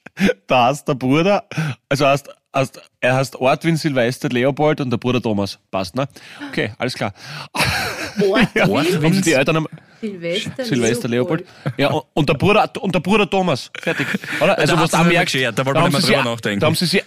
da 0.48 0.68
hast 0.68 0.88
der 0.88 0.94
Bruder, 0.94 1.44
also 1.90 2.06
hast, 2.06 2.30
hast, 2.54 2.82
er 3.02 3.16
heißt 3.16 3.36
Ortwin 3.36 3.76
Silvester 3.76 4.30
Leopold 4.30 4.80
und 4.80 4.90
der 4.90 4.98
Bruder 4.98 5.22
Thomas. 5.22 5.60
Passt, 5.72 5.96
ne? 5.96 6.08
Okay, 6.50 6.72
alles 6.78 6.94
klar. 6.94 7.14
Ortwin. 8.22 9.04
Haben 9.04 9.14
sie 9.14 9.22
die 9.22 9.34
Eltern 9.34 9.58
am, 9.58 9.68
Silvester, 10.02 10.66
Silvester 10.66 11.08
Leopold. 11.08 11.46
Ja, 11.78 11.90
und, 12.14 12.28
der 12.28 12.34
Bruder, 12.34 12.70
und 12.82 12.94
der 12.94 13.00
Bruder 13.00 13.30
Thomas. 13.30 13.72
Fertig. 13.80 14.08
Oder? 14.42 14.58
Also, 14.58 14.76
Da 14.76 14.82
was 14.82 14.92
hast 14.94 15.06
du 15.06 15.08
merkst, 15.10 15.34
geschert, 15.34 15.58
da 15.60 15.66
wollte 15.66 15.80
man 15.80 15.92
nicht 15.92 16.02
sie- 16.02 16.14
drüber 16.14 16.24
nachdenken. 16.32 16.60
Da 16.60 16.68
haben 16.68 16.76
sie 16.76 16.86
sie, 16.86 17.02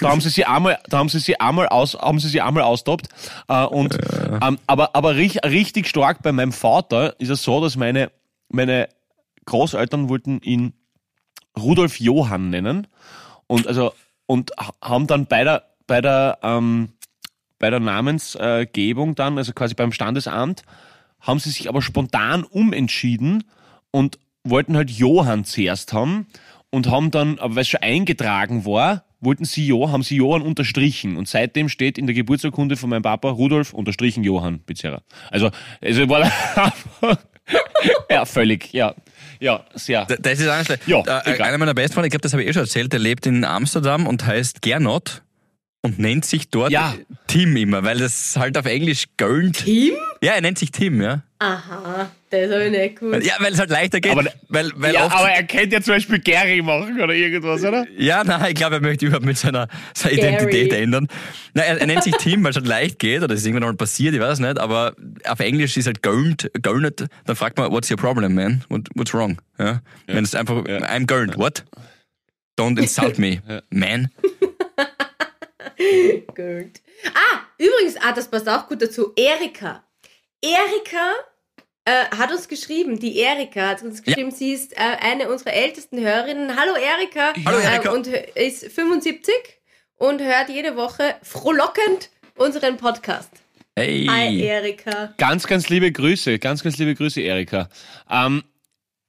da 0.00 0.10
haben 0.10 0.20
sie 0.20 0.28
sie 0.30 0.44
einmal, 0.44 0.78
da 0.88 0.98
haben 0.98 1.08
sie 1.08 1.18
sie 1.20 1.38
einmal 1.40 1.68
aus, 1.68 1.94
haben 1.94 2.18
sie 2.18 2.28
sie 2.28 2.40
einmal 2.40 2.64
austobt. 2.64 3.08
Äh, 3.48 3.64
und, 3.64 3.96
ähm, 4.42 4.58
aber, 4.66 4.94
aber 4.94 5.14
richtig, 5.16 5.42
richtig 5.44 5.88
stark 5.88 6.22
bei 6.22 6.32
meinem 6.32 6.52
Vater 6.52 7.14
ist 7.20 7.30
es 7.30 7.42
so, 7.42 7.60
dass 7.62 7.76
meine, 7.76 8.10
meine 8.48 8.88
Großeltern 9.46 10.08
wollten 10.08 10.40
ihn 10.42 10.74
Rudolf 11.58 11.98
Johann 12.00 12.50
nennen. 12.50 12.86
Und 13.46 13.66
also, 13.66 13.92
und 14.26 14.52
ha- 14.58 14.74
haben 14.82 15.06
dann 15.06 15.26
bei 15.26 15.44
der, 15.44 15.64
bei 15.86 16.00
der, 16.00 16.38
ähm, 16.42 16.90
bei 17.58 17.68
der 17.70 17.80
Namensgebung 17.80 19.14
dann, 19.14 19.36
also 19.38 19.52
quasi 19.52 19.74
beim 19.74 19.92
Standesamt, 19.92 20.62
haben 21.20 21.38
sie 21.38 21.50
sich 21.50 21.68
aber 21.68 21.82
spontan 21.82 22.44
umentschieden 22.44 23.44
und 23.90 24.18
wollten 24.44 24.76
halt 24.76 24.90
Johann 24.90 25.44
zuerst 25.44 25.92
haben 25.92 26.26
und 26.70 26.88
haben 26.88 27.10
dann, 27.10 27.38
aber 27.38 27.56
weil 27.56 27.62
es 27.62 27.68
schon 27.68 27.82
eingetragen 27.82 28.64
war, 28.64 29.04
wollten 29.20 29.44
sie 29.44 29.66
Jo, 29.66 29.90
haben 29.90 30.02
sie 30.02 30.16
Johann 30.16 30.42
unterstrichen 30.42 31.16
und 31.16 31.28
seitdem 31.28 31.68
steht 31.68 31.98
in 31.98 32.06
der 32.06 32.14
Geburtsurkunde 32.14 32.76
von 32.76 32.88
meinem 32.88 33.02
Papa 33.02 33.30
Rudolf 33.30 33.74
unterstrichen 33.74 34.24
Johann 34.24 34.62
Bezerra. 34.64 35.02
Also, 35.30 35.50
also 35.82 36.08
war 36.08 36.32
ja, 38.10 38.24
völlig, 38.24 38.72
ja, 38.72 38.94
ja, 39.40 39.64
sehr. 39.74 40.06
Das 40.06 40.38
ist 40.38 40.66
schlecht. 40.66 40.88
Ja, 40.88 41.02
äh, 41.24 41.40
einer 41.42 41.58
meiner 41.58 41.74
Bestfreunde, 41.74 42.06
ich 42.06 42.12
glaube, 42.12 42.22
das 42.22 42.32
habe 42.32 42.42
ich 42.42 42.48
eh 42.48 42.52
schon 42.52 42.62
erzählt, 42.62 42.92
der 42.92 43.00
lebt 43.00 43.26
in 43.26 43.44
Amsterdam 43.44 44.06
und 44.06 44.26
heißt 44.26 44.62
Gernot 44.62 45.22
und 45.82 45.98
nennt 45.98 46.24
sich 46.24 46.48
dort 46.50 46.70
Ja. 46.72 46.94
Tim 47.26 47.56
immer, 47.56 47.82
weil 47.84 47.98
das 47.98 48.36
halt 48.36 48.58
auf 48.58 48.66
Englisch 48.66 49.06
gölnt. 49.16 49.64
Tim? 49.64 49.94
Ja, 50.22 50.32
er 50.32 50.40
nennt 50.42 50.58
sich 50.58 50.70
Tim, 50.72 51.00
ja. 51.00 51.22
Aha, 51.38 52.10
das 52.28 52.50
habe 52.52 52.64
ich 52.66 52.70
nicht 52.70 52.96
gewusst. 52.96 53.24
Ja, 53.26 53.32
weil 53.38 53.54
es 53.54 53.58
halt 53.58 53.70
leichter 53.70 53.98
geht. 54.00 54.12
Aber- 54.12 54.24
weil, 54.50 54.70
weil 54.76 54.92
ja, 54.92 55.06
oft, 55.06 55.14
aber 55.16 55.30
er 55.30 55.42
könnte 55.44 55.76
ja 55.76 55.80
zum 55.80 55.94
Beispiel 55.94 56.18
Gary 56.18 56.60
machen 56.60 57.00
oder 57.00 57.14
irgendwas, 57.14 57.64
oder? 57.64 57.86
ja, 57.96 58.22
nein, 58.24 58.44
ich 58.50 58.54
glaube, 58.56 58.74
er 58.74 58.82
möchte 58.82 59.06
überhaupt 59.06 59.24
mit 59.24 59.38
seiner, 59.38 59.68
seiner. 59.94 60.12
Identität 60.18 60.72
ändern. 60.74 61.08
Na, 61.54 61.62
er, 61.62 61.80
er 61.80 61.86
nennt 61.86 62.02
sich 62.02 62.14
Tim, 62.18 62.44
weil 62.44 62.50
es 62.50 62.56
halt 62.56 62.66
leicht 62.66 62.98
geht, 62.98 63.18
oder 63.18 63.28
das 63.28 63.40
ist 63.40 63.46
irgendwann 63.46 63.70
mal 63.70 63.76
passiert, 63.76 64.12
ich 64.14 64.20
weiß 64.20 64.40
nicht, 64.40 64.58
aber 64.58 64.94
auf 65.26 65.40
Englisch 65.40 65.78
ist 65.78 65.86
halt 65.86 66.02
gölnt, 66.02 66.50
gölnet, 66.60 67.06
dann 67.24 67.36
fragt 67.36 67.56
man, 67.56 67.70
what's 67.72 67.90
your 67.90 67.96
problem, 67.96 68.34
man? 68.34 68.62
What, 68.68 68.88
what's 68.94 69.14
wrong? 69.14 69.40
Ja? 69.58 69.80
Wenn 70.06 70.24
es 70.24 70.34
einfach, 70.34 70.66
Ja. 70.68 70.78
I'm 70.80 71.06
gölnt, 71.06 71.38
what? 71.38 71.64
Don't 72.58 72.78
insult 72.78 73.18
me, 73.18 73.40
Ja. 73.48 73.62
man. 73.70 74.10
Gut. 76.34 76.80
Ah, 77.14 77.40
übrigens, 77.58 77.96
ah, 78.02 78.12
das 78.12 78.28
passt 78.28 78.48
auch 78.48 78.68
gut 78.68 78.82
dazu. 78.82 79.12
Erika. 79.16 79.82
Erika 80.42 81.12
äh, 81.84 82.04
hat 82.16 82.30
uns 82.30 82.48
geschrieben, 82.48 82.98
die 82.98 83.18
Erika 83.18 83.68
hat 83.68 83.82
uns 83.82 84.02
geschrieben, 84.02 84.30
sie 84.30 84.52
ist 84.52 84.72
äh, 84.74 84.80
eine 85.00 85.30
unserer 85.30 85.54
ältesten 85.54 86.00
Hörerinnen. 86.00 86.58
Hallo 86.58 86.74
Erika. 86.74 87.32
Hallo, 87.46 87.58
Erika. 87.58 87.90
Äh, 87.90 87.94
und 87.94 88.06
ist 88.06 88.70
75 88.70 89.32
und 89.96 90.20
hört 90.20 90.48
jede 90.50 90.76
Woche 90.76 91.14
frohlockend 91.22 92.10
unseren 92.36 92.76
Podcast. 92.76 93.30
Hey. 93.76 94.06
Hi 94.10 94.40
Erika. 94.42 95.14
Ganz, 95.16 95.46
ganz 95.46 95.68
liebe 95.70 95.90
Grüße, 95.90 96.38
ganz, 96.38 96.62
ganz 96.62 96.76
liebe 96.76 96.94
Grüße, 96.94 97.20
Erika. 97.22 97.70
Ähm, 98.10 98.42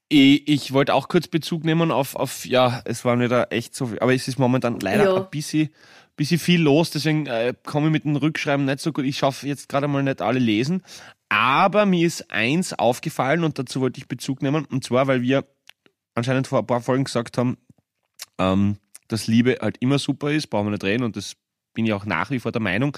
ich, 0.07 0.47
ich 0.47 0.73
wollte 0.73 0.93
auch 0.93 1.07
kurz 1.07 1.27
Bezug 1.27 1.63
nehmen 1.63 1.91
auf, 1.91 2.15
auf, 2.15 2.45
ja, 2.45 2.81
es 2.85 3.03
waren 3.05 3.19
wieder 3.21 3.51
echt 3.51 3.75
so 3.75 3.87
viel, 3.87 3.99
aber 3.99 4.13
es 4.13 4.27
ist 4.27 4.39
momentan 4.39 4.79
leider 4.79 5.05
Ja. 5.05 5.15
ein 5.17 5.29
bisschen, 5.29 5.73
bisschen 6.21 6.39
viel 6.39 6.61
los, 6.61 6.91
deswegen 6.91 7.25
äh, 7.25 7.53
komme 7.65 7.87
ich 7.87 7.91
mit 7.91 8.03
dem 8.03 8.15
Rückschreiben 8.15 8.65
nicht 8.65 8.79
so 8.79 8.93
gut. 8.93 9.05
Ich 9.05 9.17
schaffe 9.17 9.47
jetzt 9.47 9.69
gerade 9.69 9.87
mal 9.87 10.03
nicht 10.03 10.21
alle 10.21 10.39
lesen. 10.39 10.83
Aber 11.29 11.85
mir 11.85 12.05
ist 12.05 12.29
eins 12.31 12.73
aufgefallen 12.73 13.43
und 13.43 13.57
dazu 13.57 13.81
wollte 13.81 13.99
ich 13.99 14.07
Bezug 14.07 14.41
nehmen, 14.41 14.65
und 14.65 14.83
zwar, 14.83 15.07
weil 15.07 15.21
wir 15.21 15.45
anscheinend 16.13 16.47
vor 16.47 16.59
ein 16.59 16.67
paar 16.67 16.81
Folgen 16.81 17.05
gesagt 17.05 17.37
haben, 17.37 17.57
ähm, 18.37 18.77
dass 19.07 19.27
Liebe 19.27 19.57
halt 19.61 19.77
immer 19.79 19.97
super 19.97 20.31
ist, 20.31 20.47
brauchen 20.47 20.67
wir 20.67 20.71
nicht 20.71 20.83
reden 20.83 21.03
und 21.03 21.15
das 21.15 21.35
bin 21.73 21.85
ich 21.85 21.93
auch 21.93 22.05
nach 22.05 22.29
wie 22.29 22.39
vor 22.39 22.51
der 22.51 22.61
Meinung. 22.61 22.97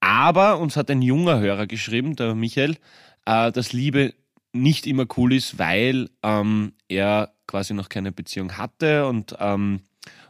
Aber 0.00 0.58
uns 0.58 0.76
hat 0.76 0.90
ein 0.90 1.02
junger 1.02 1.40
Hörer 1.40 1.66
geschrieben, 1.66 2.14
der 2.14 2.34
Michael, 2.34 2.76
äh, 3.24 3.50
dass 3.50 3.72
Liebe 3.72 4.14
nicht 4.52 4.86
immer 4.86 5.06
cool 5.16 5.32
ist, 5.32 5.58
weil 5.58 6.10
ähm, 6.22 6.74
er 6.88 7.34
quasi 7.46 7.74
noch 7.74 7.88
keine 7.88 8.12
Beziehung 8.12 8.56
hatte 8.56 9.06
und, 9.06 9.34
ähm, 9.40 9.80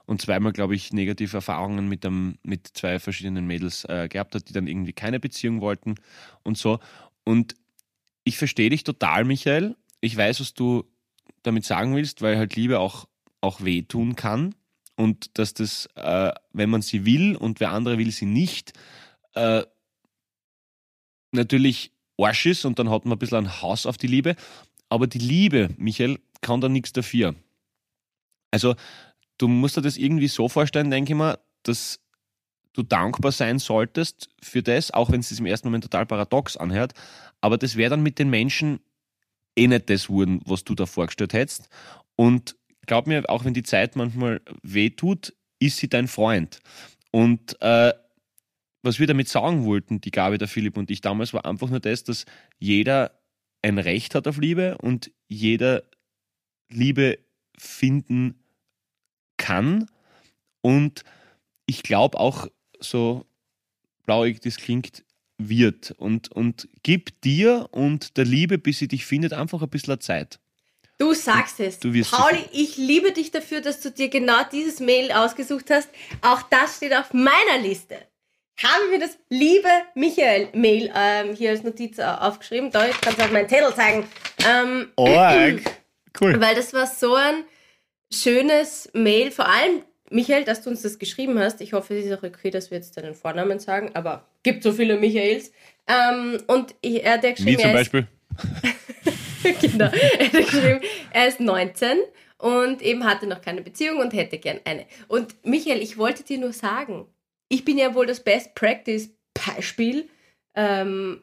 und 0.07 0.21
zweimal, 0.21 0.53
glaube 0.53 0.75
ich, 0.75 0.93
negative 0.93 1.37
Erfahrungen 1.37 1.89
mit, 1.89 2.05
einem, 2.05 2.39
mit 2.43 2.69
zwei 2.75 2.99
verschiedenen 2.99 3.47
Mädels 3.47 3.85
äh, 3.85 4.09
gehabt 4.09 4.35
hat, 4.35 4.49
die 4.49 4.53
dann 4.53 4.67
irgendwie 4.67 4.93
keine 4.93 5.21
Beziehung 5.21 5.61
wollten 5.61 5.95
und 6.43 6.59
so. 6.59 6.81
Und 7.25 7.55
ich 8.25 8.39
verstehe 8.39 8.71
dich 8.71 8.85
total, 8.85 9.25
Michael. 9.25 9.77
Ich 10.01 10.17
weiß, 10.17 10.41
was 10.41 10.55
du 10.55 10.85
damit 11.43 11.65
sagen 11.65 11.95
willst, 11.97 12.23
weil 12.23 12.37
halt 12.37 12.57
Liebe 12.57 12.79
auch, 12.79 13.09
auch 13.41 13.65
wehtun 13.65 14.17
kann 14.17 14.55
und 14.97 15.39
dass 15.39 15.55
das, 15.55 15.89
äh, 15.97 16.33
wenn 16.53 16.71
man 16.71 16.83
sie 16.83 17.05
will 17.05 17.37
und 17.37 17.61
wer 17.61 17.71
andere 17.71 17.99
will 17.99 18.11
sie 18.11 18.27
nicht, 18.27 18.73
äh, 19.35 19.63
natürlich 21.33 21.93
Arsch 22.19 22.47
ist 22.47 22.65
und 22.65 22.79
dann 22.79 22.91
hat 22.91 23.05
man 23.05 23.17
ein 23.17 23.19
bisschen 23.19 23.39
ein 23.39 23.63
Haus 23.63 23.87
auf 23.87 23.97
die 23.97 24.07
Liebe. 24.07 24.37
Aber 24.89 25.07
die 25.07 25.19
Liebe, 25.19 25.71
Michael, 25.77 26.19
kann 26.41 26.61
da 26.61 26.69
nichts 26.69 26.93
dafür. 26.93 27.35
Also, 28.51 28.75
du 29.43 29.49
musst 29.49 29.77
dir 29.77 29.83
das 29.83 29.97
irgendwie 29.97 30.29
so 30.29 30.49
vorstellen, 30.49 30.91
denke 30.91 31.13
ich 31.13 31.19
mal, 31.19 31.39
dass 31.65 32.01
du 32.73 32.83
dankbar 32.83 33.33
sein 33.33 33.59
solltest 33.59 34.31
für 34.41 34.63
das, 34.63 34.93
auch 34.93 35.11
wenn 35.11 35.21
es 35.21 35.29
sich 35.29 35.41
im 35.41 35.47
ersten 35.47 35.69
Moment 35.69 35.85
total 35.85 36.07
paradox 36.07 36.57
anhört. 36.57 36.95
Aber 37.41 37.59
das 37.59 37.77
wäre 37.77 37.91
dann 37.91 38.03
mit 38.03 38.19
den 38.19 38.31
Menschen 38.31 38.81
eh 39.57 39.67
nicht 39.67 39.91
das 39.91 40.09
wurden, 40.09 40.41
was 40.47 40.65
du 40.65 40.75
da 40.75 40.87
vorgestellt 40.87 41.33
hättest. 41.33 41.69
Und 42.17 42.57
glaub 42.87 43.07
mir, 43.07 43.29
auch 43.29 43.45
wenn 43.45 43.53
die 43.53 43.65
Zeit 43.65 43.97
manchmal 43.97 44.41
weh 44.63 44.91
tut, 44.91 45.35
ist 45.59 45.79
sie 45.79 45.89
dein 45.89 46.09
Freund. 46.09 46.61
Und 47.11 47.61
äh, 47.61 47.93
was 48.83 48.99
wir 48.99 49.07
damit 49.07 49.29
sagen 49.29 49.65
wollten, 49.65 50.01
die 50.01 50.11
Gabi, 50.11 50.39
der 50.39 50.49
Philipp 50.49 50.77
und 50.77 50.91
ich 50.91 51.01
damals, 51.01 51.35
war 51.35 51.45
einfach 51.45 51.69
nur 51.69 51.81
das, 51.81 52.05
dass 52.05 52.25
jeder 52.59 53.21
ein 53.61 53.79
Recht 53.79 54.15
hat 54.15 54.27
auf 54.27 54.39
Liebe 54.39 54.79
und 54.79 55.11
jeder 55.29 55.83
Liebe 56.69 57.19
finden 57.59 58.42
kann. 59.43 59.91
Und 60.63 61.03
ich 61.67 61.83
glaube 61.83 62.19
auch, 62.19 62.47
so 62.81 63.27
blauig 64.07 64.41
das 64.41 64.57
klingt, 64.57 65.05
wird. 65.39 65.93
Und, 65.99 66.31
und 66.33 66.69
gib 66.83 67.21
dir 67.23 67.69
und 67.73 68.17
der 68.17 68.25
Liebe, 68.25 68.59
bis 68.59 68.79
sie 68.79 68.89
dich 68.89 69.05
findet, 69.05 69.33
einfach 69.33 69.61
ein 69.63 69.69
bisschen 69.69 70.01
Zeit. 70.01 70.39
Du 70.99 71.15
sagst 71.15 71.59
es. 71.59 71.81
Du 71.81 71.89
Pauli, 71.91 72.39
sicher- 72.39 72.49
ich 72.53 72.77
liebe 72.77 73.13
dich 73.13 73.31
dafür, 73.33 73.61
dass 73.61 73.81
du 73.81 73.91
dir 73.91 74.09
genau 74.09 74.43
dieses 74.53 74.79
Mail 74.79 75.11
ausgesucht 75.11 75.71
hast. 75.71 75.89
Auch 76.21 76.43
das 76.43 76.77
steht 76.77 76.95
auf 76.95 77.13
meiner 77.13 77.59
Liste. 77.61 77.97
Habe 78.63 78.89
mir 78.91 79.01
das 79.01 79.19
liebe 79.29 79.69
Michael-Mail 79.97 80.93
ähm, 80.95 81.35
hier 81.35 81.51
als 81.51 81.65
Notiz 81.65 81.99
äh, 81.99 82.03
aufgeschrieben. 82.05 82.71
Da, 82.71 82.87
ich 82.89 83.01
kann 83.01 83.17
halt 83.17 83.33
meinen 83.33 83.49
Zettel 83.49 83.75
zeigen. 83.75 84.07
Ähm, 84.47 84.89
Org. 84.97 85.61
Cool. 86.21 86.39
weil 86.43 86.55
das 86.55 86.75
war 86.75 86.87
so 86.87 87.15
ein 87.15 87.43
schönes 88.13 88.91
Mail. 88.93 89.31
Vor 89.31 89.49
allem, 89.49 89.83
Michael, 90.11 90.45
dass 90.45 90.63
du 90.63 90.71
uns 90.71 90.83
das 90.83 90.99
geschrieben 90.99 91.39
hast. 91.39 91.61
Ich 91.61 91.73
hoffe, 91.73 91.97
es 91.97 92.05
ist 92.05 92.13
auch 92.13 92.23
okay, 92.23 92.51
dass 92.51 92.71
wir 92.71 92.79
jetzt 92.79 92.97
deinen 92.97 93.15
Vornamen 93.15 93.59
sagen, 93.59 93.91
aber 93.95 94.29
gibt 94.43 94.63
so 94.63 94.73
viele 94.73 94.99
Michaels. 94.99 95.53
Ähm, 95.87 96.43
und 96.47 96.75
ich, 96.81 97.03
er 97.03 97.15
hat 97.15 97.25
ja 97.25 97.31
geschrieben, 97.33 97.59
Wie 97.59 97.63
zum 97.63 97.71
er 97.71 97.81
ist 97.81 97.93
Beispiel? 97.93 98.07
genau. 99.61 99.91
Er 100.19 100.27
hat 100.27 100.33
geschrieben, 100.33 100.81
er 101.13 101.29
ist 101.29 101.41
19 101.41 101.99
und 102.39 102.83
eben 102.83 103.05
hatte 103.05 103.27
noch 103.27 103.41
keine 103.41 103.63
Beziehung 103.63 103.99
und 103.99 104.13
hätte 104.13 104.39
gern 104.39 104.61
eine. 104.65 104.87
Und 105.09 105.35
Michael, 105.45 105.81
ich 105.81 105.97
wollte 105.97 106.23
dir 106.23 106.39
nur 106.39 106.53
sagen, 106.53 107.07
ich 107.49 107.65
bin 107.65 107.79
ja 107.79 107.95
wohl 107.95 108.07
das 108.07 108.21
Best 108.21 108.55
Practice 108.55 109.11
Beispiel. 109.35 110.09
Ähm, 110.55 111.23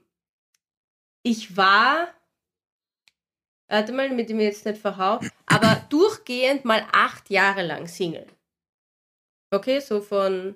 ich 1.23 1.57
war, 1.57 2.07
warte 3.69 3.91
mal, 3.93 4.09
damit 4.09 4.29
ich 4.29 4.35
mir 4.35 4.43
jetzt 4.45 4.65
nicht 4.65 4.81
verhau, 4.81 5.19
aber 5.45 5.81
durchgehend 5.89 6.65
mal 6.65 6.85
acht 6.91 7.29
Jahre 7.29 7.65
lang 7.65 7.87
Single. 7.87 8.27
Okay, 9.51 9.79
so 9.79 10.01
von 10.01 10.55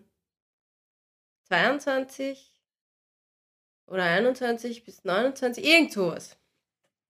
22 1.49 2.51
oder 3.87 4.03
21 4.03 4.83
bis 4.83 5.03
29, 5.03 5.63
irgend 5.65 5.91
sowas 5.91 6.37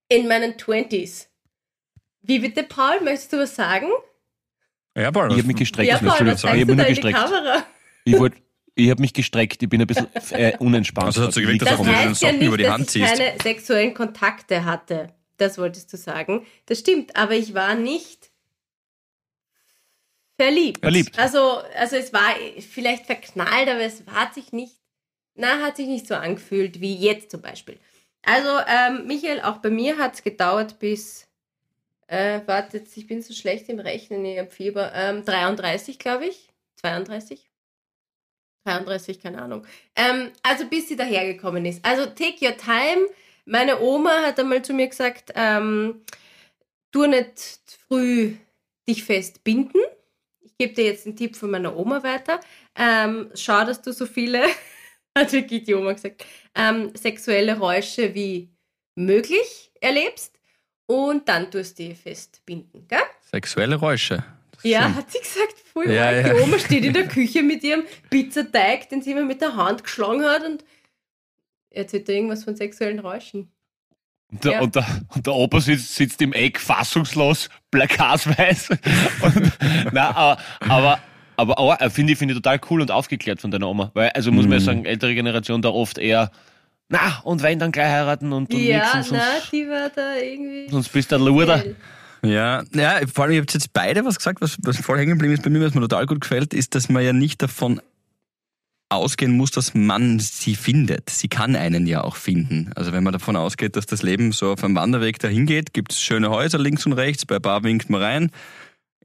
in 0.09 0.27
meinen 0.27 0.53
20s. 0.53 1.27
Wie 2.21 2.39
bitte, 2.39 2.63
Paul, 2.63 3.01
möchtest 3.01 3.33
du 3.33 3.37
was 3.39 3.55
sagen? 3.55 3.87
Ja, 4.97 5.11
Paul. 5.11 5.31
Ich 5.31 5.37
habe 5.39 5.47
mich 5.47 5.55
gestreckt. 5.57 5.89
ja, 5.89 5.97
das 5.99 6.07
Paul, 6.17 6.27
ich 6.27 6.33
was 6.33 6.41
sagen. 6.41 6.55
Ich 6.57 6.61
habe 6.61 6.75
nur 6.75 6.85
gestreckt. 6.85 7.17
Kamera? 7.17 7.65
Ich, 8.05 8.17
wollt- 8.19 8.35
ich 8.75 8.89
habe 8.89 9.01
mich 9.01 9.13
gestreckt. 9.13 9.61
Ich 9.61 9.69
bin 9.69 9.81
ein 9.81 9.87
bisschen 9.87 10.07
äh, 10.31 10.55
unentspannt. 10.59 11.07
Also 11.07 11.23
hat 11.23 11.33
so 11.33 11.41
gewirkt, 11.41 11.61
Das 11.63 11.69
als 11.71 11.79
ob 11.79 11.85
du 11.85 11.91
den 11.91 11.99
heißt 12.09 12.21
ja 12.21 12.29
Socken 12.31 12.41
über 12.47 12.57
nicht, 12.57 12.59
die 12.59 12.63
dass 12.63 12.71
Hand 12.73 12.81
ich 12.83 12.89
ziehst. 12.89 13.15
keine 13.17 13.39
sexuellen 13.41 13.93
Kontakte 13.93 14.65
hatte. 14.65 15.13
Das 15.37 15.57
wolltest 15.57 15.91
du 15.91 15.97
sagen. 15.97 16.45
Das 16.65 16.79
stimmt, 16.79 17.15
aber 17.15 17.33
ich 17.33 17.53
war 17.53 17.75
nicht 17.75 18.31
verliebt. 20.39 20.79
Verliebt. 20.79 21.17
Also, 21.17 21.61
also 21.75 21.95
es 21.95 22.13
war 22.13 22.35
vielleicht 22.59 23.05
verknallt, 23.05 23.67
aber 23.67 23.81
es 23.81 24.03
hat 24.07 24.33
sich 24.33 24.51
nicht, 24.51 24.75
na, 25.35 25.61
hat 25.61 25.77
sich 25.77 25.87
nicht 25.87 26.07
so 26.07 26.15
angefühlt 26.15 26.81
wie 26.81 26.95
jetzt 26.95 27.31
zum 27.31 27.41
Beispiel. 27.41 27.79
Also, 28.21 28.49
ähm, 28.67 29.07
Michael, 29.07 29.41
auch 29.41 29.57
bei 29.57 29.69
mir 29.69 29.97
hat 29.97 30.15
es 30.15 30.23
gedauert 30.23 30.79
bis, 30.79 31.27
äh, 32.07 32.41
wartet, 32.45 32.87
ich 32.95 33.07
bin 33.07 33.21
so 33.21 33.33
schlecht 33.33 33.67
im 33.69 33.79
Rechnen, 33.79 34.23
ich 34.25 34.39
habe 34.39 34.51
Fieber, 34.51 34.93
ähm, 34.93 35.25
33, 35.25 35.99
glaube 35.99 36.27
ich. 36.27 36.49
32? 36.77 37.49
33, 38.65 39.21
keine 39.21 39.41
Ahnung. 39.41 39.65
Ähm, 39.95 40.31
also 40.41 40.65
bis 40.65 40.87
sie 40.87 40.95
dahergekommen 40.95 41.65
ist. 41.65 41.83
Also 41.83 42.05
take 42.05 42.45
your 42.45 42.55
time. 42.55 43.07
Meine 43.45 43.79
Oma 43.81 44.21
hat 44.23 44.39
einmal 44.39 44.61
zu 44.61 44.73
mir 44.73 44.87
gesagt, 44.87 45.31
ähm, 45.35 46.01
tu 46.91 47.05
nicht 47.05 47.77
früh 47.87 48.35
dich 48.87 49.03
festbinden. 49.03 49.81
Ich 50.41 50.57
gebe 50.57 50.73
dir 50.73 50.85
jetzt 50.85 51.05
einen 51.05 51.15
Tipp 51.15 51.35
von 51.35 51.51
meiner 51.51 51.75
Oma 51.75 52.03
weiter. 52.03 52.39
Ähm, 52.75 53.29
schau, 53.35 53.65
dass 53.65 53.81
du 53.81 53.91
so 53.91 54.05
viele, 54.05 54.43
hat 55.17 55.31
wirklich 55.33 55.63
die 55.63 55.73
Oma 55.73 55.93
gesagt, 55.93 56.25
ähm, 56.55 56.91
sexuelle 56.95 57.57
Räusche 57.57 58.13
wie 58.13 58.49
möglich 58.95 59.71
erlebst 59.81 60.39
und 60.85 61.27
dann 61.27 61.49
tust 61.49 61.79
du 61.79 61.83
die 61.83 61.95
festbinden, 61.95 62.87
gell? 62.87 62.99
Sexuelle 63.31 63.75
Räusche. 63.75 64.23
Ja, 64.63 64.93
hat 64.95 65.11
sie 65.11 65.19
gesagt, 65.19 65.59
voll 65.73 65.89
Ja, 65.89 66.11
ja. 66.11 66.33
Die 66.33 66.41
Oma 66.41 66.57
steht 66.59 66.85
in 66.85 66.93
der 66.93 67.07
Küche 67.09 67.43
mit 67.43 67.63
ihrem 67.63 67.83
Pizzateig, 68.09 68.89
den 68.89 69.01
sie 69.01 69.11
immer 69.11 69.23
mit 69.23 69.41
der 69.41 69.55
Hand 69.55 69.83
geschlagen 69.83 70.23
hat 70.23 70.45
und 70.45 70.63
erzählt 71.73 72.07
da 72.07 72.13
irgendwas 72.13 72.43
von 72.43 72.55
sexuellen 72.55 72.99
Räuschen. 72.99 73.51
Und 74.31 74.43
der, 74.45 74.51
Ja. 74.53 74.61
und, 74.61 74.75
der, 74.75 74.85
und 75.13 75.27
der 75.27 75.33
Opa 75.33 75.59
sitzt, 75.61 75.95
sitzt 75.95 76.21
im 76.21 76.33
Eck 76.33 76.59
fassungslos, 76.59 77.49
na, 79.91 80.15
aber, 80.15 80.37
aber, 80.67 80.99
aber, 81.37 81.57
aber 81.59 81.81
äh, 81.81 81.89
finde 81.89 82.13
ich, 82.13 82.19
finde 82.19 82.33
ich 82.33 82.39
total 82.39 82.59
cool 82.69 82.81
und 82.81 82.91
aufgeklärt 82.91 83.41
von 83.41 83.51
deiner 83.51 83.67
Oma. 83.69 83.91
Weil, 83.93 84.09
also 84.09 84.31
muss 84.31 84.43
man 84.45 84.53
ja 84.53 84.59
Mhm. 84.59 84.63
sagen, 84.65 84.85
ältere 84.85 85.13
Generation 85.15 85.61
da 85.61 85.69
oft 85.69 85.97
eher, 85.97 86.31
na, 86.89 87.21
und 87.23 87.41
wenn 87.41 87.59
dann 87.59 87.71
gleich 87.71 87.87
heiraten 87.91 88.31
und, 88.33 88.53
und 88.53 88.59
ja, 88.59 88.77
nix 88.77 88.93
und 89.11 89.17
na, 89.17 89.31
sonst, 89.33 89.51
die 89.51 89.67
war 89.67 89.89
da 89.89 90.15
irgendwie. 90.17 90.69
sonst 90.69 90.89
bist 90.89 91.11
du 91.11 91.15
ein 91.15 91.21
Luder. 91.23 91.63
Ja, 92.25 92.63
ja, 92.73 92.99
vor 93.13 93.25
allem, 93.25 93.33
ihr 93.33 93.41
habt 93.41 93.53
jetzt 93.53 93.73
beide 93.73 94.05
was 94.05 94.17
gesagt, 94.17 94.39
was, 94.41 94.57
was 94.63 94.77
voll 94.77 94.97
hängen 94.97 95.13
geblieben 95.13 95.33
ist 95.33 95.43
bei 95.43 95.49
mir, 95.49 95.61
was 95.61 95.73
mir 95.73 95.81
total 95.81 96.05
gut 96.05 96.21
gefällt, 96.21 96.53
ist, 96.53 96.73
dass 96.73 96.87
man 96.87 97.03
ja 97.03 97.11
nicht 97.13 97.41
davon 97.41 97.81
ausgehen 98.95 99.35
muss, 99.35 99.51
dass 99.51 99.73
man 99.73 100.19
sie 100.19 100.55
findet. 100.55 101.09
Sie 101.09 101.27
kann 101.27 101.55
einen 101.55 101.87
ja 101.87 102.03
auch 102.03 102.15
finden. 102.15 102.71
Also 102.75 102.93
wenn 102.93 103.03
man 103.03 103.13
davon 103.13 103.35
ausgeht, 103.35 103.75
dass 103.75 103.85
das 103.85 104.03
Leben 104.03 104.31
so 104.31 104.51
auf 104.51 104.63
einem 104.63 104.75
Wanderweg 104.75 105.19
dahin 105.19 105.45
geht, 105.45 105.73
gibt 105.73 105.93
es 105.93 106.01
schöne 106.01 106.29
Häuser 106.29 106.59
links 106.59 106.85
und 106.85 106.93
rechts, 106.93 107.25
bei 107.25 107.39
paar 107.39 107.63
winkt 107.63 107.89
man 107.89 108.01
rein, 108.01 108.31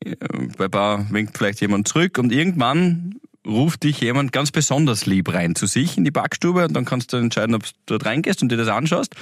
äh, 0.04 0.14
bei 0.56 0.68
paar 0.68 1.10
winkt 1.10 1.36
vielleicht 1.36 1.60
jemand 1.60 1.88
zurück 1.88 2.18
und 2.18 2.32
irgendwann 2.32 3.16
ruft 3.46 3.84
dich 3.84 4.00
jemand 4.00 4.32
ganz 4.32 4.50
besonders 4.50 5.06
lieb 5.06 5.32
rein 5.32 5.54
zu 5.54 5.66
sich 5.66 5.96
in 5.96 6.04
die 6.04 6.10
Backstube 6.10 6.64
und 6.64 6.74
dann 6.74 6.84
kannst 6.84 7.12
du 7.12 7.16
entscheiden, 7.16 7.54
ob 7.54 7.64
du 7.64 7.70
dort 7.86 8.04
reingehst 8.04 8.42
und 8.42 8.50
dir 8.50 8.58
das 8.58 8.68
anschaust 8.68 9.14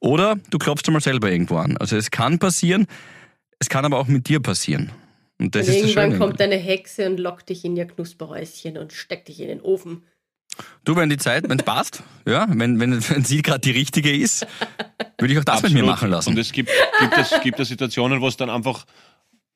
oder 0.00 0.36
du 0.50 0.58
klopfst 0.58 0.90
mal 0.90 1.00
selber 1.00 1.30
irgendwo 1.30 1.56
an. 1.56 1.76
Also 1.76 1.96
es 1.96 2.10
kann 2.10 2.38
passieren, 2.38 2.86
es 3.58 3.68
kann 3.68 3.84
aber 3.84 3.98
auch 3.98 4.08
mit 4.08 4.28
dir 4.28 4.40
passieren. 4.40 4.90
Und 5.38 5.56
Und 5.56 5.68
irgendwann 5.68 6.18
kommt 6.18 6.40
eine 6.40 6.56
Hexe 6.56 7.06
und 7.06 7.18
lockt 7.18 7.48
dich 7.48 7.64
in 7.64 7.76
ihr 7.76 7.86
Knusperhäuschen 7.86 8.78
und 8.78 8.92
steckt 8.92 9.28
dich 9.28 9.40
in 9.40 9.48
den 9.48 9.60
Ofen. 9.60 10.04
Du, 10.84 10.96
wenn 10.96 11.08
die 11.08 11.16
Zeit, 11.16 11.48
wenn 11.48 11.58
es 11.58 11.64
passt, 11.64 12.02
ja, 12.26 12.46
wenn, 12.48 12.78
wenn, 12.78 13.08
wenn 13.08 13.24
sie 13.24 13.42
gerade 13.42 13.60
die 13.60 13.70
richtige 13.70 14.14
ist, 14.14 14.46
würde 15.18 15.32
ich 15.32 15.38
auch 15.38 15.44
das 15.44 15.62
mit 15.62 15.72
mir 15.72 15.84
machen 15.84 16.10
lassen. 16.10 16.30
Und 16.30 16.38
es 16.38 16.52
gibt, 16.52 16.70
gibt, 17.00 17.18
es, 17.18 17.34
gibt 17.42 17.60
es 17.60 17.68
Situationen, 17.68 18.20
wo 18.20 18.28
es 18.28 18.36
dann 18.36 18.50
einfach 18.50 18.84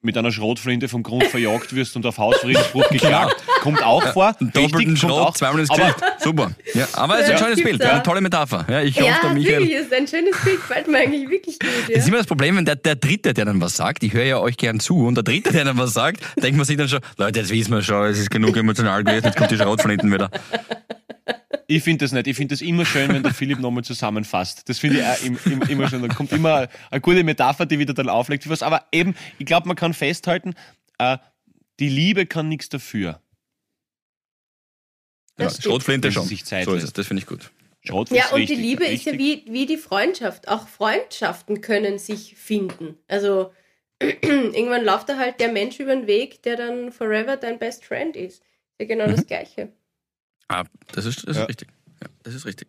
mit 0.01 0.17
einer 0.17 0.31
Schrotflinte 0.31 0.89
vom 0.89 1.03
Grund 1.03 1.25
verjagt 1.25 1.75
wirst 1.75 1.97
und 1.97 2.07
auf 2.07 2.19
Hausfriedensbruch 2.19 2.89
geklagt. 2.89 3.43
Kommt 3.63 3.83
auch 3.83 4.07
vor. 4.13 4.33
Doppelten 4.39 4.77
Richtig, 4.77 4.99
Schrot, 5.01 5.11
auch. 5.13 5.35
zweimal 5.35 5.61
ins 5.61 5.71
Aber 5.71 5.83
Gesicht. 5.87 6.05
Super. 6.23 6.53
Ja, 6.75 6.87
aber 6.93 7.15
es 7.17 7.23
ist 7.23 7.27
ein 7.27 7.33
Ja, 7.33 7.39
schönes 7.45 7.63
Bild, 7.65 7.83
eine 7.83 8.03
tolle 8.05 8.21
Metapher. 8.21 8.65
Ja, 8.71 8.81
ich 8.81 8.95
hoffe, 9.01 9.07
ja, 9.09 9.19
der 9.23 9.31
Michael. 9.31 9.59
wirklich, 9.61 9.77
ist 9.77 9.93
ein 9.93 10.07
schönes 10.07 10.37
Bild, 10.45 10.57
gefällt 10.57 10.87
mir 10.89 10.99
eigentlich 10.99 11.29
wirklich 11.29 11.59
gut. 11.59 11.69
Das 11.89 11.89
ist 11.91 12.03
Ja. 12.03 12.09
immer 12.09 12.19
das 12.19 12.27
Problem, 12.29 12.57
wenn 12.57 12.65
der, 12.65 12.77
der 12.77 12.95
Dritte, 12.95 13.35
der 13.35 13.45
dann 13.45 13.61
was 13.61 13.77
sagt, 13.77 14.05
ich 14.05 14.13
höre 14.13 14.25
ja 14.25 14.39
euch 14.39 14.57
gern 14.57 14.79
zu, 14.79 15.05
und 15.05 15.17
der 15.17 15.25
Dritte, 15.25 15.51
der 15.53 15.65
dann 15.65 15.79
was 15.79 15.95
sagt, 15.95 16.21
denkt 16.41 16.57
man 16.57 16.65
sich 16.65 16.77
dann 16.77 16.89
schon, 16.89 17.01
Leute, 17.17 17.41
jetzt 17.41 17.51
wissen 17.51 17.73
wir 17.73 17.83
schon, 17.83 18.07
es 18.07 18.19
ist 18.21 18.31
genug 18.31 18.57
emotional 18.57 19.03
gewesen, 19.03 19.25
jetzt 19.25 19.37
kommt 19.37 19.51
die 19.51 19.57
Schrotflinten 19.57 20.13
wieder. 20.13 20.31
Ich 21.71 21.83
finde 21.83 22.05
das 22.05 22.13
nicht. 22.13 22.27
Ich 22.27 22.37
finde 22.37 22.55
das 22.55 22.63
immer 22.63 22.87
schön, 22.87 23.11
wenn 23.11 23.23
der 23.23 23.35
Philipp 23.35 23.59
nochmal 23.61 23.85
zusammenfasst. 23.85 24.69
Das 24.71 24.79
finde 24.79 25.01
ich 25.01 25.05
auch 25.05 25.23
im, 25.23 25.39
im, 25.45 25.63
immer 25.69 25.89
schön. 25.89 26.01
Dann 26.01 26.15
kommt 26.15 26.33
immer 26.33 26.67
eine 26.91 27.01
gute 27.03 27.23
Metapher, 27.23 27.67
die 27.67 27.79
wieder 27.79 27.93
dann 27.93 28.09
auflegt. 28.09 28.49
Was. 28.49 28.63
Aber 28.63 28.87
eben, 28.91 29.15
ich 29.39 29.45
glaube, 29.45 29.69
man 29.69 29.77
kann 29.77 29.93
festhalten, 29.93 30.55
äh, 30.99 31.19
die 31.79 31.91
Liebe 31.91 32.25
kann 32.25 32.49
nichts 32.49 32.71
dafür. 32.71 33.21
Ja. 35.39 35.51
Schrotflinte 35.51 36.11
schon. 36.11 36.27
sich 36.27 36.45
Zeit 36.47 36.65
So 36.65 36.75
ist 36.75 36.85
es, 36.85 36.93
das 36.95 37.07
finde 37.07 37.21
ich 37.23 37.27
gut. 37.27 37.51
Schrot 37.85 38.11
Ja, 38.11 38.29
und 38.31 38.41
richtig, 38.41 38.57
die 38.57 38.63
Liebe 38.63 38.85
ist 38.87 39.05
ja 39.05 39.13
richtig. 39.13 39.47
wie, 39.47 39.53
wie 39.53 39.67
die 39.67 39.77
Freundschaft. 39.77 40.49
Auch 40.49 40.67
Freundschaften 40.69 41.61
können 41.61 41.99
sich 41.99 42.35
finden. 42.35 42.97
Also 43.07 43.53
irgendwann 44.01 44.85
läuft 44.85 45.11
da 45.11 45.17
halt 45.19 45.39
der 45.39 45.53
Mensch 45.53 45.79
über 45.81 45.95
den 45.95 46.07
Weg, 46.07 46.43
der 46.43 46.57
dann 46.57 46.93
forever 46.93 47.37
dein 47.37 47.59
Best 47.59 47.85
Friend 47.85 48.17
ist. 48.17 48.43
Ja, 48.81 48.87
genau 48.87 49.07
Mhm. 49.07 49.13
das 49.17 49.27
Gleiche. 49.27 49.73
Ah, 50.49 50.65
das 50.93 51.05
ist, 51.05 51.27
das 51.29 51.37
Ja. 51.37 51.43
ist 51.43 51.49
richtig. 51.49 51.69
Ja, 52.01 52.07
das 52.23 52.35
ist 52.35 52.47
richtig. 52.47 52.69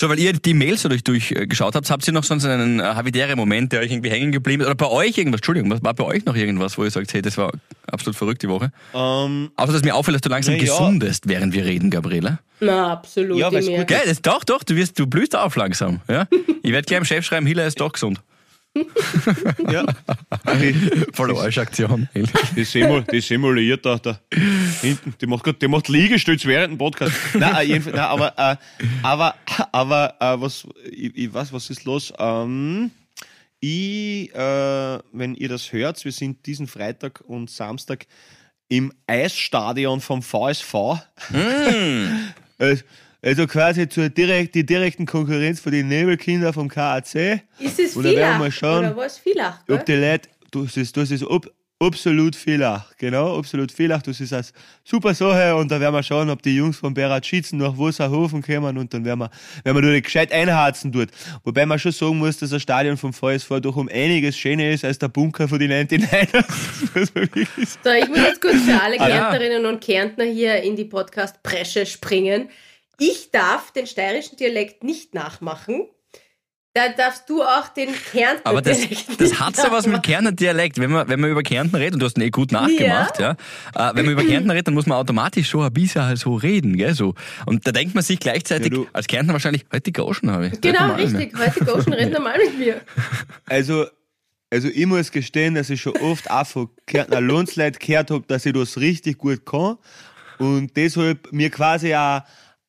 So, 0.00 0.08
weil 0.08 0.20
ihr 0.20 0.32
die 0.32 0.54
Mails 0.54 0.82
so 0.82 0.88
durch, 0.88 1.02
durchgeschaut 1.02 1.74
habt, 1.74 1.90
habt 1.90 2.06
ihr 2.06 2.12
noch 2.12 2.22
sonst 2.22 2.44
einen 2.44 2.78
äh, 2.78 2.84
habitären 2.84 3.36
Moment, 3.36 3.72
der 3.72 3.80
euch 3.80 3.90
irgendwie 3.90 4.10
hängen 4.10 4.30
geblieben 4.30 4.60
ist? 4.62 4.66
Oder 4.68 4.76
bei 4.76 4.86
euch 4.86 5.18
irgendwas? 5.18 5.38
Entschuldigung, 5.40 5.68
was 5.70 5.82
war 5.82 5.94
bei 5.94 6.04
euch 6.04 6.24
noch 6.26 6.36
irgendwas, 6.36 6.78
wo 6.78 6.84
ihr 6.84 6.90
sagt, 6.92 7.12
hey, 7.12 7.20
das 7.20 7.36
war 7.36 7.50
absolut 7.90 8.16
verrückt 8.16 8.42
die 8.42 8.48
Woche? 8.48 8.70
Ähm, 8.94 9.50
Außer, 9.56 9.72
dass 9.72 9.82
mir 9.82 9.96
auffällt, 9.96 10.14
dass 10.14 10.22
du 10.22 10.28
langsam 10.28 10.54
ja. 10.54 10.60
gesundest, 10.60 11.28
während 11.28 11.54
wir 11.54 11.64
reden, 11.64 11.90
Gabriele. 11.90 12.38
Na, 12.60 12.92
absolut. 12.92 13.38
Ja, 13.38 13.50
gut 13.50 13.64
Gell, 13.88 14.02
das, 14.06 14.22
doch, 14.22 14.44
doch, 14.44 14.62
du, 14.62 14.76
wirst, 14.76 14.96
du 14.96 15.08
blühst 15.08 15.34
auf 15.34 15.56
langsam. 15.56 16.00
Ja? 16.08 16.28
Ich 16.62 16.72
werde 16.72 16.86
gleich 16.86 17.00
dem 17.00 17.04
Chef 17.04 17.24
schreiben, 17.24 17.46
Hiller 17.46 17.66
ist 17.66 17.80
doch 17.80 17.92
gesund. 17.92 18.20
Ja. 19.70 19.84
Die, 20.60 20.72
Voll 21.12 21.36
Arschaktion. 21.36 22.08
die, 22.56 22.64
simul, 22.64 23.02
die 23.04 23.20
simuliert 23.20 23.84
da, 23.84 23.98
da 23.98 24.20
hinten, 24.80 25.14
die 25.20 25.26
macht, 25.26 25.44
grad- 25.44 25.60
die 25.60 25.68
macht 25.68 25.88
Liegestütz 25.88 26.44
während 26.44 26.72
dem 26.74 26.78
Podcast. 26.78 27.14
Nein, 27.34 27.54
äh, 27.56 27.62
jedenfalls, 27.62 27.96
nein 27.96 28.04
aber, 28.06 28.38
äh, 28.38 28.56
aber, 29.02 29.34
aber, 29.72 30.14
äh, 30.20 30.40
was, 30.40 30.66
ich, 30.90 31.16
ich 31.16 31.32
weiß, 31.34 31.52
was 31.52 31.70
ist 31.70 31.84
los? 31.84 32.12
Ähm, 32.18 32.90
ich, 33.60 34.32
äh, 34.34 34.98
wenn 35.12 35.34
ihr 35.34 35.48
das 35.48 35.72
hört, 35.72 36.04
wir 36.04 36.12
sind 36.12 36.46
diesen 36.46 36.66
Freitag 36.68 37.20
und 37.26 37.50
Samstag 37.50 38.06
im 38.68 38.92
Eisstadion 39.06 40.00
vom 40.00 40.22
VSV. 40.22 40.74
Also- 42.58 42.82
Also 43.22 43.46
quasi 43.46 43.88
zur 43.88 44.08
direkt, 44.10 44.54
die 44.54 44.64
direkten 44.64 45.04
Konkurrenz 45.06 45.60
von 45.60 45.72
den 45.72 45.88
Nebelkindern 45.88 46.52
vom 46.52 46.68
KAC. 46.68 47.42
Ist 47.58 47.78
es 47.80 47.96
werden 47.96 48.02
Villach? 48.02 48.40
wir 48.40 48.50
schauen, 48.52 48.78
Oder 48.86 48.96
was? 48.96 49.18
Villach, 49.18 49.58
Ob 49.68 49.84
die 49.84 49.92
gell? 49.92 50.10
Leute, 50.12 50.28
das 50.52 50.76
ist, 50.76 50.96
das 50.96 51.10
ist 51.10 51.24
ab, 51.28 51.46
absolut 51.80 52.36
Villach, 52.36 52.96
genau, 52.96 53.36
absolut 53.38 53.70
Villach, 53.72 54.02
das 54.02 54.20
ist 54.20 54.32
eine 54.32 54.44
super 54.84 55.14
Sache 55.14 55.54
und 55.56 55.70
da 55.70 55.80
werden 55.80 55.94
wir 55.94 56.02
schauen, 56.04 56.30
ob 56.30 56.42
die 56.42 56.54
Jungs 56.56 56.78
von 56.78 56.94
Berat 56.94 57.26
Schietzen 57.26 57.58
nach 57.58 57.76
Wasserhofen 57.76 58.40
kommen 58.42 58.78
und 58.78 58.94
dann 58.94 59.04
werden 59.04 59.18
wir, 59.20 59.30
werden 59.64 59.82
wir 59.82 59.92
dort 59.92 60.04
gescheit 60.04 60.32
einharzen 60.32 60.92
dort. 60.92 61.10
Wobei 61.44 61.66
man 61.66 61.78
schon 61.80 61.92
sagen 61.92 62.18
muss, 62.18 62.38
dass 62.38 62.50
das 62.50 62.62
Stadion 62.62 62.96
vom 62.96 63.12
VSV 63.12 63.60
doch 63.60 63.76
um 63.76 63.88
einiges 63.88 64.38
schöner 64.38 64.70
ist 64.70 64.84
als 64.84 64.98
der 64.98 65.08
Bunker 65.08 65.48
von 65.48 65.58
den 65.58 65.72
99ers. 65.72 66.30
Das 66.32 66.94
muss 66.94 67.14
man 67.14 67.24
wirklich 67.34 67.48
sagen. 67.68 67.80
So, 67.84 67.90
ich 67.90 68.08
muss 68.08 68.18
jetzt 68.18 68.40
kurz 68.40 68.62
für 68.62 68.80
alle 68.80 68.98
Ah, 69.00 69.08
ja. 69.08 69.16
Kärntnerinnen 69.28 69.66
und 69.66 69.80
Kärntner 69.80 70.24
hier 70.24 70.62
in 70.62 70.76
die 70.76 70.84
Podcast-Presche 70.84 71.84
springen. 71.84 72.48
Ich 72.98 73.30
darf 73.30 73.70
den 73.72 73.86
steirischen 73.86 74.36
Dialekt 74.36 74.82
nicht 74.84 75.14
nachmachen. 75.14 75.86
Da 76.74 76.90
darfst 76.90 77.28
du 77.28 77.42
auch 77.42 77.68
den 77.68 77.88
Kärntner 77.92 78.42
Aber 78.50 78.62
das, 78.62 78.78
Dialekt 78.78 79.20
das 79.20 79.40
hat 79.40 79.56
so 79.56 79.70
was 79.72 79.86
mit. 79.86 80.02
Kärntner 80.02 80.30
Dialekt. 80.32 80.78
Wenn 80.78 80.90
man, 80.92 81.08
wenn 81.08 81.18
man 81.18 81.30
über 81.30 81.42
Kärnten 81.42 81.74
redet, 81.74 81.94
und 81.94 82.00
du 82.00 82.06
hast 82.06 82.18
ihn 82.18 82.22
eh 82.22 82.30
gut 82.30 82.52
nachgemacht, 82.52 83.18
ja. 83.18 83.32
Äh, 83.74 83.94
wenn 83.94 84.04
man 84.04 84.12
über 84.12 84.22
Kärnten 84.24 84.50
redet, 84.50 84.66
dann 84.68 84.74
muss 84.74 84.86
man 84.86 84.98
automatisch 84.98 85.48
schon 85.48 85.62
ein 85.64 85.72
bisschen 85.72 86.14
so 86.16 86.34
reden, 86.34 86.76
gell, 86.76 86.94
so. 86.94 87.14
Und 87.46 87.66
da 87.66 87.72
denkt 87.72 87.94
man 87.94 88.04
sich 88.04 88.20
gleichzeitig, 88.20 88.70
Ja, 88.70 88.78
du- 88.78 88.86
als 88.92 89.06
Kärntner 89.08 89.32
wahrscheinlich, 89.32 89.64
heute 89.72 89.80
die 89.82 89.92
Gauschen 89.92 90.30
habe 90.30 90.48
ich. 90.48 90.60
Genau, 90.60 90.94
richtig. 90.94 91.32
Heute 91.36 91.64
Goschen 91.64 91.92
redet 91.94 92.12
normal 92.12 92.38
mit 92.44 92.58
mir. 92.58 92.80
Also, 93.46 93.86
also 94.50 94.68
ich 94.68 94.86
muss 94.86 95.10
gestehen, 95.10 95.54
dass 95.54 95.70
ich 95.70 95.80
schon 95.80 95.96
oft 95.96 96.30
auch 96.30 96.46
von 96.46 96.68
Kärntner 96.86 97.20
Lohnsleuten 97.20 97.78
gehört 97.84 98.10
habe, 98.10 98.24
dass 98.28 98.44
ich 98.46 98.52
das 98.52 98.76
richtig 98.78 99.18
gut 99.18 99.44
kann 99.46 99.78
und 100.38 100.76
deshalb 100.76 101.32
mir 101.32 101.50
quasi 101.50 101.94
auch 101.94 102.20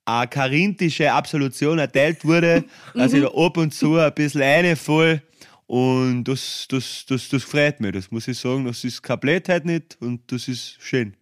eine 0.05 0.27
karintische 0.27 1.11
Absolution 1.11 1.79
erteilt 1.79 2.25
wurde, 2.25 2.63
dass 2.93 3.13
ich 3.13 3.21
da 3.21 3.27
ab 3.27 3.57
und 3.57 3.73
zu 3.73 3.97
ein 3.97 4.13
bisschen 4.13 4.41
reinfall 4.41 5.21
und 5.67 6.23
das, 6.23 6.65
das, 6.69 7.05
das, 7.07 7.29
das 7.29 7.43
freut 7.43 7.79
mich, 7.79 7.91
das 7.91 8.09
muss 8.09 8.27
ich 8.27 8.39
sagen, 8.39 8.65
das 8.65 8.83
ist 8.83 9.03
keine 9.03 9.19
Blödheit 9.19 9.65
nicht 9.65 9.97
und 10.01 10.31
das 10.31 10.47
ist 10.47 10.77
schön. 10.79 11.15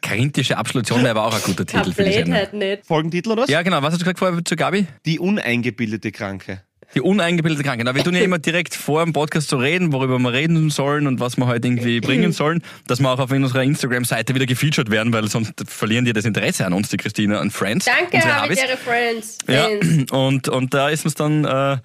Karintische 0.00 0.56
Absolution 0.56 1.00
wäre 1.00 1.10
aber 1.10 1.26
auch 1.26 1.34
ein 1.34 1.42
guter 1.42 1.66
Titel 1.66 1.92
für 1.92 2.04
die 2.04 2.12
Sendung. 2.12 2.32
Blödheit 2.32 2.54
nicht. 2.54 2.86
Folgentitel 2.86 3.32
oder 3.32 3.42
was? 3.42 3.50
Ja, 3.50 3.60
genau. 3.60 3.82
Was 3.82 3.92
hast 3.92 4.00
du 4.00 4.04
gesagt 4.04 4.18
vorher 4.18 4.42
zu 4.42 4.56
Gabi? 4.56 4.86
Die 5.04 5.18
uneingebildete 5.18 6.10
Kranke. 6.12 6.62
Die 6.94 7.00
uneingebildete 7.02 7.62
Kranke. 7.62 7.84
Na, 7.84 7.94
wir 7.94 8.02
tun 8.02 8.14
ja 8.14 8.22
immer 8.22 8.38
direkt 8.38 8.74
vor 8.74 9.04
dem 9.04 9.12
Podcast 9.12 9.48
zu 9.48 9.56
reden, 9.56 9.92
worüber 9.92 10.18
wir 10.18 10.32
reden 10.32 10.70
sollen 10.70 11.06
und 11.06 11.20
was 11.20 11.36
wir 11.36 11.46
heute 11.46 11.68
irgendwie 11.68 12.00
bringen 12.00 12.32
sollen, 12.32 12.62
dass 12.86 13.00
wir 13.00 13.10
auch 13.10 13.18
auf 13.18 13.30
unserer 13.30 13.62
Instagram-Seite 13.62 14.34
wieder 14.34 14.46
gefeatured 14.46 14.90
werden, 14.90 15.12
weil 15.12 15.28
sonst 15.28 15.52
verlieren 15.66 16.06
die 16.06 16.14
das 16.14 16.24
Interesse 16.24 16.64
an 16.64 16.72
uns, 16.72 16.88
die 16.88 16.96
Christina 16.96 17.40
und 17.40 17.52
Friends. 17.52 17.84
Danke, 17.84 18.16
ihre 18.16 18.76
Friends. 18.76 19.38
Ja, 19.46 19.68
und, 20.16 20.48
und 20.48 20.72
da 20.72 20.88
ist 20.88 21.04
uns 21.04 21.14
dann 21.14 21.44
äh, 21.44 21.76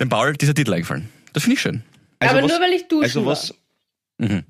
dem 0.00 0.08
Paul 0.08 0.32
dieser 0.34 0.54
Titel 0.54 0.72
eingefallen. 0.72 1.08
Das 1.34 1.42
finde 1.42 1.54
ich 1.54 1.60
schön. 1.60 1.82
Aber 2.20 2.40
nur, 2.40 2.50
weil 2.50 2.72
ich 2.72 2.88
duschen 2.88 3.04
Also 3.04 3.26
was... 3.26 3.54
Mhm. 4.18 4.44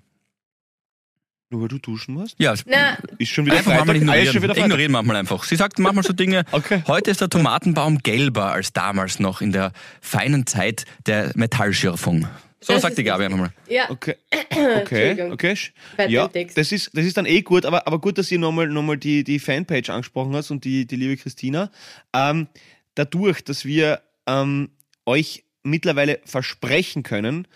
Nur 1.51 1.63
weil 1.63 1.69
du 1.69 1.79
duschen 1.79 2.13
musst? 2.15 2.37
Ja, 2.39 2.55
Na, 2.67 2.99
Ist 3.17 3.31
schon 3.31 3.47
wieder 3.47 3.57
einfach 3.57 3.71
Freitag? 3.73 3.87
manchmal 3.87 3.97
ignorieren. 3.97 4.33
schon 4.35 4.43
wieder 4.43 4.55
Freitag. 4.55 4.67
ignorieren 4.67 4.93
manchmal 4.93 5.17
einfach. 5.17 5.45
Sie 5.45 5.57
sagt 5.57 5.79
manchmal 5.79 6.05
so 6.05 6.13
Dinge. 6.13 6.45
Okay. 6.53 6.83
Heute 6.87 7.11
ist 7.11 7.21
der 7.23 7.31
Tomatenbaum 7.31 7.99
gelber 7.99 8.53
als 8.53 8.73
damals 8.73 9.19
noch 9.19 9.41
in 9.41 9.53
der 9.53 9.73
feinen 10.03 10.47
Zeit 10.47 10.85
der 11.07 11.33
Metallschürfung. 11.37 12.27
So 12.61 12.73
Das 12.75 12.83
sagt 12.83 12.99
die 12.99 13.05
Gabi 13.05 13.25
richtig. 13.25 13.35
einmal. 13.41 13.53
ja, 13.69 13.91
Okay. 13.91 14.17
Okay, 14.83 15.31
okay. 15.31 15.57
Ja, 16.09 16.29
das 16.29 16.73
ist, 16.73 16.91
das 16.93 17.05
ist 17.07 17.17
dann 17.17 17.25
eh 17.27 17.41
gut, 17.43 17.65
aber, 17.65 17.87
aber 17.87 17.99
gut, 18.01 18.19
dass 18.19 18.31
ihr 18.33 18.39
nochmal 18.41 18.67
noch 18.67 18.83
mal 18.83 18.97
die, 18.99 19.23
die 19.25 19.39
Fanpage 19.39 19.89
angesprochen 19.91 20.35
hast 20.35 20.51
und 20.51 20.65
die, 20.65 20.85
die 20.87 20.97
liebe 20.97 21.17
Christina. 21.17 21.71
Ähm, 22.13 22.49
dadurch, 22.95 23.43
dass 23.45 23.65
wir 23.65 24.01
ähm, 24.27 24.71
euch 25.07 25.45
mittlerweile 25.63 26.19
versprechen 26.25 27.05
können, 27.05 27.47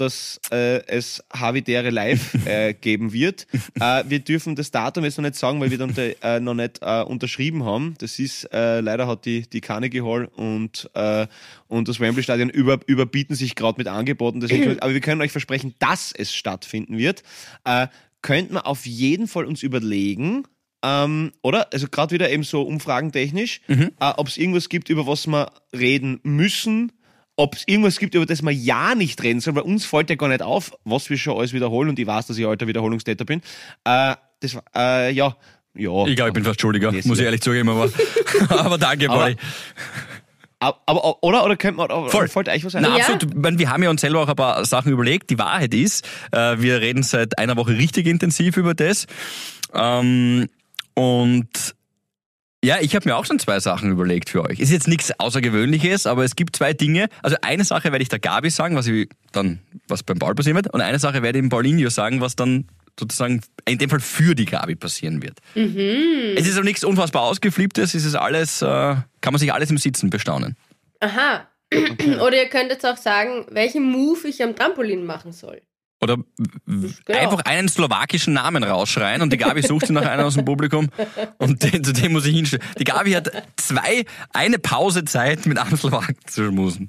dass 0.00 0.40
äh, 0.50 0.84
es 0.86 1.22
Havidere 1.32 1.90
live 1.90 2.34
äh, 2.46 2.74
geben 2.74 3.12
wird. 3.12 3.46
Äh, 3.80 4.04
wir 4.08 4.20
dürfen 4.20 4.56
das 4.56 4.70
Datum 4.70 5.04
jetzt 5.04 5.18
noch 5.18 5.24
nicht 5.24 5.36
sagen, 5.36 5.60
weil 5.60 5.70
wir 5.70 5.78
dann 5.78 5.94
äh, 5.96 6.40
noch 6.40 6.54
nicht 6.54 6.78
äh, 6.80 7.02
unterschrieben 7.02 7.64
haben. 7.64 7.94
Das 7.98 8.18
ist, 8.18 8.44
äh, 8.52 8.80
leider 8.80 9.06
hat 9.06 9.24
die, 9.24 9.48
die 9.48 9.60
Carnegie 9.60 10.02
Hall 10.02 10.26
und, 10.26 10.90
äh, 10.94 11.26
und 11.66 11.88
das 11.88 12.00
Wembley 12.00 12.22
Stadion 12.22 12.50
über, 12.50 12.78
überbieten 12.86 13.34
sich 13.34 13.54
gerade 13.54 13.78
mit 13.78 13.88
Angeboten. 13.88 14.40
Deswegen, 14.40 14.78
aber 14.80 14.94
wir 14.94 15.00
können 15.00 15.20
euch 15.20 15.32
versprechen, 15.32 15.74
dass 15.78 16.12
es 16.12 16.34
stattfinden 16.34 16.98
wird. 16.98 17.22
Äh, 17.64 17.88
könnte 18.22 18.54
man 18.54 18.62
auf 18.62 18.86
jeden 18.86 19.28
Fall 19.28 19.44
uns 19.44 19.62
überlegen, 19.62 20.44
ähm, 20.82 21.32
oder? 21.42 21.72
Also 21.72 21.88
gerade 21.88 22.12
wieder 22.12 22.30
eben 22.30 22.42
so 22.42 22.62
umfragentechnisch, 22.62 23.60
äh, 23.68 24.12
ob 24.16 24.28
es 24.28 24.36
irgendwas 24.36 24.68
gibt, 24.68 24.90
über 24.90 25.06
was 25.06 25.26
wir 25.26 25.50
reden 25.74 26.20
müssen, 26.22 26.92
ob 27.38 27.54
es 27.54 27.62
irgendwas 27.66 27.98
gibt, 27.98 28.14
über 28.14 28.26
das 28.26 28.42
wir 28.42 28.50
ja 28.50 28.94
nicht 28.94 29.22
reden 29.22 29.40
sollen, 29.40 29.56
weil 29.56 29.62
uns 29.62 29.84
fällt 29.86 30.10
ja 30.10 30.16
gar 30.16 30.28
nicht 30.28 30.42
auf, 30.42 30.72
was 30.84 31.08
wir 31.08 31.16
schon 31.16 31.38
alles 31.38 31.52
wiederholen 31.52 31.88
und 31.88 31.98
ich 31.98 32.06
weiß, 32.06 32.26
dass 32.26 32.36
ich 32.36 32.46
alter 32.46 32.66
Wiederholungstäter 32.66 33.24
bin. 33.24 33.40
Äh, 33.84 34.16
das 34.40 34.54
war, 34.56 34.62
äh, 34.74 35.12
ja, 35.12 35.36
ja. 35.74 36.06
Ich 36.06 36.16
glaube, 36.16 36.30
ich 36.30 36.34
bin 36.34 36.44
fast 36.44 36.60
schuldiger, 36.60 36.90
muss 36.92 37.04
ich 37.06 37.18
ja. 37.18 37.24
ehrlich 37.26 37.40
zugeben, 37.40 37.68
aber, 37.68 37.88
aber 38.50 38.76
danke, 38.76 39.08
Aber- 39.08 39.20
Pauli. 39.20 39.36
aber, 40.58 40.80
aber, 40.86 41.22
oder, 41.22 41.44
oder 41.44 41.56
könnte 41.56 41.76
man, 41.76 41.90
oder, 41.90 42.10
Voll. 42.10 42.26
fällt 42.28 42.48
euch 42.48 42.64
was 42.64 42.74
ein? 42.74 42.82
Na, 42.82 42.88
Ja. 42.98 43.04
absolut. 43.04 43.22
Ich 43.24 43.34
meine, 43.34 43.58
wir 43.58 43.70
haben 43.70 43.82
ja 43.84 43.90
uns 43.90 44.00
selber 44.00 44.20
auch 44.22 44.28
ein 44.28 44.34
paar 44.36 44.64
Sachen 44.64 44.90
überlegt. 44.92 45.30
Die 45.30 45.38
Wahrheit 45.38 45.72
ist, 45.74 46.04
äh, 46.32 46.56
wir 46.58 46.80
reden 46.80 47.02
seit 47.04 47.38
einer 47.38 47.56
Woche 47.56 47.78
richtig 47.78 48.06
intensiv 48.08 48.56
über 48.56 48.74
das. 48.74 49.06
Ähm, 49.72 50.48
Und 50.94 51.76
ja, 52.64 52.78
ich 52.80 52.96
habe 52.96 53.08
mir 53.08 53.16
auch 53.16 53.24
schon 53.24 53.38
zwei 53.38 53.60
Sachen 53.60 53.92
überlegt 53.92 54.30
für 54.30 54.44
euch. 54.44 54.58
Ist 54.58 54.70
jetzt 54.70 54.88
nichts 54.88 55.12
Außergewöhnliches, 55.18 56.06
aber 56.06 56.24
es 56.24 56.34
gibt 56.34 56.56
zwei 56.56 56.72
Dinge. 56.72 57.08
Also 57.22 57.36
eine 57.42 57.64
Sache 57.64 57.92
werde 57.92 58.02
ich 58.02 58.08
der 58.08 58.18
Gabi 58.18 58.50
sagen, 58.50 58.74
was 58.74 58.86
ich 58.88 59.08
dann, 59.32 59.60
was 59.86 60.02
beim 60.02 60.18
Paul 60.18 60.34
passieren 60.34 60.56
wird, 60.56 60.72
und 60.72 60.80
eine 60.80 60.98
Sache 60.98 61.22
werde 61.22 61.38
ich 61.38 61.42
dem 61.42 61.50
Paulinho 61.50 61.88
sagen, 61.88 62.20
was 62.20 62.34
dann 62.34 62.66
sozusagen 62.98 63.42
in 63.64 63.78
dem 63.78 63.88
Fall 63.90 64.00
für 64.00 64.34
die 64.34 64.44
Gabi 64.44 64.74
passieren 64.74 65.22
wird. 65.22 65.38
Es 66.36 66.48
ist 66.48 66.56
aber 66.56 66.64
nichts 66.64 66.82
unfassbar 66.82 67.22
ausgeflipptes, 67.22 67.94
es 67.94 68.04
ist 68.04 68.16
alles, 68.16 68.60
äh, 68.60 68.66
kann 68.66 69.32
man 69.32 69.38
sich 69.38 69.52
alles 69.52 69.70
im 69.70 69.78
Sitzen 69.78 70.10
bestaunen. 70.10 70.56
Aha. 70.98 71.46
Oder 71.72 72.42
ihr 72.42 72.48
könnt 72.48 72.70
jetzt 72.70 72.84
auch 72.84 72.96
sagen, 72.96 73.46
welchen 73.50 73.84
Move 73.84 74.26
ich 74.26 74.42
am 74.42 74.56
Trampolin 74.56 75.04
machen 75.04 75.32
soll. 75.32 75.62
Oder 76.00 76.16
Genau. 76.66 77.18
einfach 77.18 77.40
einen 77.44 77.68
slowakischen 77.68 78.32
Namen 78.34 78.62
rausschreien 78.62 79.20
und 79.20 79.32
die 79.32 79.36
Gabi 79.36 79.62
sucht 79.62 79.86
sich 79.86 79.94
nach 79.94 80.06
einem 80.06 80.24
aus 80.26 80.34
dem 80.34 80.44
Publikum 80.44 80.88
und 81.38 81.62
den, 81.62 81.82
zu 81.82 81.92
dem 81.92 82.12
muss 82.12 82.24
ich 82.24 82.36
hinstellen. 82.36 82.64
Die 82.78 82.84
Gabi 82.84 83.12
hat 83.12 83.30
zwei, 83.56 84.04
eine 84.32 84.58
Pause 84.60 85.04
Zeit 85.04 85.46
mit 85.46 85.58
einem 85.58 85.76
Slowaken 85.76 86.16
zu 86.26 86.44
schmusen. 86.46 86.88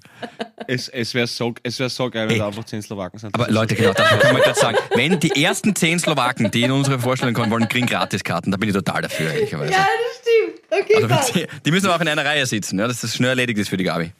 Es, 0.67 0.89
es 0.89 1.13
wäre 1.15 1.25
so, 1.25 1.55
es 1.63 1.79
wär 1.79 1.89
so 1.89 2.09
geil, 2.11 2.29
wenn 2.29 2.37
da 2.37 2.47
einfach 2.47 2.65
zehn 2.65 2.81
Slowaken 2.83 3.17
sind. 3.19 3.33
Aber 3.33 3.49
Leute, 3.49 3.73
genau, 3.75 3.93
das 3.93 4.07
kann 4.19 4.33
man 4.33 4.41
gerade 4.43 4.59
sagen. 4.59 4.77
Wenn 4.93 5.19
die 5.19 5.43
ersten 5.43 5.75
zehn 5.75 5.97
Slowaken, 5.97 6.51
die 6.51 6.61
in 6.63 6.71
unsere 6.71 6.99
Vorstellung 6.99 7.33
kommen 7.33 7.49
wollen, 7.51 7.67
kriegen 7.67 7.87
Gratiskarten, 7.87 8.51
da 8.51 8.57
bin 8.57 8.69
ich 8.69 8.75
total 8.75 9.01
dafür, 9.01 9.31
ehrlicherweise. 9.33 9.71
Ja, 9.73 9.87
das 9.87 10.21
stimmt. 10.21 11.07
Okay, 11.07 11.15
Also, 11.17 11.33
die, 11.33 11.47
die 11.65 11.71
müssen 11.71 11.87
aber 11.87 11.95
auch 11.95 12.01
in 12.01 12.07
einer 12.07 12.23
Reihe 12.25 12.45
sitzen, 12.45 12.77
ja, 12.77 12.87
dass 12.87 13.01
das 13.01 13.15
schnell 13.15 13.29
erledigt 13.29 13.57
ist 13.57 13.69
für 13.69 13.77
die 13.77 13.85
Gabi. 13.85 14.11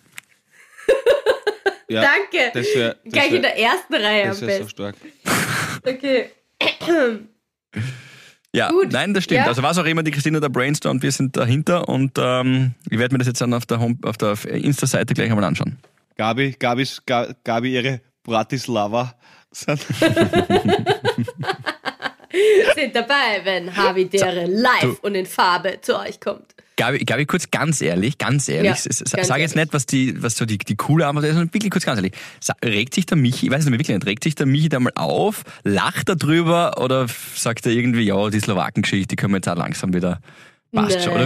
Ja, 1.90 2.02
Danke. 2.02 2.52
Das 2.54 2.66
wäre 2.76 2.98
das 3.04 3.14
Gleich 3.14 3.28
in 3.28 3.34
wär, 3.34 3.42
der 3.42 3.58
ersten 3.60 3.94
Reihe 3.96 4.24
am 4.24 4.30
das 4.30 4.42
wär 4.42 4.48
so 4.58 4.64
besten. 4.64 4.70
stark. 4.70 4.96
Okay. 5.86 6.30
Ja, 8.52 8.70
Gut, 8.72 8.92
nein, 8.92 9.14
das 9.14 9.26
stimmt. 9.26 9.42
ja. 9.42 9.46
Also 9.46 9.62
was 9.62 9.78
auch 9.78 9.86
immer 9.86 10.02
die 10.02 10.10
Christina 10.10 10.40
da 10.40 10.48
brainstormt, 10.48 11.04
wir 11.04 11.12
sind 11.12 11.38
dahinter 11.38 11.88
und 11.88 12.14
ähm, 12.18 12.74
ich 12.90 12.98
werde 12.98 13.14
mir 13.14 13.20
das 13.20 13.28
jetzt 13.28 13.40
dann 13.42 13.54
auf 13.54 13.68
der, 13.68 13.80
Home, 13.80 13.96
auf 14.02 14.18
der 14.18 14.36
Insta-Seite 14.48 15.14
gleich 15.14 15.30
einmal 15.30 15.44
anschauen. 15.44 15.78
Gabi, 16.18 16.56
Gabis, 16.58 17.00
Ga- 17.06 17.32
Gabi, 17.44 17.74
ihre 17.76 18.02
Bratislava 18.24 19.14
sind. 19.52 19.80
Sind 22.76 22.96
dabei, 22.96 23.42
wenn 23.44 23.76
Havidere 23.76 24.46
live 24.46 25.00
und 25.02 25.16
in 25.16 25.26
Farbe 25.26 25.80
zu 25.82 26.00
euch 26.00 26.20
kommt. 26.20 26.54
Gabi, 26.80 27.00
Gabi, 27.06 27.26
kurz 27.26 27.52
ganz 27.52 27.82
ehrlich, 27.82 28.18
ganz 28.18 28.48
ehrlich, 28.50 28.66
Ja, 28.66 28.72
s- 28.74 28.86
s- 28.88 29.12
ganz 29.12 29.28
sag 29.28 29.40
jetzt 29.40 29.52
ehrlich. 29.56 29.66
nicht, 29.68 29.74
was 29.74 29.86
die, 29.86 30.22
was 30.24 30.36
so 30.36 30.46
die, 30.46 30.58
die 30.58 30.76
coole 30.76 31.06
Antwort 31.06 31.26
ist, 31.26 31.34
sondern 31.34 31.54
wirklich 31.54 31.70
kurz 31.72 31.86
ganz 31.86 31.98
ehrlich. 31.98 32.14
Regt 32.64 32.94
sich 32.96 33.06
der 33.06 33.18
Michi, 33.18 33.46
ich 33.48 33.52
weiß 33.52 33.60
es 33.60 33.66
nicht 33.66 33.74
wirklich 33.80 33.90
nicht, 33.96 34.06
regt 34.08 34.24
sich 34.24 34.36
der 34.36 34.46
Michi 34.46 34.70
da 34.70 34.80
mal 34.80 34.94
auf, 34.96 35.44
lacht 35.64 36.10
er 36.10 36.16
drüber 36.16 36.82
oder 36.82 37.08
sagt 37.36 37.66
er 37.66 37.72
irgendwie, 37.74 38.02
ja, 38.04 38.30
die 38.30 38.40
Slowakengeschichte, 38.40 39.08
die 39.08 39.16
können 39.16 39.34
wir 39.34 39.38
jetzt 39.38 39.50
auch 39.50 39.56
langsam 39.58 39.94
wieder, 39.94 40.20
passt 40.72 41.02
schon, 41.04 41.14
oder? 41.14 41.26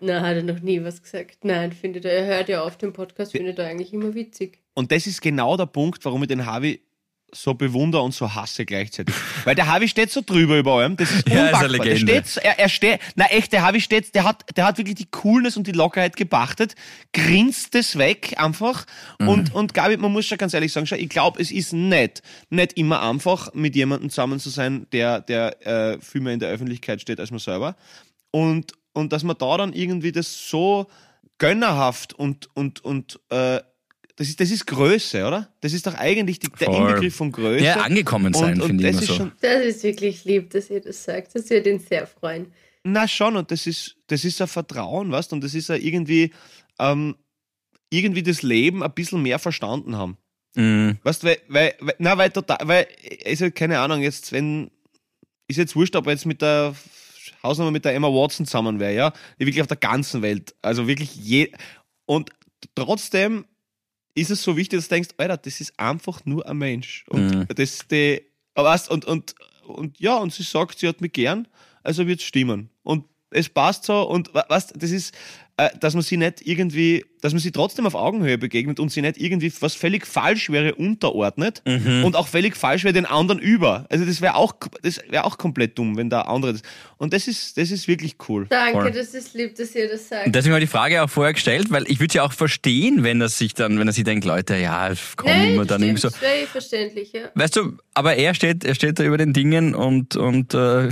Nein, 0.00 0.22
hat 0.22 0.36
er 0.36 0.42
noch 0.42 0.60
nie 0.60 0.82
was 0.82 1.02
gesagt. 1.02 1.38
Nein, 1.44 1.72
findet 1.72 2.04
er, 2.04 2.12
er 2.12 2.26
hört 2.26 2.48
ja 2.48 2.64
oft 2.64 2.80
den 2.82 2.92
Podcast, 2.92 3.32
findet 3.32 3.58
er 3.58 3.66
eigentlich 3.68 3.92
immer 3.92 4.14
witzig. 4.14 4.58
Und 4.74 4.90
das 4.90 5.06
ist 5.06 5.20
genau 5.22 5.56
der 5.56 5.66
Punkt, 5.66 6.04
warum 6.04 6.22
ich 6.22 6.28
den 6.28 6.46
Harvey 6.46 6.80
so 7.34 7.54
bewundere 7.54 8.02
und 8.02 8.12
so 8.14 8.34
hasse 8.34 8.64
gleichzeitig. 8.64 9.14
Weil 9.44 9.54
der 9.54 9.66
Harvey 9.66 9.88
steht 9.88 10.10
so 10.10 10.22
drüber 10.24 10.58
über 10.58 10.72
allem, 10.78 10.96
das 10.96 11.10
ist 11.10 11.28
Ja, 11.28 11.46
ist 11.48 11.54
eine 11.56 11.64
unpackbar. 11.66 11.68
der 11.68 11.94
Legende. 11.94 12.12
steht, 12.12 12.26
so- 12.28 12.40
er, 12.40 12.58
er 12.58 12.68
steht, 12.68 13.00
na 13.16 13.26
echt, 13.26 13.52
der 13.52 13.62
Harvey 13.62 13.80
steht, 13.80 14.14
der 14.14 14.24
hat, 14.24 14.44
der 14.56 14.66
hat 14.66 14.78
wirklich 14.78 14.94
die 14.94 15.10
Coolness 15.10 15.56
und 15.56 15.66
die 15.66 15.72
Lockerheit 15.72 16.16
gepachtet, 16.16 16.74
grinst 17.12 17.74
es 17.74 17.98
weg 17.98 18.34
einfach 18.36 18.86
Mhm. 19.18 19.28
und, 19.28 19.54
und 19.54 19.74
Gabi, 19.74 19.96
man 19.96 20.12
muss 20.12 20.26
schon 20.26 20.38
ganz 20.38 20.54
ehrlich 20.54 20.72
sagen, 20.72 20.86
schau, 20.86 20.96
ich 20.96 21.08
glaube, 21.08 21.40
es 21.40 21.50
ist 21.50 21.72
nicht, 21.72 22.22
nicht 22.50 22.72
immer 22.74 23.02
einfach, 23.02 23.52
mit 23.54 23.74
jemandem 23.76 24.10
zusammen 24.10 24.38
zu 24.40 24.50
sein, 24.50 24.86
der, 24.92 25.20
der 25.20 25.66
äh, 25.66 25.98
viel 26.00 26.20
mehr 26.20 26.32
in 26.34 26.40
der 26.40 26.50
Öffentlichkeit 26.50 27.00
steht 27.00 27.20
als 27.20 27.30
man 27.30 27.40
selber. 27.40 27.76
Und, 28.30 28.72
und 28.92 29.12
dass 29.12 29.22
man 29.24 29.36
da 29.38 29.56
dann 29.56 29.72
irgendwie 29.72 30.12
das 30.12 30.48
so 30.48 30.86
gönnerhaft 31.38 32.12
und, 32.14 32.48
und, 32.54 32.84
und 32.84 33.18
äh, 33.30 33.60
das 34.16 34.28
ist, 34.28 34.38
das 34.38 34.50
ist 34.50 34.66
Größe, 34.66 35.26
oder? 35.26 35.48
Das 35.60 35.72
ist 35.72 35.86
doch 35.86 35.94
eigentlich 35.94 36.38
die, 36.38 36.48
der. 36.48 36.68
Inbegriff 36.68 37.16
von 37.16 37.32
Größe. 37.32 37.64
Ja, 37.64 37.80
angekommen 37.80 38.32
sein, 38.32 38.60
finde 38.60 38.88
ich 38.88 38.96
das 38.96 39.02
immer 39.02 39.02
ist 39.02 39.08
so. 39.08 39.14
schon, 39.14 39.32
Das 39.40 39.64
ist 39.64 39.82
wirklich 39.82 40.24
lieb, 40.24 40.50
dass 40.50 40.70
ihr 40.70 40.80
das 40.80 41.02
sagt. 41.02 41.34
Das 41.34 41.50
wird 41.50 41.66
ihn 41.66 41.80
sehr 41.80 42.06
freuen. 42.06 42.52
na 42.84 43.08
schon, 43.08 43.36
und 43.36 43.50
das 43.50 43.66
ist, 43.66 43.96
das 44.06 44.24
ist 44.24 44.40
ein 44.40 44.46
Vertrauen, 44.46 45.10
weißt 45.10 45.32
und 45.32 45.42
das 45.42 45.54
ist 45.54 45.68
ja 45.68 45.74
irgendwie, 45.74 46.32
ähm, 46.78 47.16
irgendwie 47.90 48.22
das 48.22 48.42
Leben 48.42 48.82
ein 48.82 48.92
bisschen 48.92 49.22
mehr 49.22 49.38
verstanden 49.38 49.96
haben. 49.96 50.16
Mhm. 50.54 50.98
Weißt 51.02 51.24
weil, 51.24 51.38
weil, 51.48 51.74
weil, 51.80 51.94
na, 51.98 52.16
weil 52.16 52.30
total, 52.30 52.58
weil, 52.62 52.86
ist 53.24 53.42
halt 53.42 53.54
keine 53.54 53.80
Ahnung, 53.80 54.00
jetzt, 54.00 54.30
wenn, 54.32 54.70
ist 55.48 55.56
jetzt 55.56 55.74
wurscht, 55.74 55.96
ob 55.96 56.06
er 56.06 56.12
jetzt 56.12 56.26
mit 56.26 56.40
der 56.40 56.74
Hausnummer 57.42 57.70
mit 57.72 57.84
der 57.84 57.94
Emma 57.94 58.08
Watson 58.08 58.46
zusammen 58.46 58.78
wäre, 58.78 58.94
ja, 58.94 59.12
die 59.40 59.46
wirklich 59.46 59.60
auf 59.60 59.66
der 59.68 59.76
ganzen 59.76 60.22
Welt, 60.22 60.54
also 60.62 60.86
wirklich 60.86 61.14
je, 61.16 61.50
und 62.06 62.30
trotzdem 62.74 63.44
ist 64.14 64.30
es 64.30 64.42
so 64.42 64.56
wichtig, 64.56 64.78
dass 64.78 64.88
du 64.88 64.94
denkst, 64.94 65.10
Alter, 65.16 65.36
das 65.36 65.60
ist 65.60 65.78
einfach 65.78 66.24
nur 66.24 66.46
ein 66.48 66.56
Mensch. 66.56 67.04
Und 67.08 67.30
Mhm. 67.30 67.46
das, 67.54 67.86
die, 67.88 68.22
aber 68.54 68.70
weißt, 68.70 68.90
und, 68.90 69.04
und, 69.04 69.34
und 69.66 69.98
ja, 69.98 70.16
und 70.16 70.32
sie 70.32 70.42
sagt, 70.42 70.78
sie 70.78 70.88
hat 70.88 71.00
mich 71.00 71.12
gern, 71.12 71.48
also 71.82 72.06
wird 72.06 72.20
es 72.20 72.26
stimmen. 72.26 72.70
Und 72.82 73.04
es 73.30 73.48
passt 73.48 73.84
so 73.84 74.02
und 74.08 74.32
weißt, 74.32 74.74
das 74.76 74.90
ist, 74.92 75.14
dass 75.80 75.94
man 75.94 76.02
sie 76.02 76.16
nicht 76.16 76.44
irgendwie, 76.46 77.04
dass 77.20 77.32
man 77.32 77.38
sie 77.40 77.52
trotzdem 77.52 77.86
auf 77.86 77.94
Augenhöhe 77.94 78.38
begegnet 78.38 78.80
und 78.80 78.90
sie 78.90 79.00
nicht 79.02 79.18
irgendwie 79.18 79.52
was 79.60 79.74
völlig 79.74 80.04
falsch 80.04 80.50
wäre 80.50 80.74
unterordnet 80.74 81.62
Mhm. 81.64 82.02
und 82.04 82.16
auch 82.16 82.26
völlig 82.26 82.56
falsch 82.56 82.82
wäre 82.82 82.92
den 82.92 83.06
anderen 83.06 83.38
über. 83.38 83.86
Also 83.88 84.04
das 84.04 84.20
wäre 84.20 84.34
auch, 84.34 84.54
das 84.82 85.00
wäre 85.08 85.24
auch 85.24 85.38
komplett 85.38 85.78
dumm, 85.78 85.96
wenn 85.96 86.10
der 86.10 86.28
andere 86.28 86.54
das. 86.54 86.62
Und 86.98 87.12
das 87.12 87.28
ist, 87.28 87.56
das 87.56 87.70
ist 87.70 87.86
wirklich 87.86 88.16
cool. 88.28 88.46
Danke, 88.50 88.80
Voll. 88.80 88.90
das 88.90 89.14
ist 89.14 89.34
lieb, 89.34 89.54
dass 89.54 89.74
ihr 89.76 89.88
das 89.88 90.08
sagt. 90.08 90.26
Und 90.26 90.34
deswegen 90.34 90.54
habe 90.54 90.64
ich 90.64 90.68
die 90.70 90.76
Frage 90.76 91.02
auch 91.02 91.08
vorher 91.10 91.32
gestellt, 91.34 91.70
weil 91.70 91.84
ich 91.88 92.00
würde 92.00 92.12
sie 92.12 92.20
auch 92.20 92.32
verstehen, 92.32 93.04
wenn 93.04 93.20
er 93.20 93.28
sich 93.28 93.54
dann, 93.54 93.78
wenn 93.78 93.86
er 93.86 93.92
sich 93.92 94.04
denkt, 94.04 94.24
Leute, 94.24 94.56
ja, 94.56 94.92
komm, 95.16 95.30
immer 95.30 95.64
dann 95.64 95.82
irgendwie 95.82 96.00
so. 96.00 96.08
das 96.08 96.20
wäre 96.20 96.34
eh 96.42 96.46
verständlich, 96.46 97.12
ja. 97.12 97.30
Weißt 97.36 97.54
du, 97.56 97.76
aber 97.94 98.16
er 98.16 98.34
steht, 98.34 98.64
er 98.64 98.74
steht 98.74 98.98
da 98.98 99.04
über 99.04 99.18
den 99.18 99.32
Dingen 99.32 99.74
und, 99.76 100.16
und 100.16 100.52
äh, 100.54 100.88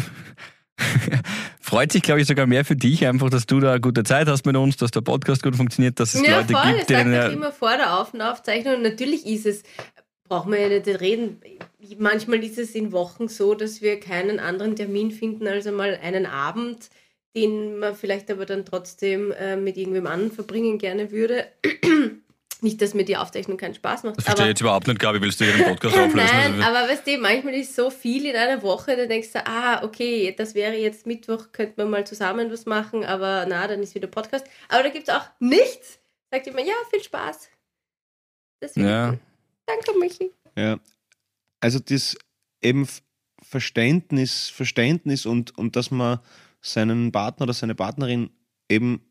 freut 1.61 1.93
sich, 1.93 2.03
glaube 2.03 2.21
ich, 2.21 2.27
sogar 2.27 2.47
mehr 2.47 2.65
für 2.65 2.77
dich, 2.77 3.07
einfach, 3.07 3.31
dass 3.31 3.47
du 3.47 3.61
da 3.61 3.71
eine 3.73 3.81
gute 3.81 4.03
Zeit 4.05 4.29
hast 4.29 4.45
mit 4.47 4.57
uns, 4.57 4.77
dass 4.77 4.91
der 4.91 5.01
Podcast 5.01 5.43
gut 5.43 5.57
funktioniert, 5.57 5.99
dass 6.01 6.15
es 6.15 6.27
Ja, 6.27 6.39
Leute 6.39 6.53
voll, 6.55 6.77
gibt, 6.77 6.91
das 6.91 7.01
euch 7.07 7.13
er. 7.13 7.33
immer 7.33 7.53
vor 7.53 7.77
der 7.77 7.99
Auf- 7.99 8.15
Aufzeichnung. 8.15 8.75
Und 8.77 8.83
natürlich 8.83 9.27
ist 9.27 9.47
es, 9.47 9.63
braucht 10.29 10.49
man 10.49 10.61
ja 10.61 10.69
nicht 10.69 10.87
reden. 11.01 11.41
Manchmal 11.99 12.43
ist 12.45 12.59
es 12.59 12.75
in 12.75 12.93
Wochen 12.93 13.29
so, 13.29 13.55
dass 13.55 13.83
wir 13.83 13.99
keinen 14.01 14.39
anderen 14.41 14.77
Termin 14.77 15.11
finden 15.11 15.47
als 15.47 15.67
einmal 15.67 15.99
einen 16.03 16.27
Abend, 16.27 16.91
den 17.35 17.79
man 17.79 17.95
vielleicht 17.95 18.31
aber 18.31 18.45
dann 18.47 18.65
trotzdem 18.65 19.33
äh, 19.33 19.57
mit 19.57 19.77
irgendwem 19.77 20.07
anderen 20.07 20.33
verbringen 20.33 20.79
gerne 20.79 21.11
würde. 21.11 21.47
Nicht, 22.63 22.81
dass 22.81 22.95
mir 22.95 23.05
die 23.05 23.17
Aufzeichnung 23.17 23.57
keinen 23.57 23.75
Spaß 23.75 24.05
macht. 24.05 24.19
Das 24.19 24.25
verstehe 24.25 24.47
ich 24.47 24.51
jetzt 24.51 24.61
überhaupt 24.61 24.87
nicht, 24.87 25.01
Gabi, 25.01 25.21
willst 25.21 25.41
du 25.41 25.45
ihren 25.45 25.65
Podcast 25.65 25.97
auflösen? 25.97 26.17
Nein, 26.33 26.63
Also, 26.63 26.63
aber 26.63 26.89
weißt 26.89 27.05
du, 27.05 27.19
manchmal 27.19 27.55
ist 27.55 27.75
so 27.75 27.91
viel 27.91 28.25
in 28.25 28.37
einer 28.37 28.63
Woche, 28.63 28.97
da 28.97 29.07
denkst 29.07 29.33
du, 29.33 29.45
ah, 29.45 29.83
okay, 29.83 30.33
das 30.39 30.55
wäre 30.55 30.77
jetzt 30.77 31.05
Mittwoch, 31.05 31.51
könnte 31.51 31.75
man 31.79 31.91
mal 31.91 32.07
zusammen 32.07 32.53
was 32.53 32.65
machen, 32.65 33.05
aber 33.05 33.47
na, 33.49 33.67
dann 33.67 33.83
ist 33.83 33.97
wieder 33.97 34.07
Podcast. 34.07 34.47
Aber 34.69 34.85
da 34.85 34.91
gibt 34.91 35.09
es 35.09 35.15
auch 35.15 35.25
nichts. 35.41 35.99
Sagt 36.31 36.47
immer, 36.47 36.61
ja, 36.61 36.75
viel 36.89 37.03
Spaß. 37.03 37.51
Deswegen, 38.63 38.89
ja. 38.89 39.19
danke, 39.67 39.99
Michi. 39.99 40.31
Ja. 40.57 40.79
Also 41.59 41.81
das 41.81 42.17
eben 42.63 42.87
Verständnis, 43.43 44.51
Verständnis 44.51 45.27
und, 45.27 45.59
und 45.59 45.75
dass 45.75 45.91
man 45.91 46.21
seinen 46.61 47.11
Partner 47.11 47.43
oder 47.45 47.55
seine 47.55 47.75
Partnerin 47.75 48.31
eben 48.69 49.05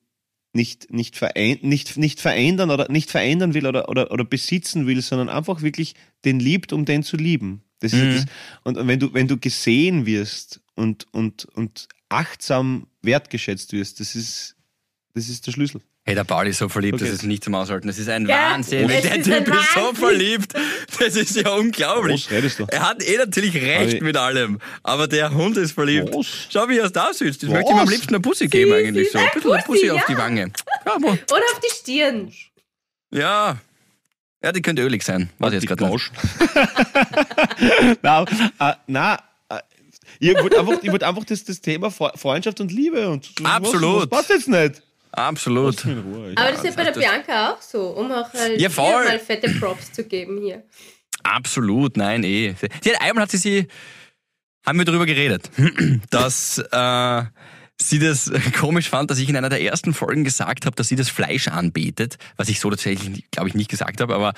nicht, 0.54 0.92
nicht, 0.92 1.16
verein, 1.16 1.60
nicht, 1.62 1.98
nicht 1.98 2.20
verändern 2.20 2.72
oder 2.72 2.92
nicht 2.92 3.10
verändern 3.10 3.54
will 3.54 3.66
oder, 3.66 3.88
oder, 3.90 4.12
oder 4.12 4.26
besitzen 4.26 4.86
will, 4.88 5.02
sondern 5.02 5.30
einfach 5.30 5.62
wirklich 5.62 5.96
den 6.26 6.40
liebt, 6.40 6.74
um 6.74 6.86
den 6.86 7.04
zu 7.04 7.18
lieben. 7.18 7.64
Das 7.80 7.94
ist 7.94 8.02
Mhm. 8.02 8.12
das, 8.14 8.26
und, 8.64 8.78
und 8.78 8.88
wenn 8.88 9.00
du, 9.00 9.14
wenn 9.14 9.28
du 9.28 9.38
gesehen 9.38 10.06
wirst 10.06 10.62
und, 10.76 11.08
und, 11.14 11.46
und 11.46 11.88
achtsam 12.10 12.88
wertgeschätzt 13.02 13.74
wirst, 13.74 14.00
das 14.00 14.16
ist, 14.16 14.56
das 15.14 15.30
ist 15.30 15.48
der 15.48 15.52
Schlüssel. 15.54 15.82
Hey, 16.04 16.16
der 16.16 16.24
Paul 16.24 16.48
ist 16.48 16.58
so 16.58 16.68
verliebt, 16.68 16.96
Okay. 16.96 17.06
das 17.06 17.14
ist 17.14 17.24
nicht 17.24 17.44
zum 17.44 17.54
Aushalten. 17.54 17.86
Das 17.88 18.00
ist 18.00 18.10
ein 18.10 18.28
Ja, 18.28 18.54
Wahnsinn. 18.54 18.90
es 18.90 19.04
Der 19.04 19.18
ist 19.18 19.24
Typ 19.26 19.34
ein 19.36 19.44
ist 19.44 19.74
so 19.74 19.80
Wahnsinn. 19.82 19.96
verliebt. 19.96 20.54
Das 21.00 21.16
ist 21.16 21.36
ja 21.36 21.50
unglaublich. 21.52 22.26
Was 22.26 22.32
redest 22.32 22.60
du? 22.60 22.66
Er 22.70 22.90
hat 22.90 23.04
eh 23.08 23.18
natürlich 23.18 23.54
recht 23.56 24.02
mit 24.02 24.18
allem, 24.18 24.60
aber 24.82 25.08
der 25.08 25.32
Hund 25.32 25.58
ist 25.58 25.74
verliebt. 25.74 26.10
Was? 26.14 26.26
Schau, 26.50 26.68
wie 26.70 26.80
er 26.80 26.86
es 26.86 26.91
da 26.91 27.14
sitzt. 27.14 27.43
Ich 27.43 27.49
Was? 27.49 27.56
möchte 27.58 27.72
ihm 27.72 27.78
am 27.80 27.88
liebsten 27.88 28.16
eine 28.16 28.20
Pussy 28.22 28.47
geben 28.47 28.74
eigentlich. 28.74 29.12
süß, 29.12 29.14
So. 29.14 29.20
Ein 29.20 29.30
bisschen 29.34 29.54
eine 29.54 29.62
Pussy, 29.64 29.80
Pussy 29.80 29.91
auf 29.91 29.99
ja. 29.99 30.06
die 30.10 30.18
Wange. 30.18 30.52
Ja, 30.88 30.95
Oder 30.95 31.14
auf 31.14 31.60
die 31.64 31.76
Stirn. 31.76 32.34
ja. 33.12 33.58
Ja, 34.43 34.52
die 34.52 34.64
könnte 34.64 34.82
ölig 34.82 35.04
sein. 35.04 35.30
Ich 35.39 35.52
jetzt 35.54 35.68
gerade 35.68 35.86
na, 38.02 38.24
äh, 38.60 38.74
na 38.88 39.20
äh, 39.49 39.60
ich 40.20 40.34
wollte 40.36 40.60
einfach, 40.60 40.80
ich 40.82 40.91
wollt 40.91 41.04
einfach 41.04 41.24
das, 41.26 41.43
das 41.43 41.62
Thema 41.62 41.89
Fre- 41.89 42.18
Freundschaft 42.18 42.60
und 42.60 42.72
Liebe 42.72 43.08
und 43.08 43.30
Absolut. 43.43 43.84
Was, 43.84 44.04
was 44.04 44.10
passt 44.10 44.30
jetzt 44.32 44.47
nicht? 44.47 44.82
Absolut. 45.12 45.86
Ruhe. 45.86 46.34
Aber 46.36 46.51
das 46.51 46.59
ist 46.59 46.66
ja 46.66 46.72
bei 46.72 46.84
der 46.84 46.93
das- 46.93 47.03
Bianca 47.03 47.51
auch 47.53 47.62
so, 47.62 47.88
um 47.89 48.12
auch 48.12 48.34
halt 48.34 48.59
Ja, 48.59 48.70
mal 48.70 49.20
fette 49.20 49.49
Props 49.59 49.91
zu 49.91 50.03
geben 50.03 50.39
hier. 50.41 50.64
Absolut, 51.24 51.97
nein, 51.97 52.24
eh. 52.24 52.55
Sie 52.82 52.93
hat, 52.93 53.01
einmal 53.01 53.24
hat 53.24 53.32
sie 53.32 53.38
sie, 53.38 53.68
haben 54.66 54.78
wir 54.80 54.86
darüber 54.86 55.05
geredet, 55.05 55.49
dass 56.09 56.57
äh, 56.57 57.24
sie 57.80 57.99
das 57.99 58.32
komisch 58.59 58.89
fand, 58.89 59.12
dass 59.12 59.20
ich 59.20 59.30
in 59.30 59.36
einer 59.36 59.49
der 59.49 59.62
ersten 59.62 59.93
Folgen 59.93 60.24
gesagt 60.24 60.66
habe, 60.66 60.76
dass 60.76 60.88
sie 60.88 60.95
das 60.95 61.09
Fleisch 61.09 61.47
anbetet, 61.47 62.18
was 62.38 62.49
ich 62.49 62.59
so 62.59 62.70
tatsächlich, 62.70 63.30
glaube 63.32 63.49
ich, 63.49 63.55
nicht 63.55 63.70
gesagt 63.70 64.01
habe, 64.01 64.16
aber 64.16 64.34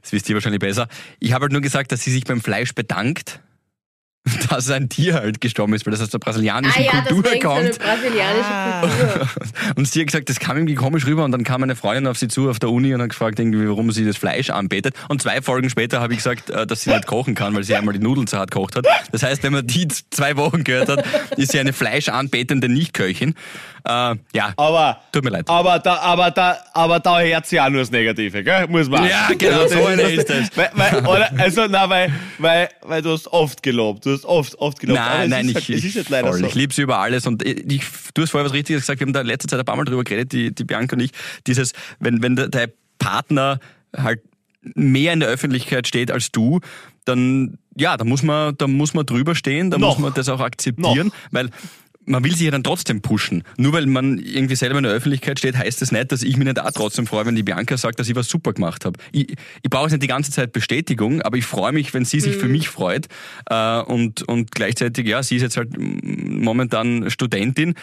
das 0.00 0.12
wisst 0.12 0.28
ihr 0.28 0.34
wahrscheinlich 0.36 0.60
besser. 0.60 0.88
Ich 1.20 1.32
habe 1.32 1.42
halt 1.44 1.52
nur 1.52 1.60
gesagt, 1.60 1.92
dass 1.92 2.02
sie 2.02 2.12
sich 2.12 2.24
beim 2.24 2.40
Fleisch 2.40 2.74
bedankt 2.74 3.40
dass 4.50 4.70
ein 4.70 4.88
Tier 4.88 5.14
halt 5.14 5.40
gestorben 5.40 5.74
ist, 5.74 5.84
weil 5.84 5.90
das 5.90 6.00
aus 6.00 6.10
der 6.10 6.18
brasilianischen 6.18 6.80
ah, 6.80 6.84
ja, 6.84 7.00
Kultur 7.02 7.22
das 7.24 7.40
kommt. 7.40 7.58
Eine 7.58 7.70
brasilianische 7.72 8.44
Ah. 8.44 8.80
Kultur. 8.82 9.28
Und 9.76 9.88
sie 9.88 10.00
hat 10.00 10.06
gesagt, 10.06 10.28
das 10.28 10.38
kam 10.38 10.56
irgendwie 10.56 10.74
komisch 10.76 11.06
rüber 11.06 11.24
und 11.24 11.32
dann 11.32 11.44
kam 11.44 11.62
eine 11.62 11.74
Freundin 11.74 12.06
auf 12.06 12.18
sie 12.18 12.28
zu 12.28 12.48
auf 12.48 12.58
der 12.58 12.70
Uni 12.70 12.94
und 12.94 13.02
hat 13.02 13.08
gefragt, 13.10 13.38
irgendwie, 13.38 13.66
warum 13.68 13.90
sie 13.90 14.04
das 14.04 14.16
Fleisch 14.16 14.50
anbetet. 14.50 14.94
Und 15.08 15.22
zwei 15.22 15.42
Folgen 15.42 15.70
später 15.70 16.00
habe 16.00 16.12
ich 16.12 16.18
gesagt, 16.18 16.50
äh, 16.50 16.66
dass 16.66 16.82
sie 16.82 16.90
nicht 16.90 17.06
kochen 17.06 17.34
kann, 17.34 17.54
weil 17.54 17.64
sie 17.64 17.74
einmal 17.74 17.94
die 17.94 18.00
Nudeln 18.00 18.26
zu 18.26 18.38
hart 18.38 18.50
gekocht 18.50 18.76
hat. 18.76 18.86
Das 19.10 19.22
heißt, 19.22 19.42
wenn 19.42 19.52
man 19.52 19.66
die 19.66 19.88
zwei 20.10 20.36
Wochen 20.36 20.62
gehört 20.62 20.88
hat, 20.88 21.04
ist 21.36 21.52
sie 21.52 21.58
eine 21.58 21.72
fleischanbetende 21.72 22.68
Nichtköchin. 22.68 23.34
Äh, 23.84 24.14
ja, 24.32 24.52
Aber, 24.56 25.00
tut 25.10 25.24
mir 25.24 25.30
leid. 25.30 25.48
aber 25.48 25.78
da, 25.80 25.96
aber 25.96 26.30
da, 26.30 26.56
aber 26.72 27.00
da 27.00 27.20
hört 27.20 27.46
sie 27.46 27.60
auch 27.60 27.68
nur 27.68 27.80
das 27.80 27.90
Negative, 27.90 28.44
gell? 28.44 28.68
Muss 28.68 28.88
man. 28.88 29.08
Ja, 29.08 29.28
genau, 29.36 29.66
so 29.66 29.84
eine 29.86 30.02
ist 30.02 30.30
das. 30.30 30.56
Weil, 30.56 30.70
weil, 30.74 31.06
oder, 31.06 31.32
also, 31.38 31.66
nein, 31.66 31.90
weil, 31.90 32.12
weil, 32.38 32.68
weil 32.82 33.02
du 33.02 33.10
hast 33.10 33.26
oft 33.28 33.62
gelobt, 33.62 34.06
du 34.06 34.12
hast 34.12 34.24
oft, 34.24 34.56
oft 34.58 34.78
gelobt. 34.78 35.00
Nein, 35.00 35.24
es 35.24 35.30
nein, 35.30 35.48
ich, 35.48 35.54
halt, 35.56 35.70
es 35.70 35.84
ist 35.84 36.10
halt 36.10 36.26
voll, 36.26 36.38
so. 36.38 36.46
ich 36.46 36.54
liebe 36.54 36.72
sie 36.72 36.82
über 36.82 36.98
alles 36.98 37.26
und 37.26 37.44
ich, 37.44 37.82
du 38.14 38.22
hast 38.22 38.30
vorher 38.30 38.46
was 38.46 38.54
Richtiges 38.54 38.82
gesagt, 38.82 39.00
wir 39.00 39.06
haben 39.06 39.12
da 39.12 39.20
in 39.20 39.26
letzter 39.26 39.48
Zeit 39.48 39.58
ein 39.58 39.64
paar 39.64 39.76
Mal 39.76 39.84
drüber 39.84 40.04
geredet, 40.04 40.32
die, 40.32 40.54
die 40.54 40.64
Bianca 40.64 40.94
und 40.94 41.00
ich, 41.00 41.10
dieses, 41.46 41.72
wenn, 41.98 42.22
wenn 42.22 42.36
der, 42.36 42.48
der 42.48 42.68
Partner 42.98 43.58
halt 43.96 44.20
mehr 44.74 45.12
in 45.12 45.20
der 45.20 45.28
Öffentlichkeit 45.28 45.88
steht 45.88 46.10
als 46.12 46.30
du, 46.30 46.60
dann, 47.04 47.58
ja, 47.76 47.96
da 47.96 48.04
muss 48.04 48.22
man, 48.22 48.56
da 48.56 48.68
muss 48.68 48.94
man 48.94 49.06
drüber 49.06 49.34
stehen, 49.34 49.70
da 49.70 49.78
Noch. 49.78 49.90
muss 49.90 49.98
man 49.98 50.14
das 50.14 50.28
auch 50.28 50.40
akzeptieren, 50.40 51.10
weil 51.32 51.50
man 52.04 52.24
will 52.24 52.32
sich 52.32 52.42
ja 52.42 52.50
dann 52.50 52.64
trotzdem 52.64 53.00
pushen. 53.00 53.44
Nur 53.56 53.72
weil 53.72 53.86
man 53.86 54.18
irgendwie 54.18 54.56
selber 54.56 54.78
in 54.78 54.84
der 54.84 54.92
Öffentlichkeit 54.92 55.38
steht, 55.38 55.56
heißt 55.56 55.82
das 55.82 55.92
nicht, 55.92 56.12
dass 56.12 56.22
ich 56.22 56.36
mich 56.36 56.46
nicht 56.46 56.60
auch 56.60 56.70
trotzdem 56.72 57.06
freue, 57.06 57.26
wenn 57.26 57.36
die 57.36 57.42
Bianca 57.42 57.76
sagt, 57.76 57.98
dass 58.00 58.08
ich 58.08 58.16
was 58.16 58.28
super 58.28 58.52
gemacht 58.52 58.84
habe. 58.84 58.98
Ich, 59.12 59.30
ich 59.30 59.70
brauche 59.70 59.84
jetzt 59.84 59.92
nicht 59.92 60.02
die 60.02 60.08
ganze 60.08 60.30
Zeit 60.30 60.52
Bestätigung, 60.52 61.22
aber 61.22 61.36
ich 61.36 61.44
freue 61.44 61.72
mich, 61.72 61.94
wenn 61.94 62.04
sie 62.04 62.20
sich 62.20 62.36
für 62.36 62.48
mich 62.48 62.68
freut. 62.68 63.06
Äh, 63.48 63.80
und, 63.80 64.22
und 64.22 64.50
gleichzeitig, 64.52 65.06
ja, 65.06 65.22
sie 65.22 65.36
ist 65.36 65.42
jetzt 65.42 65.56
halt 65.56 65.70
momentan 65.78 67.10
Studentin 67.10 67.74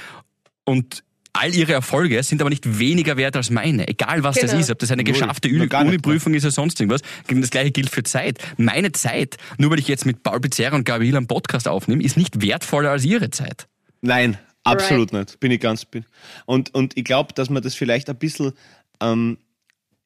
und 0.65 1.03
all 1.33 1.53
ihre 1.53 1.73
Erfolge 1.73 2.21
sind 2.23 2.41
aber 2.41 2.49
nicht 2.49 2.79
weniger 2.79 3.15
wert 3.15 3.35
als 3.35 3.49
meine, 3.49 3.87
egal 3.87 4.23
was 4.23 4.35
das 4.35 4.51
Genau. 4.51 4.61
ist, 4.61 4.71
ob 4.71 4.79
das 4.79 4.91
eine 4.91 5.03
geschaffte. 5.03 5.47
Uni-Prüfung 5.49 6.33
ist 6.33 6.43
oder 6.43 6.51
sonst 6.51 6.79
irgendwas. 6.79 7.01
Das 7.27 7.49
gleiche 7.51 7.71
gilt 7.71 7.89
für 7.89 8.03
Zeit. 8.03 8.39
Meine 8.57 8.91
Zeit, 8.91 9.37
nur 9.57 9.71
weil 9.71 9.79
ich 9.79 9.87
jetzt 9.87 10.05
mit 10.05 10.23
Paul 10.23 10.39
Pizzerra 10.41 10.75
und 10.75 10.85
Gabriel 10.85 11.15
einen 11.15 11.27
Podcast 11.27 11.67
aufnehme, 11.67 12.03
ist 12.03 12.17
nicht 12.17 12.41
wertvoller 12.41 12.91
als 12.91 13.05
ihre 13.05 13.29
Zeit. 13.29 13.67
Nein, 14.01 14.37
absolut 14.63 15.13
nicht. 15.13 15.39
Bin 15.39 15.51
ich 15.51 15.59
ganz. 15.59 15.85
Bin. 15.85 16.05
Und, 16.45 16.73
und 16.73 16.97
ich 16.97 17.03
glaube, 17.03 17.33
dass 17.33 17.49
man 17.49 17.63
das 17.63 17.75
vielleicht 17.75 18.09
ein 18.09 18.17
bisschen 18.17 18.53
ähm, 19.01 19.37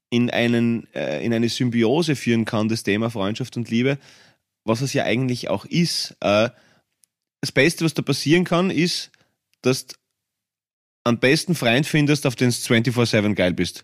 in, 0.10 0.30
einen, 0.30 0.88
äh, 0.94 1.26
in 1.26 1.34
eine 1.34 1.50
Symbiose 1.50 2.16
führen 2.16 2.46
kann, 2.46 2.70
das 2.70 2.84
Thema 2.84 3.10
Freundschaft 3.10 3.58
und 3.58 3.70
Liebe, 3.70 3.98
was 4.64 4.82
es 4.82 4.94
ja 4.94 5.04
eigentlich 5.04 5.50
auch 5.50 5.66
ist. 5.66 6.16
Äh, 6.22 6.50
das 7.42 7.52
Beste, 7.52 7.84
was 7.84 7.94
da 7.94 8.02
passieren 8.02 8.46
kann, 8.46 8.70
ist, 8.70 9.12
dass 9.62 9.88
du 9.88 9.96
am 11.04 11.20
besten 11.20 11.56
Freund 11.56 11.86
findest, 11.86 12.26
auf 12.26 12.36
den 12.36 12.50
du 12.50 12.56
24-7 12.56 13.34
geil 13.34 13.54
bist. 13.54 13.84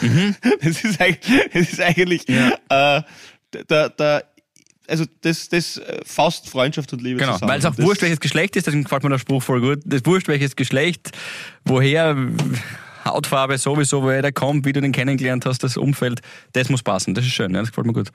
Das 0.60 0.84
ist 0.84 1.00
eigentlich, 1.00 1.50
das 1.52 1.72
ist 1.72 1.80
eigentlich 1.80 2.28
äh, 2.28 3.02
da, 3.68 3.88
da, 3.88 4.22
also 4.88 5.04
das, 5.20 5.48
das 5.48 5.76
äh, 5.76 6.00
fasst 6.04 6.48
Freundschaft 6.48 6.92
und 6.92 7.02
Liebe 7.02 7.20
Genau, 7.20 7.34
zusammen. 7.34 7.50
weil 7.52 7.58
es 7.58 7.64
auch 7.66 7.74
Das- 7.76 7.84
wurscht, 7.84 8.02
welches 8.02 8.20
Geschlecht 8.20 8.56
ist, 8.56 8.66
deswegen 8.66 8.84
gefällt 8.84 9.02
mir 9.04 9.10
der 9.10 9.18
Spruch 9.18 9.42
voll 9.42 9.60
gut. 9.60 9.80
Das 9.84 10.04
wurscht, 10.04 10.28
welches 10.28 10.56
Geschlecht, 10.56 11.10
woher, 11.64 12.16
Hautfarbe 13.04 13.56
sowieso, 13.58 14.02
woher 14.02 14.22
der 14.22 14.32
kommt, 14.32 14.66
wie 14.66 14.72
du 14.72 14.80
den 14.80 14.92
kennengelernt 14.92 15.46
hast, 15.46 15.62
das 15.62 15.76
Umfeld, 15.76 16.20
das 16.52 16.68
muss 16.68 16.82
passen. 16.82 17.14
Das 17.14 17.24
ist 17.24 17.32
schön, 17.32 17.54
ja, 17.54 17.60
das 17.60 17.68
gefällt 17.70 17.86
mir 17.86 17.92
gut. 17.92 18.08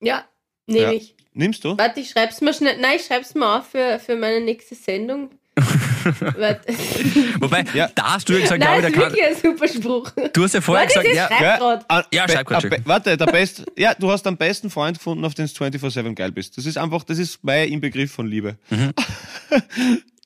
Ja, 0.00 0.24
nehme 0.66 0.82
Ja. 0.86 0.92
ich. 0.92 1.14
Nimmst 1.34 1.64
du? 1.64 1.76
Warte, 1.76 2.00
ich 2.00 2.10
schreib's 2.10 2.40
mal 2.40 2.54
schnell. 2.54 2.78
Nein, 2.80 2.96
ich 2.96 3.04
schreib's 3.06 3.34
mal 3.34 3.58
auf 3.58 3.68
für, 3.68 3.98
für 3.98 4.16
meine 4.16 4.40
nächste 4.40 4.74
Sendung. 4.74 5.30
Warte. 6.04 6.60
Wobei, 7.40 7.64
Ja. 7.74 7.88
da 7.94 8.14
hast 8.14 8.28
du 8.28 8.32
ja 8.34 8.40
gesagt, 8.40 8.60
Nein, 8.60 8.82
Gabi, 8.82 8.82
das 8.82 8.92
der 8.92 9.30
ist 9.30 9.42
kann, 9.42 9.52
wirklich 9.52 9.70
ein 9.74 9.82
super 9.82 10.12
Spruch. 10.12 10.30
du 10.32 10.42
hast 10.44 10.54
ja 10.54 10.60
vorher 10.60 10.84
Warte, 10.86 10.98
gesagt, 11.08 11.32
ich 11.32 11.40
ja, 11.40 11.56
grad. 11.58 11.84
Ah, 11.88 12.02
Ja, 12.12 12.26
be- 12.26 12.32
schreib 12.32 12.46
grad 12.46 12.58
ah, 12.58 12.60
schon. 12.62 12.70
be- 12.70 12.80
Warte, 12.84 13.16
der 13.16 13.26
best, 13.26 13.64
ja, 13.76 13.94
du 13.94 14.10
hast 14.10 14.26
einen 14.26 14.36
besten 14.36 14.70
Freund 14.70 14.98
gefunden, 14.98 15.24
auf 15.24 15.34
den 15.34 15.46
du 15.46 15.52
24-7 15.64 16.14
geil 16.14 16.32
bist. 16.32 16.56
Das 16.56 16.66
ist 16.66 16.76
einfach, 16.78 17.04
das 17.04 17.18
ist 17.18 17.38
mein 17.42 17.68
Inbegriff 17.68 18.12
von 18.12 18.26
Liebe. 18.26 18.56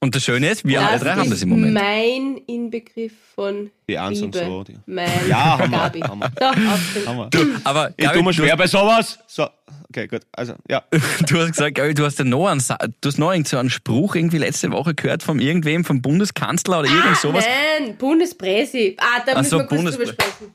und 0.00 0.14
das 0.14 0.22
Schöne 0.24 0.48
ist, 0.50 0.64
wir 0.64 0.80
alle 0.80 0.98
drei 0.98 1.14
haben 1.14 1.28
das 1.30 1.42
im 1.42 1.48
Moment. 1.50 1.74
mein 1.74 2.36
Inbegriff 2.46 3.12
von 3.34 3.70
Die 3.88 3.98
Eins 3.98 4.20
und 4.22 4.34
Liebe. 4.34 4.46
so. 4.46 4.64
Die. 4.64 4.76
Mein 4.86 5.08
Ja, 5.28 5.58
haben 5.58 5.70
wir, 5.70 5.78
Gabi. 5.78 6.00
So. 6.00 7.06
Hammer. 7.06 7.28
Du, 7.30 7.38
aber 7.64 7.90
Ich 7.96 8.04
Gabi, 8.04 8.14
tue 8.18 8.24
mir 8.24 8.32
schwer 8.32 8.56
bei 8.56 8.66
sowas. 8.66 9.18
So, 9.26 9.48
okay, 9.88 10.06
gut. 10.06 10.20
Also, 10.32 10.54
ja. 10.68 10.84
du 11.26 11.38
hast 11.40 11.48
gesagt, 11.52 11.74
Gabi, 11.74 11.94
du 11.94 12.04
hast 12.04 12.18
ja 12.18 12.24
noch 12.24 12.46
einen, 12.46 12.60
du 13.00 13.08
hast 13.08 13.18
noch 13.18 13.32
irgend 13.32 13.48
so 13.48 13.56
einen 13.58 13.70
Spruch 13.70 14.14
irgendwie 14.14 14.38
letzte 14.38 14.70
Woche 14.70 14.94
gehört 14.94 15.22
von 15.22 15.40
irgendwem, 15.40 15.84
vom 15.84 16.00
Bundeskanzler 16.00 16.80
oder 16.80 16.88
irgend 16.88 17.16
sowas. 17.16 17.44
Nein, 17.80 17.96
Bundespräsi. 17.96 18.96
Ah, 19.00 19.20
da 19.26 19.32
Ach 19.32 19.38
müssen 19.38 19.50
so, 19.50 19.58
wir 19.58 19.66
kurz 19.66 19.82
drüber 19.96 20.06
sprechen. 20.06 20.52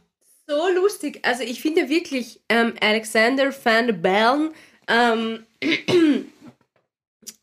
So 0.48 0.68
lustig. 0.76 1.20
Also 1.24 1.44
ich 1.44 1.62
finde 1.62 1.88
wirklich 1.90 2.40
ähm, 2.50 2.74
Alexander 2.82 3.52
van 3.64 3.88
der 3.88 3.94
Bellen 3.94 4.50
ähm, 4.88 5.40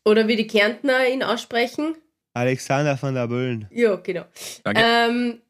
oder 0.05 0.27
wie 0.27 0.35
die 0.35 0.47
Kärntner 0.47 1.07
ihn 1.07 1.23
aussprechen. 1.23 1.95
Alexander 2.33 2.97
von 2.97 3.13
der 3.13 3.27
Böllen. 3.27 3.67
Ja, 3.71 3.95
genau. 3.95 4.25
Danke. 4.63 4.81
Ähm, 4.83 5.41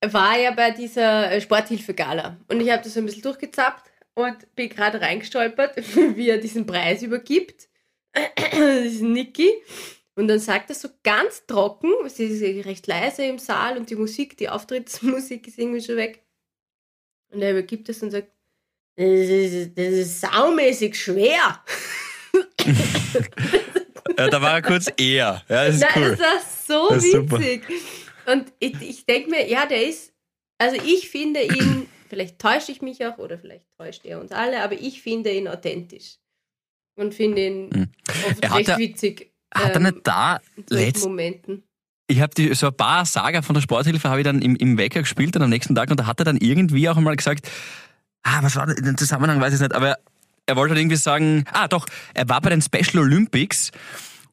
war 0.00 0.38
ja 0.38 0.52
bei 0.52 0.70
dieser 0.70 1.32
äh, 1.32 1.40
Sporthilfe-Gala. 1.40 2.38
Und 2.48 2.60
ich 2.60 2.70
habe 2.70 2.82
das 2.82 2.94
so 2.94 3.00
ein 3.00 3.06
bisschen 3.06 3.22
durchgezappt 3.22 3.90
und 4.14 4.54
bin 4.54 4.68
gerade 4.68 5.00
reingestolpert, 5.00 5.76
wie 6.16 6.28
er 6.28 6.38
diesen 6.38 6.66
Preis 6.66 7.02
übergibt. 7.02 7.68
diesen 8.84 9.12
Niki. 9.12 9.50
Und 10.14 10.26
dann 10.26 10.40
sagt 10.40 10.70
er 10.70 10.74
so 10.74 10.88
ganz 11.04 11.46
trocken, 11.46 11.92
es 12.04 12.18
ist 12.18 12.42
recht 12.66 12.88
leise 12.88 13.24
im 13.24 13.38
Saal 13.38 13.78
und 13.78 13.88
die 13.88 13.94
Musik, 13.94 14.36
die 14.36 14.48
Auftrittsmusik 14.48 15.46
ist 15.46 15.58
irgendwie 15.58 15.80
schon 15.80 15.96
weg. 15.96 16.24
Und 17.30 17.40
er 17.40 17.52
übergibt 17.52 17.88
es 17.88 18.02
und 18.02 18.10
sagt, 18.10 18.32
das 18.96 19.06
ist, 19.06 19.78
das 19.78 19.86
ist 19.86 20.20
saumäßig 20.20 21.00
schwer. 21.00 21.62
Ja, 24.18 24.28
da 24.28 24.42
war 24.42 24.54
er 24.54 24.62
kurz 24.62 24.86
eher. 24.96 25.42
Ja, 25.48 25.66
das 25.66 25.76
ist 25.76 25.80
Nein, 25.82 25.90
cool. 25.96 26.10
das 26.10 26.20
war 26.20 26.40
so 26.66 26.94
Das 26.94 27.04
ist 27.04 27.12
super. 27.12 27.38
witzig. 27.40 27.62
Und 28.26 28.52
ich, 28.58 28.80
ich 28.82 29.06
denke 29.06 29.30
mir, 29.30 29.48
ja, 29.48 29.66
der 29.66 29.88
ist, 29.88 30.12
also 30.58 30.76
ich 30.84 31.08
finde 31.08 31.42
ihn, 31.42 31.88
vielleicht 32.08 32.38
täusche 32.38 32.72
ich 32.72 32.82
mich 32.82 33.04
auch 33.06 33.18
oder 33.18 33.38
vielleicht 33.38 33.64
täuscht 33.78 34.04
er 34.04 34.20
uns 34.20 34.32
alle, 34.32 34.62
aber 34.62 34.74
ich 34.74 35.00
finde 35.02 35.30
ihn 35.32 35.48
authentisch. 35.48 36.16
Und 36.98 37.14
finde 37.14 37.46
ihn 37.46 37.70
Hm. 37.72 37.88
oft 38.26 38.42
Er 38.42 38.50
hat 38.50 38.58
recht 38.58 38.68
ja- 38.68 38.78
witzig. 38.78 39.32
Hat 39.54 39.70
er 39.70 39.76
ähm, 39.76 39.82
nicht 39.84 39.98
da 40.06 40.40
in 40.56 40.64
solchen 40.68 40.84
letzt, 40.84 41.04
Momenten. 41.04 41.62
ich 42.06 42.20
habe 42.20 42.54
so 42.54 42.66
ein 42.66 42.76
paar 42.76 43.06
Saga 43.06 43.40
von 43.40 43.54
der 43.54 43.62
Sporthilfe 43.62 44.08
habe 44.10 44.20
ich 44.20 44.24
dann 44.24 44.42
im, 44.42 44.56
im 44.56 44.76
Wecker 44.76 45.00
gespielt 45.00 45.34
dann 45.36 45.42
am 45.42 45.48
nächsten 45.48 45.74
Tag 45.74 45.90
und 45.90 45.98
da 45.98 46.06
hat 46.06 46.18
er 46.20 46.24
dann 46.26 46.36
irgendwie 46.36 46.86
auch 46.88 46.98
einmal 46.98 47.16
gesagt, 47.16 47.48
ah, 48.24 48.42
was 48.42 48.56
war 48.56 48.66
das 48.66 48.76
in 48.76 48.84
dem 48.84 48.98
Zusammenhang, 48.98 49.40
weiß 49.40 49.54
ich 49.54 49.60
nicht, 49.60 49.72
aber 49.72 49.96
er 50.44 50.56
wollte 50.56 50.74
dann 50.74 50.82
irgendwie 50.82 50.96
sagen, 50.96 51.44
ah 51.52 51.66
doch, 51.66 51.86
er 52.12 52.28
war 52.28 52.42
bei 52.42 52.50
den 52.50 52.60
Special 52.60 52.98
Olympics 53.02 53.70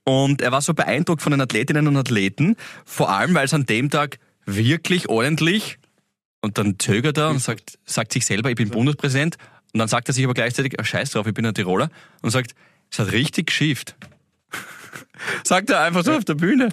und 0.06 0.42
er 0.42 0.52
war 0.52 0.62
so 0.62 0.74
beeindruckt 0.74 1.22
von 1.22 1.32
den 1.32 1.42
Athletinnen 1.42 1.88
und 1.88 1.98
Athleten, 1.98 2.56
vor 2.86 3.10
allem 3.10 3.34
weil 3.34 3.46
es 3.46 3.54
an 3.54 3.66
dem 3.66 3.90
Tag 3.90 4.20
wirklich 4.46 5.10
ordentlich 5.10 5.78
und 6.42 6.58
dann 6.58 6.80
zögert 6.80 7.18
er 7.18 7.30
und 7.30 7.40
sagt, 7.40 7.78
sagt 7.86 8.14
sich 8.14 8.26
selber, 8.26 8.50
ich 8.50 8.56
bin 8.56 8.70
Bundespräsident 8.70 9.38
und 9.74 9.80
dann 9.80 9.88
sagt 9.88 10.08
er 10.08 10.14
sich 10.14 10.24
aber 10.24 10.36
gleichzeitig, 10.36 10.80
ah, 10.80 10.84
scheiß 10.86 11.12
drauf, 11.12 11.28
ich 11.28 11.34
bin 11.34 11.46
ein 11.46 11.54
Tiroler 11.54 11.90
und 12.22 12.30
sagt, 12.30 12.56
es 12.92 13.00
hat 13.00 13.12
richtig 13.12 13.48
geschifft. 13.48 13.96
sagt 15.44 15.70
er 15.72 15.82
einfach 15.82 16.04
so 16.06 16.14
auf 16.14 16.24
der 16.24 16.36
Bühne. 16.36 16.70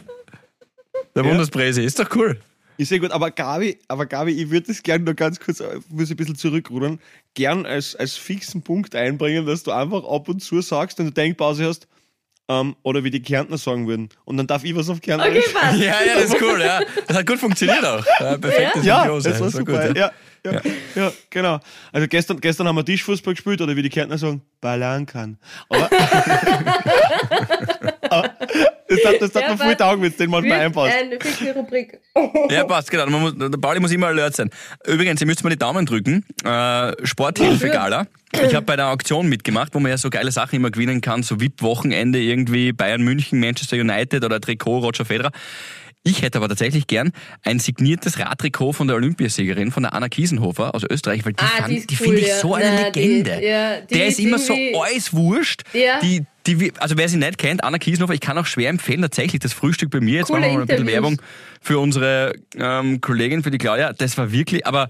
Der 1.15 1.25
Ja. 1.25 1.29
Bundespräsi, 1.31 1.83
ist 1.83 1.99
doch 1.99 2.15
cool. 2.15 2.39
Ist 2.77 2.89
sehr 2.89 3.01
gut, 3.01 3.11
aber 3.11 3.31
Gabi, 3.31 3.79
aber 3.89 4.07
Gabi, 4.07 4.33
ich 4.33 4.51
würde 4.51 4.67
das 4.69 4.83
gerne 4.83 5.05
nur 5.05 5.15
ganz 5.15 5.41
kurz, 5.41 5.63
muss 5.89 6.05
ich 6.05 6.11
ein 6.11 6.17
bisschen 6.17 6.37
zurückrudern, 6.37 7.01
gern 7.35 7.67
als, 7.67 7.97
als 7.97 8.17
fixen 8.17 8.63
Punkt 8.63 8.95
einbringen, 8.95 9.47
dass 9.47 9.63
du 9.63 9.73
einfach 9.73 10.05
ab 10.05 10.29
und 10.29 10.41
zu 10.43 10.61
sagst, 10.61 10.99
wenn 10.99 11.07
du 11.07 11.13
Denkpause 11.13 11.67
hast, 11.67 11.87
ähm, 12.61 12.77
oder 12.83 13.03
wie 13.05 13.11
die 13.11 13.23
Kärntner 13.23 13.59
sagen 13.59 13.87
würden. 13.89 14.09
Und 14.25 14.37
dann 14.37 14.47
darf 14.47 14.65
ich 14.65 14.75
was 14.77 14.89
auf 14.89 15.01
Kärntnerisch. 15.01 15.45
Okay, 15.49 15.55
passt. 15.59 15.79
Ja, 15.79 15.95
ja, 16.07 16.15
das 16.17 16.25
ist 16.25 16.43
cool, 16.43 16.61
ja. 16.61 16.81
Das 17.07 17.17
hat 17.19 17.27
gut 17.27 17.39
funktioniert 17.39 17.85
auch. 17.85 18.05
Ja, 18.21 18.37
perfektes 18.39 18.85
Ja, 18.85 19.03
Symbiose. 19.03 19.31
das 19.31 19.41
war 19.41 19.51
So 19.51 19.59
super. 19.59 19.87
gut, 19.89 19.97
ja. 19.97 20.11
Ja, 20.45 20.61
ja. 20.97 21.13
genau. 21.31 21.61
Also 21.93 22.09
gestern, 22.09 22.41
gestern 22.41 22.67
haben 22.67 22.75
wir 22.75 22.85
Tischfußball 22.85 23.35
gespielt 23.35 23.61
oder 23.61 23.77
wie 23.77 23.83
die 23.83 23.89
Kärntner 23.91 24.19
sagen, 24.19 24.43
Balankan. 24.61 25.39
Aber, 25.69 25.89
aber 27.31 27.92
das 28.13 29.05
hat, 29.05 29.21
das 29.21 29.35
hat 29.35 29.43
Ja, 29.43 29.57
viel 29.57 29.67
passt. 29.67 29.79
taugen, 29.81 30.03
wenn 30.03 30.11
du 30.13 30.17
den 30.19 30.31
manchmal 30.31 30.61
einpasst. 30.61 30.95
Eine 30.95 31.19
fixe 31.21 31.55
Rubrik. 31.55 31.99
Ja, 32.51 32.65
passt, 32.65 32.91
genau. 32.91 33.07
Man 33.07 33.21
muss, 33.23 33.35
der 33.37 33.59
Pauli 33.59 33.81
muss 33.81 33.91
immer 33.93 34.09
alert 34.09 34.37
sein. 34.37 34.51
Übrigens, 34.87 35.21
ihr 35.21 35.27
müsst 35.27 35.43
mal 35.45 35.51
die 35.51 35.59
Daumen 35.59 35.87
drücken. 35.87 36.25
Äh, 36.45 36.93
Sporthilfe-Gala. 37.07 38.07
Ich 38.47 38.55
habe 38.55 38.63
bei 38.67 38.77
der 38.77 38.89
Auktion 38.89 39.29
mitgemacht, 39.29 39.75
wo 39.75 39.81
man 39.81 39.91
ja 39.91 39.99
so 39.99 40.09
geile 40.11 40.33
Sachen 40.33 40.57
immer 40.57 40.71
gewinnen 40.71 41.01
kann, 41.01 41.23
so 41.23 41.41
VIP-Wochenende 41.41 42.19
irgendwie, 42.21 42.73
Bayern 42.73 43.03
München, 43.03 43.41
Manchester 43.41 43.77
United 43.77 44.25
oder 44.25 44.41
Trikot, 44.41 44.79
Roger 44.79 45.05
Federer. 45.05 45.33
Ich 46.05 46.23
hätte 46.23 46.39
aber 46.39 46.49
tatsächlich 46.49 46.89
gern 46.89 47.13
ein 47.45 47.61
signiertes 47.61 48.19
Radtrikot 48.19 48.73
von 48.73 48.89
der 48.89 48.97
Olympiasiegerin, 48.97 49.71
von 49.71 49.85
der 49.85 49.95
Anna 49.95 50.09
Kiesenhofer 50.09 50.75
aus 50.75 50.83
Österreich, 50.83 51.25
weil 51.25 51.35
die, 51.35 51.45
Ah, 51.45 51.59
fand, 51.59 51.71
die 51.71 51.77
ist 51.77 51.91
die 51.91 51.95
cool, 52.01 52.05
finde 52.07 52.21
ich 52.23 52.27
ja. 52.27 52.37
so 52.39 52.55
eine 52.55 52.75
Na, 52.83 52.91
die- 52.91 53.01
Legende. 53.01 53.47
ja, 53.47 53.81
die 53.83 53.95
der 53.95 54.07
ist, 54.09 54.19
ist 54.19 54.25
immer 54.25 54.39
so 54.39 54.53
alles 54.83 55.13
wurscht. 55.13 55.63
Ja. 55.73 56.01
Die, 56.01 56.25
die, 56.47 56.73
also 56.79 56.97
wer 56.97 57.09
sie 57.09 57.17
nicht 57.17 57.39
kennt, 57.39 57.65
Anna 57.65 57.79
Kiesenhofer, 57.79 58.15
ich 58.15 58.21
kann 58.21 58.37
auch 58.39 58.47
schwer 58.47 58.71
empfehlen, 58.71 59.03
tatsächlich 59.03 59.41
das 59.41 59.53
Frühstück 59.53 59.91
bei 59.91 60.01
mir. 60.01 60.19
Jetzt 60.19 60.29
Coole 60.29 60.41
machen 60.41 60.51
wir 60.51 60.55
mal 60.55 60.61
ein 60.63 60.67
bisschen 60.67 60.89
Interviews. 60.89 61.03
Werbung 61.03 61.23
für 61.61 61.79
unsere 61.79 62.35
ähm, 62.57 63.01
Kollegin, 63.01 63.43
für 63.43 63.51
die 63.51 63.59
Claudia. 63.59 63.93
Das 63.93 64.19
war 64.19 64.33
wirklich, 64.33 64.67
aber 64.67 64.89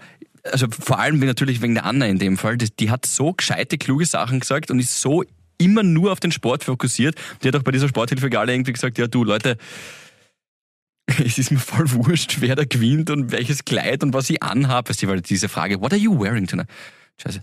also 0.51 0.67
vor 0.71 0.99
allem 0.99 1.19
natürlich 1.21 1.63
wegen 1.63 1.75
der 1.75 1.85
Anna 1.85 2.07
in 2.07 2.19
dem 2.19 2.37
Fall, 2.37 2.57
die, 2.57 2.75
die 2.75 2.91
hat 2.91 3.07
so 3.07 3.33
gescheite, 3.33 3.79
kluge 3.79 4.07
Sachen 4.07 4.41
gesagt 4.41 4.71
und 4.71 4.79
ist 4.79 5.01
so 5.01 5.25
immer 5.59 5.83
nur 5.83 6.13
auf 6.13 6.21
den 6.21 6.33
Sport 6.33 6.65
fokussiert. 6.65 7.17
Die 7.43 7.49
hat 7.49 7.57
auch 7.57 7.63
bei 7.63 7.71
dieser 7.71 7.89
Sporthilfe-Gala 7.89 8.53
irgendwie 8.53 8.73
gesagt, 8.73 8.99
ja 8.99 9.07
du 9.07 9.25
Leute, 9.25 9.57
es 11.25 11.39
ist 11.39 11.51
mir 11.51 11.59
voll 11.59 11.91
wurscht, 11.93 12.37
wer 12.41 12.57
da 12.57 12.65
gewinnt 12.65 13.11
und 13.11 13.33
welches 13.33 13.65
Kleid 13.65 14.03
und 14.03 14.15
was 14.15 14.31
ich 14.31 14.43
anhabe. 14.43 14.91
Weißt 14.91 15.03
du, 15.03 15.09
weil 15.09 15.21
diese 15.21 15.49
Frage, 15.49 15.81
what 15.81 15.93
are 15.93 16.01
you 16.01 16.19
wearing 16.19 16.47
tonight? 16.47 16.69
Scheiße. 17.23 17.41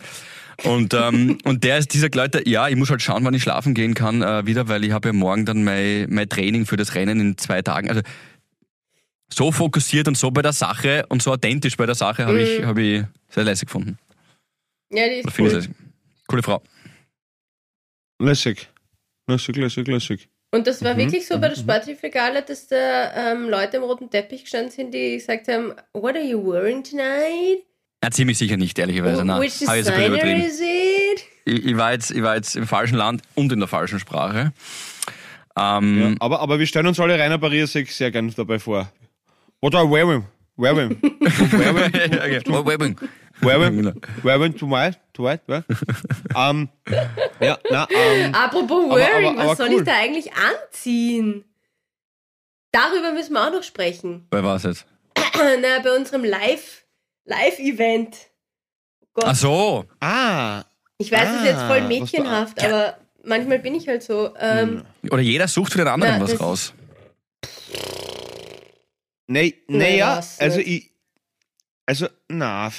Und, 0.63 0.93
ähm, 0.93 1.37
und 1.45 1.63
der 1.63 1.77
ist 1.77 1.93
dieser 1.93 2.09
Leute, 2.13 2.47
ja, 2.47 2.67
ich 2.67 2.75
muss 2.75 2.89
halt 2.89 3.01
schauen, 3.01 3.23
wann 3.23 3.33
ich 3.33 3.43
schlafen 3.43 3.73
gehen 3.73 3.93
kann 3.93 4.21
äh, 4.21 4.45
wieder, 4.45 4.67
weil 4.67 4.83
ich 4.83 4.91
habe 4.91 5.09
ja 5.09 5.13
morgen 5.13 5.45
dann 5.45 5.63
mein, 5.63 6.07
mein 6.09 6.27
Training 6.27 6.65
für 6.65 6.75
das 6.75 6.95
Rennen 6.95 7.19
in 7.19 7.37
zwei 7.37 7.61
Tagen. 7.61 7.89
Also 7.89 8.01
so 9.31 9.51
fokussiert 9.51 10.07
und 10.07 10.17
so 10.17 10.31
bei 10.31 10.41
der 10.41 10.53
Sache 10.53 11.05
und 11.09 11.21
so 11.21 11.31
authentisch 11.31 11.77
bei 11.77 11.85
der 11.85 11.95
Sache 11.95 12.25
habe 12.25 12.41
ich, 12.41 12.63
hab 12.63 12.77
ich 12.77 13.03
sehr 13.29 13.43
lässig 13.43 13.67
gefunden. 13.67 13.97
Ja, 14.91 15.07
die 15.07 15.15
ist 15.15 15.31
finde 15.31 15.49
ich 15.49 15.55
cool. 15.55 15.61
lässig. 15.61 15.75
Coole 16.27 16.43
Frau. 16.43 16.61
Lässig. 18.19 18.69
Lässig, 19.27 19.55
lässig, 19.55 19.87
lässig. 19.87 20.29
Und 20.51 20.65
das 20.65 20.83
war 20.83 20.95
Mhm, 20.95 20.99
wirklich 20.99 21.27
so 21.27 21.35
bei 21.35 21.47
der 21.47 21.57
mhm. 21.57 21.61
Sporthilfegala, 21.61 22.41
dass 22.41 22.67
da 22.67 23.31
ähm, 23.31 23.49
Leute 23.49 23.77
am 23.77 23.83
roten 23.83 24.09
Teppich 24.09 24.43
gestanden 24.43 24.71
sind, 24.71 24.93
die 24.93 25.15
gesagt 25.17 25.47
haben, 25.47 25.73
what 25.93 26.15
are 26.15 26.25
you 26.25 26.43
wearing 26.43 26.83
tonight? 26.83 27.63
Ja, 28.03 28.11
ziemlich 28.11 28.37
sicher 28.37 28.55
nicht, 28.57 28.77
ehrlicherweise. 28.79 29.25
Nein, 29.25 29.41
Which 29.41 29.67
habe 29.67 29.79
ich 29.79 29.87
übertrieben. 29.87 30.41
is 30.41 30.59
it? 30.61 31.25
Ich, 31.45 31.65
ich, 31.65 31.77
war 31.77 31.91
jetzt, 31.91 32.11
ich 32.11 32.21
war 32.21 32.35
jetzt 32.35 32.55
im 32.55 32.67
falschen 32.67 32.95
Land 32.95 33.21
und 33.35 33.51
in 33.51 33.59
der 33.59 33.67
falschen 33.67 33.99
Sprache. 33.99 34.53
Ähm, 35.57 36.01
Ja, 36.01 36.15
aber, 36.19 36.39
aber 36.39 36.59
wir 36.59 36.67
stellen 36.67 36.87
uns 36.87 36.99
alle 36.99 37.19
Rainer 37.19 37.37
Barrier-Sex 37.37 37.97
sehr 37.97 38.11
gerne 38.11 38.31
dabei 38.31 38.59
vor. 38.59 38.89
What 39.61 39.75
are 39.75 39.89
wearing? 39.89 40.25
Wearing? 40.55 40.97
Wearing? 41.01 41.93
Wearing? 43.41 43.75
Genau. 43.77 43.93
Wearing 44.23 44.55
to? 44.57 44.69
Where? 44.69 44.95
ähm, 46.35 46.69
ja, 47.41 47.57
na, 47.69 47.87
ähm, 47.89 48.33
Apropos 48.33 48.89
wearing, 48.95 49.37
was 49.37 49.57
soll 49.57 49.69
cool. 49.69 49.79
ich 49.79 49.83
da 49.85 49.93
eigentlich 49.97 50.31
anziehen? 50.33 51.43
Darüber 52.71 53.11
müssen 53.13 53.33
wir 53.33 53.45
auch 53.47 53.51
noch 53.51 53.63
sprechen. 53.63 54.27
Wer 54.31 54.43
war 54.43 54.55
es 54.57 54.63
jetzt? 54.63 54.85
Na, 55.15 55.79
bei 55.83 55.95
unserem 55.95 56.23
Live- 56.23 56.78
Live-Event. 57.29 58.15
oh 59.01 59.07
Gott. 59.13 59.25
Ach 59.27 59.35
so. 59.35 59.85
ah, 60.01 60.63
Ich 60.97 61.11
weiß, 61.11 61.29
es 61.29 61.35
ist 61.37 61.45
jetzt 61.45 61.55
Ah, 61.59 61.67
voll 61.67 61.77
was 61.83 61.87
du- 61.89 61.99
mädchenhaft, 61.99 62.63
aber 62.63 62.97
manchmal 63.23 63.59
bin 63.59 63.75
ich 63.75 63.87
halt 63.87 64.03
so. 64.03 64.33
Ähm, 64.39 64.83
Oder 65.09 65.21
jeder 65.21 65.47
sucht 65.47 65.71
für 65.73 65.77
den 65.79 65.87
anderen 65.87 66.17
Na, 66.17 66.21
was 66.23 66.39
raus. 66.39 66.73
nee, 69.27 69.53
Nee, 69.67 69.77
naja, 69.77 70.17
was 70.17 70.39
also 70.39 70.59
ich, 70.59 70.89
also, 71.85 72.07
na, 72.27 72.71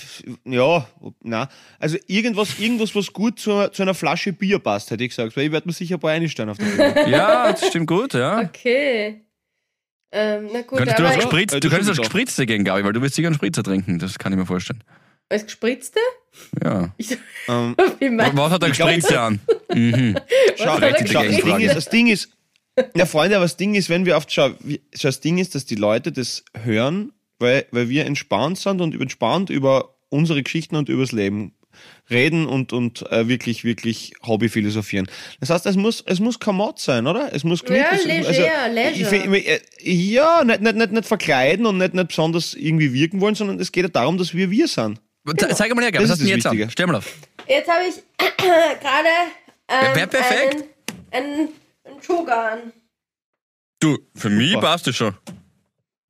ja, 0.44 0.86
na, 1.22 1.48
also 1.80 1.96
irgendwas, 2.06 2.58
irgendwas, 2.60 2.94
was 2.94 3.12
gut 3.12 3.40
zu, 3.40 3.68
zu 3.72 3.82
einer 3.82 3.94
Flasche 3.94 4.32
Bier 4.32 4.58
passt, 4.60 4.90
hätte 4.90 5.02
ich 5.04 5.10
gesagt, 5.10 5.36
weil 5.36 5.46
ich 5.46 5.52
werde 5.52 5.66
mir 5.68 5.72
sicher 5.72 5.96
ein 5.96 6.00
paar 6.00 6.10
einstellen 6.12 6.48
auf 6.50 6.58
der 6.58 6.64
Bühne. 6.66 7.06
Ja, 7.10 7.50
das 7.52 7.66
stimmt 7.68 7.88
gut, 7.88 8.14
ja. 8.14 8.40
Okay. 8.40 9.24
Ähm, 10.12 10.48
na 10.52 10.62
gut, 10.62 10.78
Könntest 10.78 10.98
du 10.98 11.02
aber 11.04 11.14
das 11.14 11.24
Ja, 11.24 11.30
Spritz, 11.30 11.52
äh, 11.52 11.60
du 11.60 11.68
könntest 11.68 11.90
das. 11.90 11.98
Gespritzte 11.98 12.46
gehen, 12.46 12.64
Gabi, 12.64 12.84
weil 12.84 12.92
du 12.92 13.00
wirst 13.02 13.14
sicher 13.14 13.28
einen 13.28 13.36
Spritzer 13.36 13.62
trinken. 13.62 13.98
Das 13.98 14.18
kann 14.18 14.32
ich 14.32 14.38
mir 14.38 14.46
vorstellen. 14.46 14.82
als 15.28 15.44
Gespritzte? 15.44 16.00
Ja. 16.62 16.92
Ich, 16.96 17.16
ähm, 17.48 17.74
Was 17.78 18.50
hat 18.52 18.62
der 18.62 18.70
Ich 18.70 18.74
glaub- 18.76 18.88
Gespritze 18.88 19.20
an? 19.20 19.40
Mhm. 19.72 20.16
Schau, 20.56 20.78
er 20.78 20.90
das? 20.92 21.04
Ding 21.40 21.60
ist, 21.60 21.76
das 21.76 21.88
Ding 21.90 22.08
ist, 22.08 22.28
ja 22.96 23.06
Freunde, 23.06 23.36
aber 23.36 23.44
das 23.44 23.56
Ding 23.56 23.76
ist, 23.76 23.88
wenn 23.88 24.04
wir 24.04 24.16
oft 24.16 24.32
schau, 24.32 24.50
wie- 24.60 24.80
schau, 24.96 25.06
das 25.08 25.20
Ding 25.20 25.38
ist, 25.38 25.54
dass 25.54 25.64
die 25.64 25.76
Leute 25.76 26.10
das 26.10 26.44
hören, 26.64 27.12
weil, 27.38 27.66
weil 27.70 27.88
wir 27.88 28.04
entspannt 28.06 28.58
sind 28.58 28.80
und 28.80 29.00
entspannt 29.00 29.48
über 29.48 29.94
unsere 30.08 30.42
Geschichten 30.42 30.74
und 30.74 30.88
übers 30.88 31.12
Leben 31.12 31.54
reden 32.10 32.46
und, 32.46 32.72
und 32.72 33.02
äh, 33.10 33.28
wirklich, 33.28 33.64
wirklich 33.64 34.12
Hobby 34.26 34.48
philosophieren. 34.48 35.08
Das 35.40 35.50
heißt, 35.50 35.66
es 35.66 35.76
muss, 35.76 36.02
es 36.06 36.20
muss 36.20 36.38
kein 36.40 36.54
Mod 36.56 36.78
sein, 36.78 37.06
oder? 37.06 37.32
Es 37.32 37.44
muss 37.44 37.62
Ja, 37.68 37.90
es- 37.92 38.04
leger, 38.04 38.28
ich 38.70 38.74
leisure. 38.74 39.08
find- 39.10 39.36
ich- 39.36 39.48
äh, 39.48 39.60
Ja, 39.92 40.44
nicht, 40.44 40.60
nicht, 40.60 40.76
nicht, 40.76 40.92
nicht 40.92 41.06
verkleiden 41.06 41.66
und 41.66 41.78
nicht, 41.78 41.94
nicht 41.94 42.08
besonders 42.08 42.54
irgendwie 42.54 42.92
wirken 42.92 43.20
wollen, 43.20 43.34
sondern 43.34 43.58
es 43.60 43.70
geht 43.72 43.84
ja 43.84 43.88
darum, 43.88 44.18
dass 44.18 44.34
wir 44.34 44.50
wir 44.50 44.66
sind. 44.68 45.00
Ze- 45.38 45.48
Zeig 45.54 45.74
mal 45.74 45.82
her, 45.82 45.92
Gabi, 45.92 46.04
was 46.04 46.10
Das 46.10 46.18
hast 46.18 46.26
du 46.26 46.30
jetzt 46.30 46.46
an? 46.46 46.70
Stell 46.70 46.86
mal 46.86 46.96
auf. 46.96 47.14
Jetzt 47.48 47.68
habe 47.68 47.84
ich 47.88 47.94
gerade 48.36 49.08
ähm, 49.68 49.94
wär 49.96 50.06
perfekt. 50.06 50.64
einen, 51.10 51.26
einen, 51.34 51.48
einen 51.84 52.28
an. 52.28 52.72
Du, 53.80 53.98
für 54.14 54.30
mich 54.30 54.52
Super. 54.52 54.60
passt 54.66 54.86
das 54.86 54.96
schon. 54.96 55.14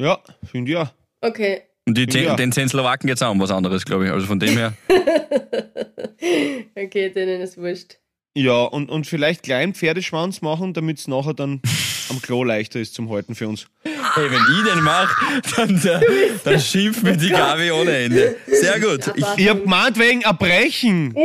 Ja, 0.01 0.19
finde 0.51 0.71
ich 0.73 0.75
ja. 0.77 0.93
Okay. 1.21 1.63
Und 1.91 1.99
die 1.99 2.07
zehn, 2.07 2.23
Ja. 2.27 2.37
den 2.37 2.53
zehn 2.53 2.69
Slowaken 2.69 3.09
geht's 3.09 3.21
auch 3.21 3.33
um 3.33 3.41
was 3.41 3.51
anderes, 3.51 3.85
glaube 3.85 4.07
ich. 4.07 4.13
Also 4.13 4.25
von 4.29 4.39
dem 4.39 4.57
her. 4.57 4.75
okay, 6.77 7.11
denen 7.11 7.41
ist 7.41 7.59
wurscht. 7.59 7.97
Ja, 8.33 8.63
und, 8.63 8.91
und 8.91 9.09
vielleicht 9.09 9.43
kleinen 9.43 9.75
Pferdeschwanz 9.75 10.41
machen, 10.41 10.73
damit 10.73 11.01
es 11.01 11.09
nachher 11.09 11.35
dann 11.35 11.61
am 12.09 12.23
Klo 12.23 12.45
leichter 12.45 12.79
ist 12.79 12.95
zum 12.95 13.11
Halten 13.11 13.35
für 13.35 13.49
uns. 13.49 13.67
Hey, 13.83 14.31
wenn 14.31 14.39
ich 14.39 14.73
den 14.73 14.85
mache, 14.85 15.43
dann, 15.57 15.77
äh, 15.85 16.01
dann 16.45 16.61
schimpft 16.61 17.03
mir 17.03 17.17
die 17.17 17.31
Gabi 17.31 17.73
ohne 17.73 17.91
Ende. 17.91 18.37
Sehr 18.47 18.79
gut. 18.79 19.11
Ich, 19.17 19.25
Ich 19.37 19.49
hab 19.49 19.63
gemeint 19.65 19.99
wegen 19.99 20.21
Erbrechen, 20.23 21.13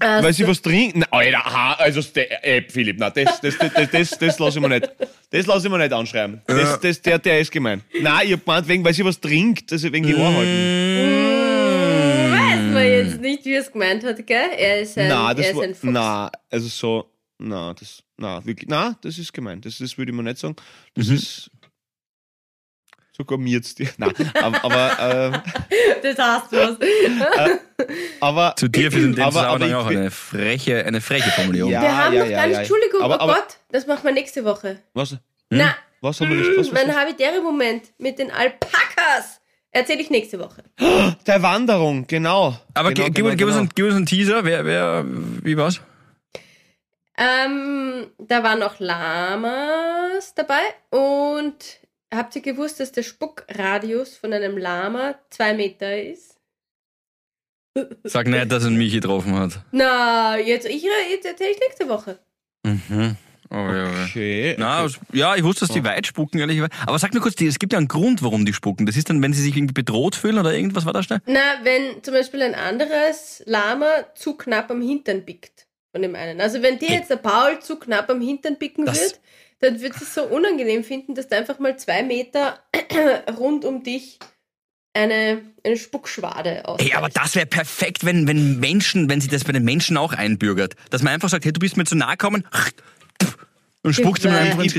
Ah, 0.00 0.22
weil 0.22 0.32
sie 0.32 0.46
was 0.46 0.62
trinken. 0.62 1.04
Alter, 1.10 1.44
aha, 1.46 1.72
also 1.74 2.00
der- 2.02 2.46
äh, 2.46 2.62
Philipp, 2.68 2.96
na, 2.98 3.10
das, 3.10 3.40
das, 3.40 3.58
das, 3.58 3.72
das, 3.72 3.90
das, 3.90 4.10
das 4.18 4.38
lasse 4.38 4.58
ich 4.58 4.62
mir 4.62 4.68
nicht. 4.68 4.88
Das 5.30 5.46
lasse 5.46 5.66
ich 5.66 5.72
mir 5.72 5.78
nicht 5.78 5.92
anschreiben. 5.92 6.40
Das, 6.46 6.78
das, 6.80 7.02
der, 7.02 7.18
der 7.18 7.40
ist 7.40 7.50
gemein. 7.50 7.82
Nein, 8.00 8.26
ich 8.26 8.32
hab 8.34 8.44
gemeint 8.44 8.68
wegen, 8.68 8.84
weil 8.84 8.94
sie 8.94 9.04
was 9.04 9.20
trinkt, 9.20 9.72
also 9.72 9.92
wegen 9.92 10.06
die 10.06 10.14
Ohr 10.14 10.32
halten. 10.32 12.32
Weiß 12.32 12.72
man 12.74 12.84
jetzt 12.84 13.20
nicht, 13.20 13.44
wie 13.44 13.54
er 13.54 13.60
es 13.60 13.72
gemeint 13.72 14.04
hat, 14.04 14.24
gell? 14.26 14.50
Er 14.56 14.80
ist 14.80 14.96
ein, 14.98 15.10
er 15.10 15.34
das 15.34 15.46
ist 15.48 15.56
war, 15.56 15.62
ein 15.64 15.74
Fuchs. 15.74 15.92
na, 15.92 16.30
also 16.50 16.68
so, 16.68 17.10
na, 17.38 17.74
das, 17.74 18.02
na, 18.16 18.44
wirklich, 18.44 18.68
na, 18.68 18.96
das 19.02 19.18
ist 19.18 19.32
gemein. 19.32 19.60
Das, 19.60 19.78
das 19.78 19.96
würde 19.98 20.12
ich 20.12 20.16
mir 20.16 20.22
nicht 20.22 20.38
sagen. 20.38 20.56
Das 20.94 21.08
ist 21.08 21.50
sogar 23.18 23.36
mir 23.38 23.50
jetzt, 23.58 23.78
na, 23.98 24.08
aber, 24.40 24.64
aber, 24.64 25.32
äh, 25.34 25.38
Das 26.02 26.16
heißt 26.18 26.52
was. 26.52 26.76
aber, 28.20 28.54
zu 28.56 28.68
dir 28.68 28.92
für 28.92 29.00
den 29.00 29.20
aber, 29.20 29.32
Zusammenhang 29.32 29.74
auch 29.74 29.86
eine 29.86 30.10
freche, 30.10 30.84
eine 30.86 31.00
freche 31.00 31.30
Formulierung. 31.32 31.70
Ja. 31.72 31.82
Wir 31.82 31.96
haben 31.96 32.18
noch 32.18 32.26
ja, 32.26 32.36
gar 32.36 32.46
nicht, 32.46 32.54
ja. 32.54 32.60
Entschuldigung, 32.60 33.02
Aber- 33.02 33.16
oh 33.16 33.20
aber- 33.20 33.34
Gott, 33.34 33.56
das 33.70 33.86
machen 33.86 34.04
wir 34.04 34.12
nächste 34.12 34.44
Woche. 34.44 34.78
was, 34.94 35.16
Na, 35.50 35.74
was 36.00 36.20
haben 36.20 36.30
wir 36.30 36.36
nicht, 36.36 36.50
was, 36.58 36.66
was, 36.68 36.72
mein 36.72 36.88
was? 36.88 36.96
Habitäre-Moment 36.96 37.82
mit 37.98 38.18
den 38.20 38.30
Alpakas 38.30 39.40
erzähle 39.72 40.00
ich 40.00 40.10
nächste 40.10 40.38
Woche. 40.38 40.62
Der 41.26 41.42
Wanderung, 41.42 42.06
genau. 42.06 42.56
Aber 42.74 42.90
genau, 42.92 43.06
ge- 43.08 43.14
gib, 43.14 43.24
genau, 43.24 43.36
gib, 43.36 43.46
uns 43.46 43.54
genau. 43.54 43.58
einen, 43.58 43.70
gib 43.74 43.84
uns 43.86 43.94
einen 43.96 44.06
Teaser. 44.06 44.44
Wer, 44.44 44.64
wer, 44.64 45.04
wie 45.42 45.56
war's? 45.56 45.80
Ähm, 47.20 48.06
da 48.18 48.42
waren 48.44 48.60
noch 48.60 48.78
Lamas 48.78 50.34
dabei 50.36 50.60
und 50.90 51.80
habt 52.14 52.34
ihr 52.36 52.42
gewusst, 52.42 52.80
dass 52.80 52.92
der 52.92 53.02
Spuckradius 53.02 54.16
von 54.16 54.32
einem 54.32 54.56
Lama 54.58 55.14
zwei 55.30 55.54
Meter 55.54 56.00
ist? 56.02 56.36
Sag 58.04 58.26
nicht, 58.26 58.50
dass 58.50 58.64
er 58.64 58.70
mich 58.70 58.92
getroffen 58.92 59.34
hat. 59.38 59.60
Na, 59.70 60.36
jetzt, 60.38 60.66
ich, 60.66 60.82
jetzt 60.82 61.26
erzähle 61.26 61.50
ich 61.52 61.60
nächste 61.60 61.88
Woche. 61.88 62.18
Mhm. 62.64 63.16
Oh, 63.50 63.54
ja, 63.54 63.90
ja. 63.92 64.04
Okay. 64.04 64.56
Na, 64.58 64.84
es- 64.84 64.98
ja, 65.12 65.34
ich 65.36 65.42
wusste, 65.44 65.66
dass 65.66 65.74
die 65.74 65.84
weit 65.84 66.06
spucken, 66.06 66.38
ehrlicherweise. 66.40 66.72
Aber 66.86 66.98
sag 66.98 67.14
mir 67.14 67.20
kurz, 67.20 67.40
es 67.40 67.58
gibt 67.58 67.72
ja 67.72 67.78
einen 67.78 67.88
Grund, 67.88 68.22
warum 68.22 68.44
die 68.44 68.52
spucken. 68.52 68.84
Das 68.84 68.96
ist 68.96 69.08
dann, 69.08 69.22
wenn 69.22 69.32
sie 69.32 69.40
sich 69.42 69.56
irgendwie 69.56 69.72
bedroht 69.74 70.16
fühlen 70.16 70.38
oder 70.38 70.52
irgendwas 70.52 70.84
war 70.84 70.92
da 70.92 71.02
schnell? 71.02 71.20
Na, 71.26 71.40
wenn 71.62 72.02
zum 72.02 72.14
Beispiel 72.14 72.42
ein 72.42 72.54
anderes 72.54 73.42
Lama 73.46 73.86
zu 74.14 74.36
knapp 74.36 74.70
am 74.70 74.82
Hintern 74.82 75.24
pickt 75.24 75.66
von 75.92 76.02
dem 76.02 76.14
einen. 76.14 76.40
Also 76.40 76.60
wenn 76.62 76.78
dir 76.78 76.90
jetzt 76.90 77.10
der 77.10 77.16
Paul 77.16 77.58
zu 77.60 77.78
knapp 77.78 78.10
am 78.10 78.20
Hintern 78.20 78.58
picken 78.58 78.84
Das- 78.84 79.00
wird, 79.00 79.20
dann 79.60 79.80
wird 79.80 79.96
es 80.00 80.14
so 80.14 80.24
unangenehm 80.24 80.84
finden, 80.84 81.14
dass 81.14 81.28
du 81.28 81.36
einfach 81.36 81.58
mal 81.58 81.76
zwei 81.78 82.02
Meter 82.02 82.58
rund 83.38 83.64
um 83.64 83.82
dich 83.82 84.18
eine, 84.94 85.42
eine 85.64 85.76
Spuckschwade 85.76 86.66
aus. 86.66 86.80
Ey, 86.80 86.94
aber 86.94 87.08
das 87.08 87.34
wäre 87.34 87.46
perfekt, 87.46 88.04
wenn, 88.04 88.26
wenn 88.26 88.58
Menschen, 88.58 89.08
wenn 89.08 89.20
sie 89.20 89.28
das 89.28 89.44
bei 89.44 89.52
den 89.52 89.64
Menschen 89.64 89.96
auch 89.96 90.12
einbürgert. 90.12 90.74
Dass 90.90 91.02
man 91.02 91.12
einfach 91.12 91.28
sagt, 91.28 91.44
hey, 91.44 91.52
du 91.52 91.60
bist 91.60 91.76
mir 91.76 91.84
zu 91.84 91.94
nahe 91.94 92.16
gekommen 92.16 92.44
und 93.82 93.94
spuckt 93.94 94.24
ihm 94.24 94.32
einfach 94.32 94.62
ins 94.62 94.76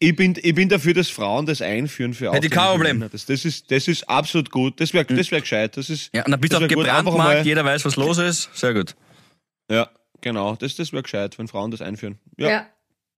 ich, 0.00 0.16
bin, 0.16 0.34
ich 0.42 0.54
bin 0.54 0.68
dafür, 0.68 0.92
dass 0.92 1.08
Frauen 1.08 1.46
das 1.46 1.62
einführen 1.62 2.12
für 2.14 2.32
Hätte 2.32 2.46
ich 2.46 2.52
kein 2.52 2.72
Problem. 2.72 3.08
Das, 3.10 3.24
das, 3.26 3.44
ist, 3.44 3.70
das 3.70 3.88
ist 3.88 4.08
absolut 4.08 4.50
gut. 4.50 4.80
Das 4.80 4.92
wäre 4.92 5.04
das 5.04 5.30
wär 5.30 5.40
gescheit. 5.40 5.76
Das 5.76 5.88
ist, 5.88 6.10
Ja, 6.12 6.24
und 6.24 6.32
dann 6.32 6.40
bist 6.40 6.52
du 6.52 6.56
auch 6.58 7.16
mal- 7.16 7.42
jeder 7.46 7.64
weiß, 7.64 7.84
was 7.84 7.96
los 7.96 8.18
ist. 8.18 8.50
Sehr 8.54 8.74
gut. 8.74 8.96
Ja, 9.70 9.88
genau. 10.20 10.56
Das, 10.56 10.74
das 10.74 10.92
wäre 10.92 11.02
gescheit, 11.04 11.38
wenn 11.38 11.48
Frauen 11.48 11.70
das 11.70 11.80
einführen. 11.80 12.18
Ja. 12.36 12.48
Ja. 12.50 12.66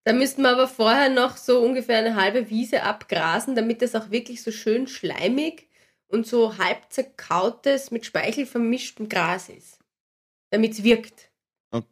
Da 0.06 0.12
müssten 0.12 0.42
wir 0.42 0.50
aber 0.50 0.68
vorher 0.68 1.08
noch 1.08 1.36
so 1.36 1.60
ungefähr 1.60 1.98
eine 1.98 2.14
halbe 2.14 2.48
Wiese 2.48 2.84
abgrasen, 2.84 3.56
damit 3.56 3.82
das 3.82 3.96
auch 3.96 4.12
wirklich 4.12 4.40
so 4.40 4.52
schön 4.52 4.86
schleimig 4.86 5.68
und 6.06 6.28
so 6.28 6.58
halb 6.58 6.92
zerkautes, 6.92 7.90
mit 7.90 8.06
Speichel 8.06 8.46
vermischtem 8.46 9.08
Gras 9.08 9.48
ist. 9.48 9.80
Damit 10.50 10.74
es 10.74 10.84
wirkt. 10.84 11.32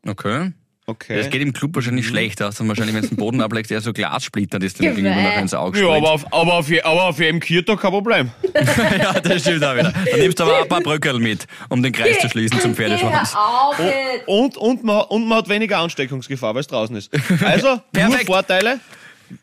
Okay. 0.06 0.52
Okay. 0.86 1.16
Das 1.16 1.30
geht 1.30 1.40
im 1.40 1.54
Club 1.54 1.74
wahrscheinlich 1.74 2.06
schlecht 2.06 2.42
aus. 2.42 2.60
Und 2.60 2.68
wahrscheinlich, 2.68 2.94
wenn 2.94 3.02
du 3.02 3.08
den 3.08 3.16
Boden 3.16 3.40
ablegst, 3.42 3.72
eher 3.72 3.80
so 3.80 3.92
Glassplitter, 3.92 4.58
das 4.58 4.74
dann 4.74 4.86
irgendwie 4.86 5.02
noch 5.02 5.38
ins 5.38 5.54
Auge 5.54 5.78
ja, 5.78 5.84
springt. 5.84 6.04
aber 6.04 6.12
auf, 6.12 6.32
aber, 6.32 6.54
auf, 6.54 6.70
aber 6.84 7.02
auf 7.04 7.18
jedem 7.18 7.40
Kirtag 7.40 7.80
kein 7.80 7.90
Problem. 7.90 8.30
ja, 8.98 9.18
das 9.18 9.42
stimmt 9.42 9.64
auch 9.64 9.74
wieder. 9.74 9.92
Dann 9.92 10.20
nimmst 10.20 10.38
du 10.38 10.44
aber 10.44 10.62
ein 10.62 10.68
paar 10.68 10.82
Bröckel 10.82 11.18
mit, 11.18 11.46
um 11.70 11.82
den 11.82 11.92
Kreis 11.92 12.18
zu 12.18 12.28
schließen 12.28 12.60
zum 12.60 12.74
Pferdeschwanz. 12.76 13.34
Auf 13.34 13.78
jetzt! 13.78 14.28
Und, 14.28 14.56
und, 14.58 14.84
man, 14.84 15.02
und 15.02 15.26
man 15.26 15.38
hat 15.38 15.48
weniger 15.48 15.78
Ansteckungsgefahr, 15.78 16.54
weil 16.54 16.60
es 16.60 16.66
draußen 16.66 16.94
ist. 16.96 17.10
Also, 17.42 17.80
nur. 17.94 18.18
Vorteile. 18.18 18.80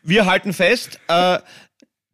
Wir 0.04 0.26
halten 0.26 0.52
fest, 0.52 1.00
äh, 1.08 1.38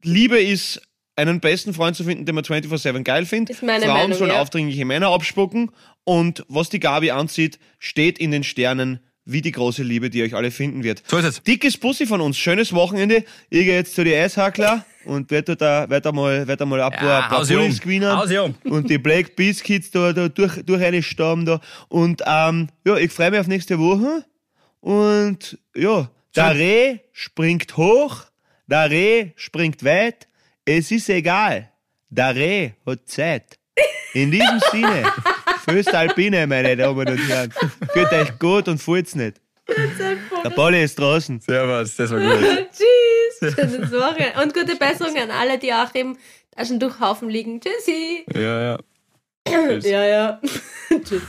Liebe 0.03 0.41
ist 0.41 0.81
einen 1.17 1.41
besten 1.41 1.75
Freund 1.75 1.97
zu 1.97 2.05
finden, 2.05 2.25
den 2.25 2.35
man 2.35 2.45
24-7 2.45 3.03
geil 3.03 3.27
findet. 3.27 3.57
Ist 3.57 3.63
meine 3.63 3.85
Frauen 3.85 3.99
Meinung, 3.99 4.19
sollen 4.19 4.31
ja. 4.31 4.41
aufdringliche 4.41 4.85
Männer 4.85 5.09
abspucken. 5.09 5.71
Und 6.05 6.45
was 6.49 6.71
die 6.71 6.81
Gabi 6.81 7.11
anzieht, 7.11 7.59
steht 7.79 8.19
in 8.19 8.31
den 8.31 8.45
Sternen 8.45 9.01
wie 9.29 9.43
die 9.43 9.53
große 9.53 9.83
Liebe, 9.83 10.09
die 10.09 10.23
euch 10.23 10.35
alle 10.35 10.51
finden 10.51 10.83
wird. 10.83 11.03
So 11.07 11.19
ist 11.19 11.25
es. 11.25 11.43
Dickes 11.43 11.77
Bussi 11.77 12.07
von 12.07 12.23
uns, 12.23 12.39
schönes 12.39 12.73
Wochenende. 12.73 13.25
Ich 13.51 13.65
gehe 13.65 13.75
jetzt 13.75 13.95
zu 13.95 14.03
die 14.03 14.15
Eishackler 14.15 14.87
und 15.05 15.31
werde 15.31 15.55
da, 15.55 15.89
werd 15.91 16.07
da 16.07 16.13
mal, 16.13 16.49
werd 16.49 16.63
da 16.63 16.65
mal 16.65 16.79
paar, 16.79 16.93
Ja, 16.93 17.21
paar 17.29 17.39
Hausi 17.39 17.55
um. 17.55 17.79
Gewinnen 17.79 18.11
um. 18.11 18.55
und 18.73 18.89
die 18.89 18.97
Black 18.97 19.37
Biscuits 19.37 19.91
da, 19.91 20.15
da 20.15 20.29
durch, 20.29 20.65
durch 20.65 20.83
eine 20.83 21.03
Stamm 21.03 21.45
da. 21.45 21.61
Und 21.89 22.23
ähm, 22.27 22.69
ja, 22.87 22.97
ich 22.97 23.13
freue 23.13 23.31
mich 23.31 23.41
auf 23.41 23.47
nächste 23.49 23.79
Woche. 23.79 24.25
Und 24.81 25.59
ja, 25.77 26.11
der 26.35 26.55
Reh 26.55 26.99
springt 27.13 27.77
hoch, 27.77 28.25
der 28.67 28.91
Reh 28.91 29.31
springt 29.37 29.85
weit. 29.85 30.27
Es 30.65 30.91
ist 30.91 31.11
egal. 31.11 31.71
Der 32.09 32.35
Reh 32.35 32.71
hat 32.87 33.07
Zeit. 33.07 33.59
In 34.15 34.31
diesem 34.31 34.59
Sinne, 34.71 35.05
Föst 35.69 35.95
Alpine, 35.95 36.47
meine 36.47 36.77
Damen 36.77 37.09
und 37.09 37.29
Herren. 37.29 37.53
Fühlt 37.93 38.13
euch 38.13 38.39
gut 38.39 38.69
und 38.69 38.79
fühlt's 38.79 39.15
nicht. 39.15 39.41
Der 40.45 40.51
Polly 40.51 40.83
ist 40.83 40.99
draußen. 40.99 41.41
Servus, 41.41 41.97
das 41.97 42.11
war 42.11 42.21
gut. 42.21 42.69
Tschüss! 42.73 43.55
Schönes 43.55 43.93
Wochenende. 43.93 44.43
Und 44.43 44.55
gute 44.55 44.77
Besserung 44.77 45.17
an 45.17 45.31
alle, 45.31 45.59
die 45.59 45.73
auch 45.73 45.95
im 45.95 46.17
Taschentuchhaufen 46.57 47.29
liegen. 47.29 47.61
Tschüssi! 47.61 48.25
Ja, 48.35 48.63
ja. 48.63 48.79
Ja, 49.83 50.05
ja. 50.05 50.41
Tschüss. 51.05 51.23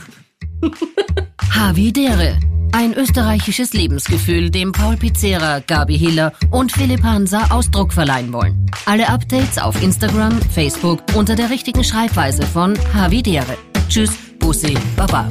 Havidere. 1.54 2.38
Ein 2.72 2.94
österreichisches 2.94 3.72
Lebensgefühl, 3.72 4.50
dem 4.50 4.72
Paul 4.72 4.96
Pizzera, 4.96 5.60
Gabi 5.60 5.98
Hiller 5.98 6.32
und 6.50 6.70
Philipp 6.70 7.02
Hansa 7.02 7.48
Ausdruck 7.50 7.92
verleihen 7.92 8.32
wollen. 8.32 8.66
Alle 8.86 9.08
Updates 9.08 9.58
auf 9.58 9.82
Instagram, 9.82 10.40
Facebook 10.54 11.02
unter 11.14 11.34
der 11.34 11.50
richtigen 11.50 11.82
Schreibweise 11.82 12.42
von 12.46 12.78
Havidere. 12.94 13.56
Tschüss, 13.88 14.12
Bussi 14.40 14.74
Baba. 14.96 15.28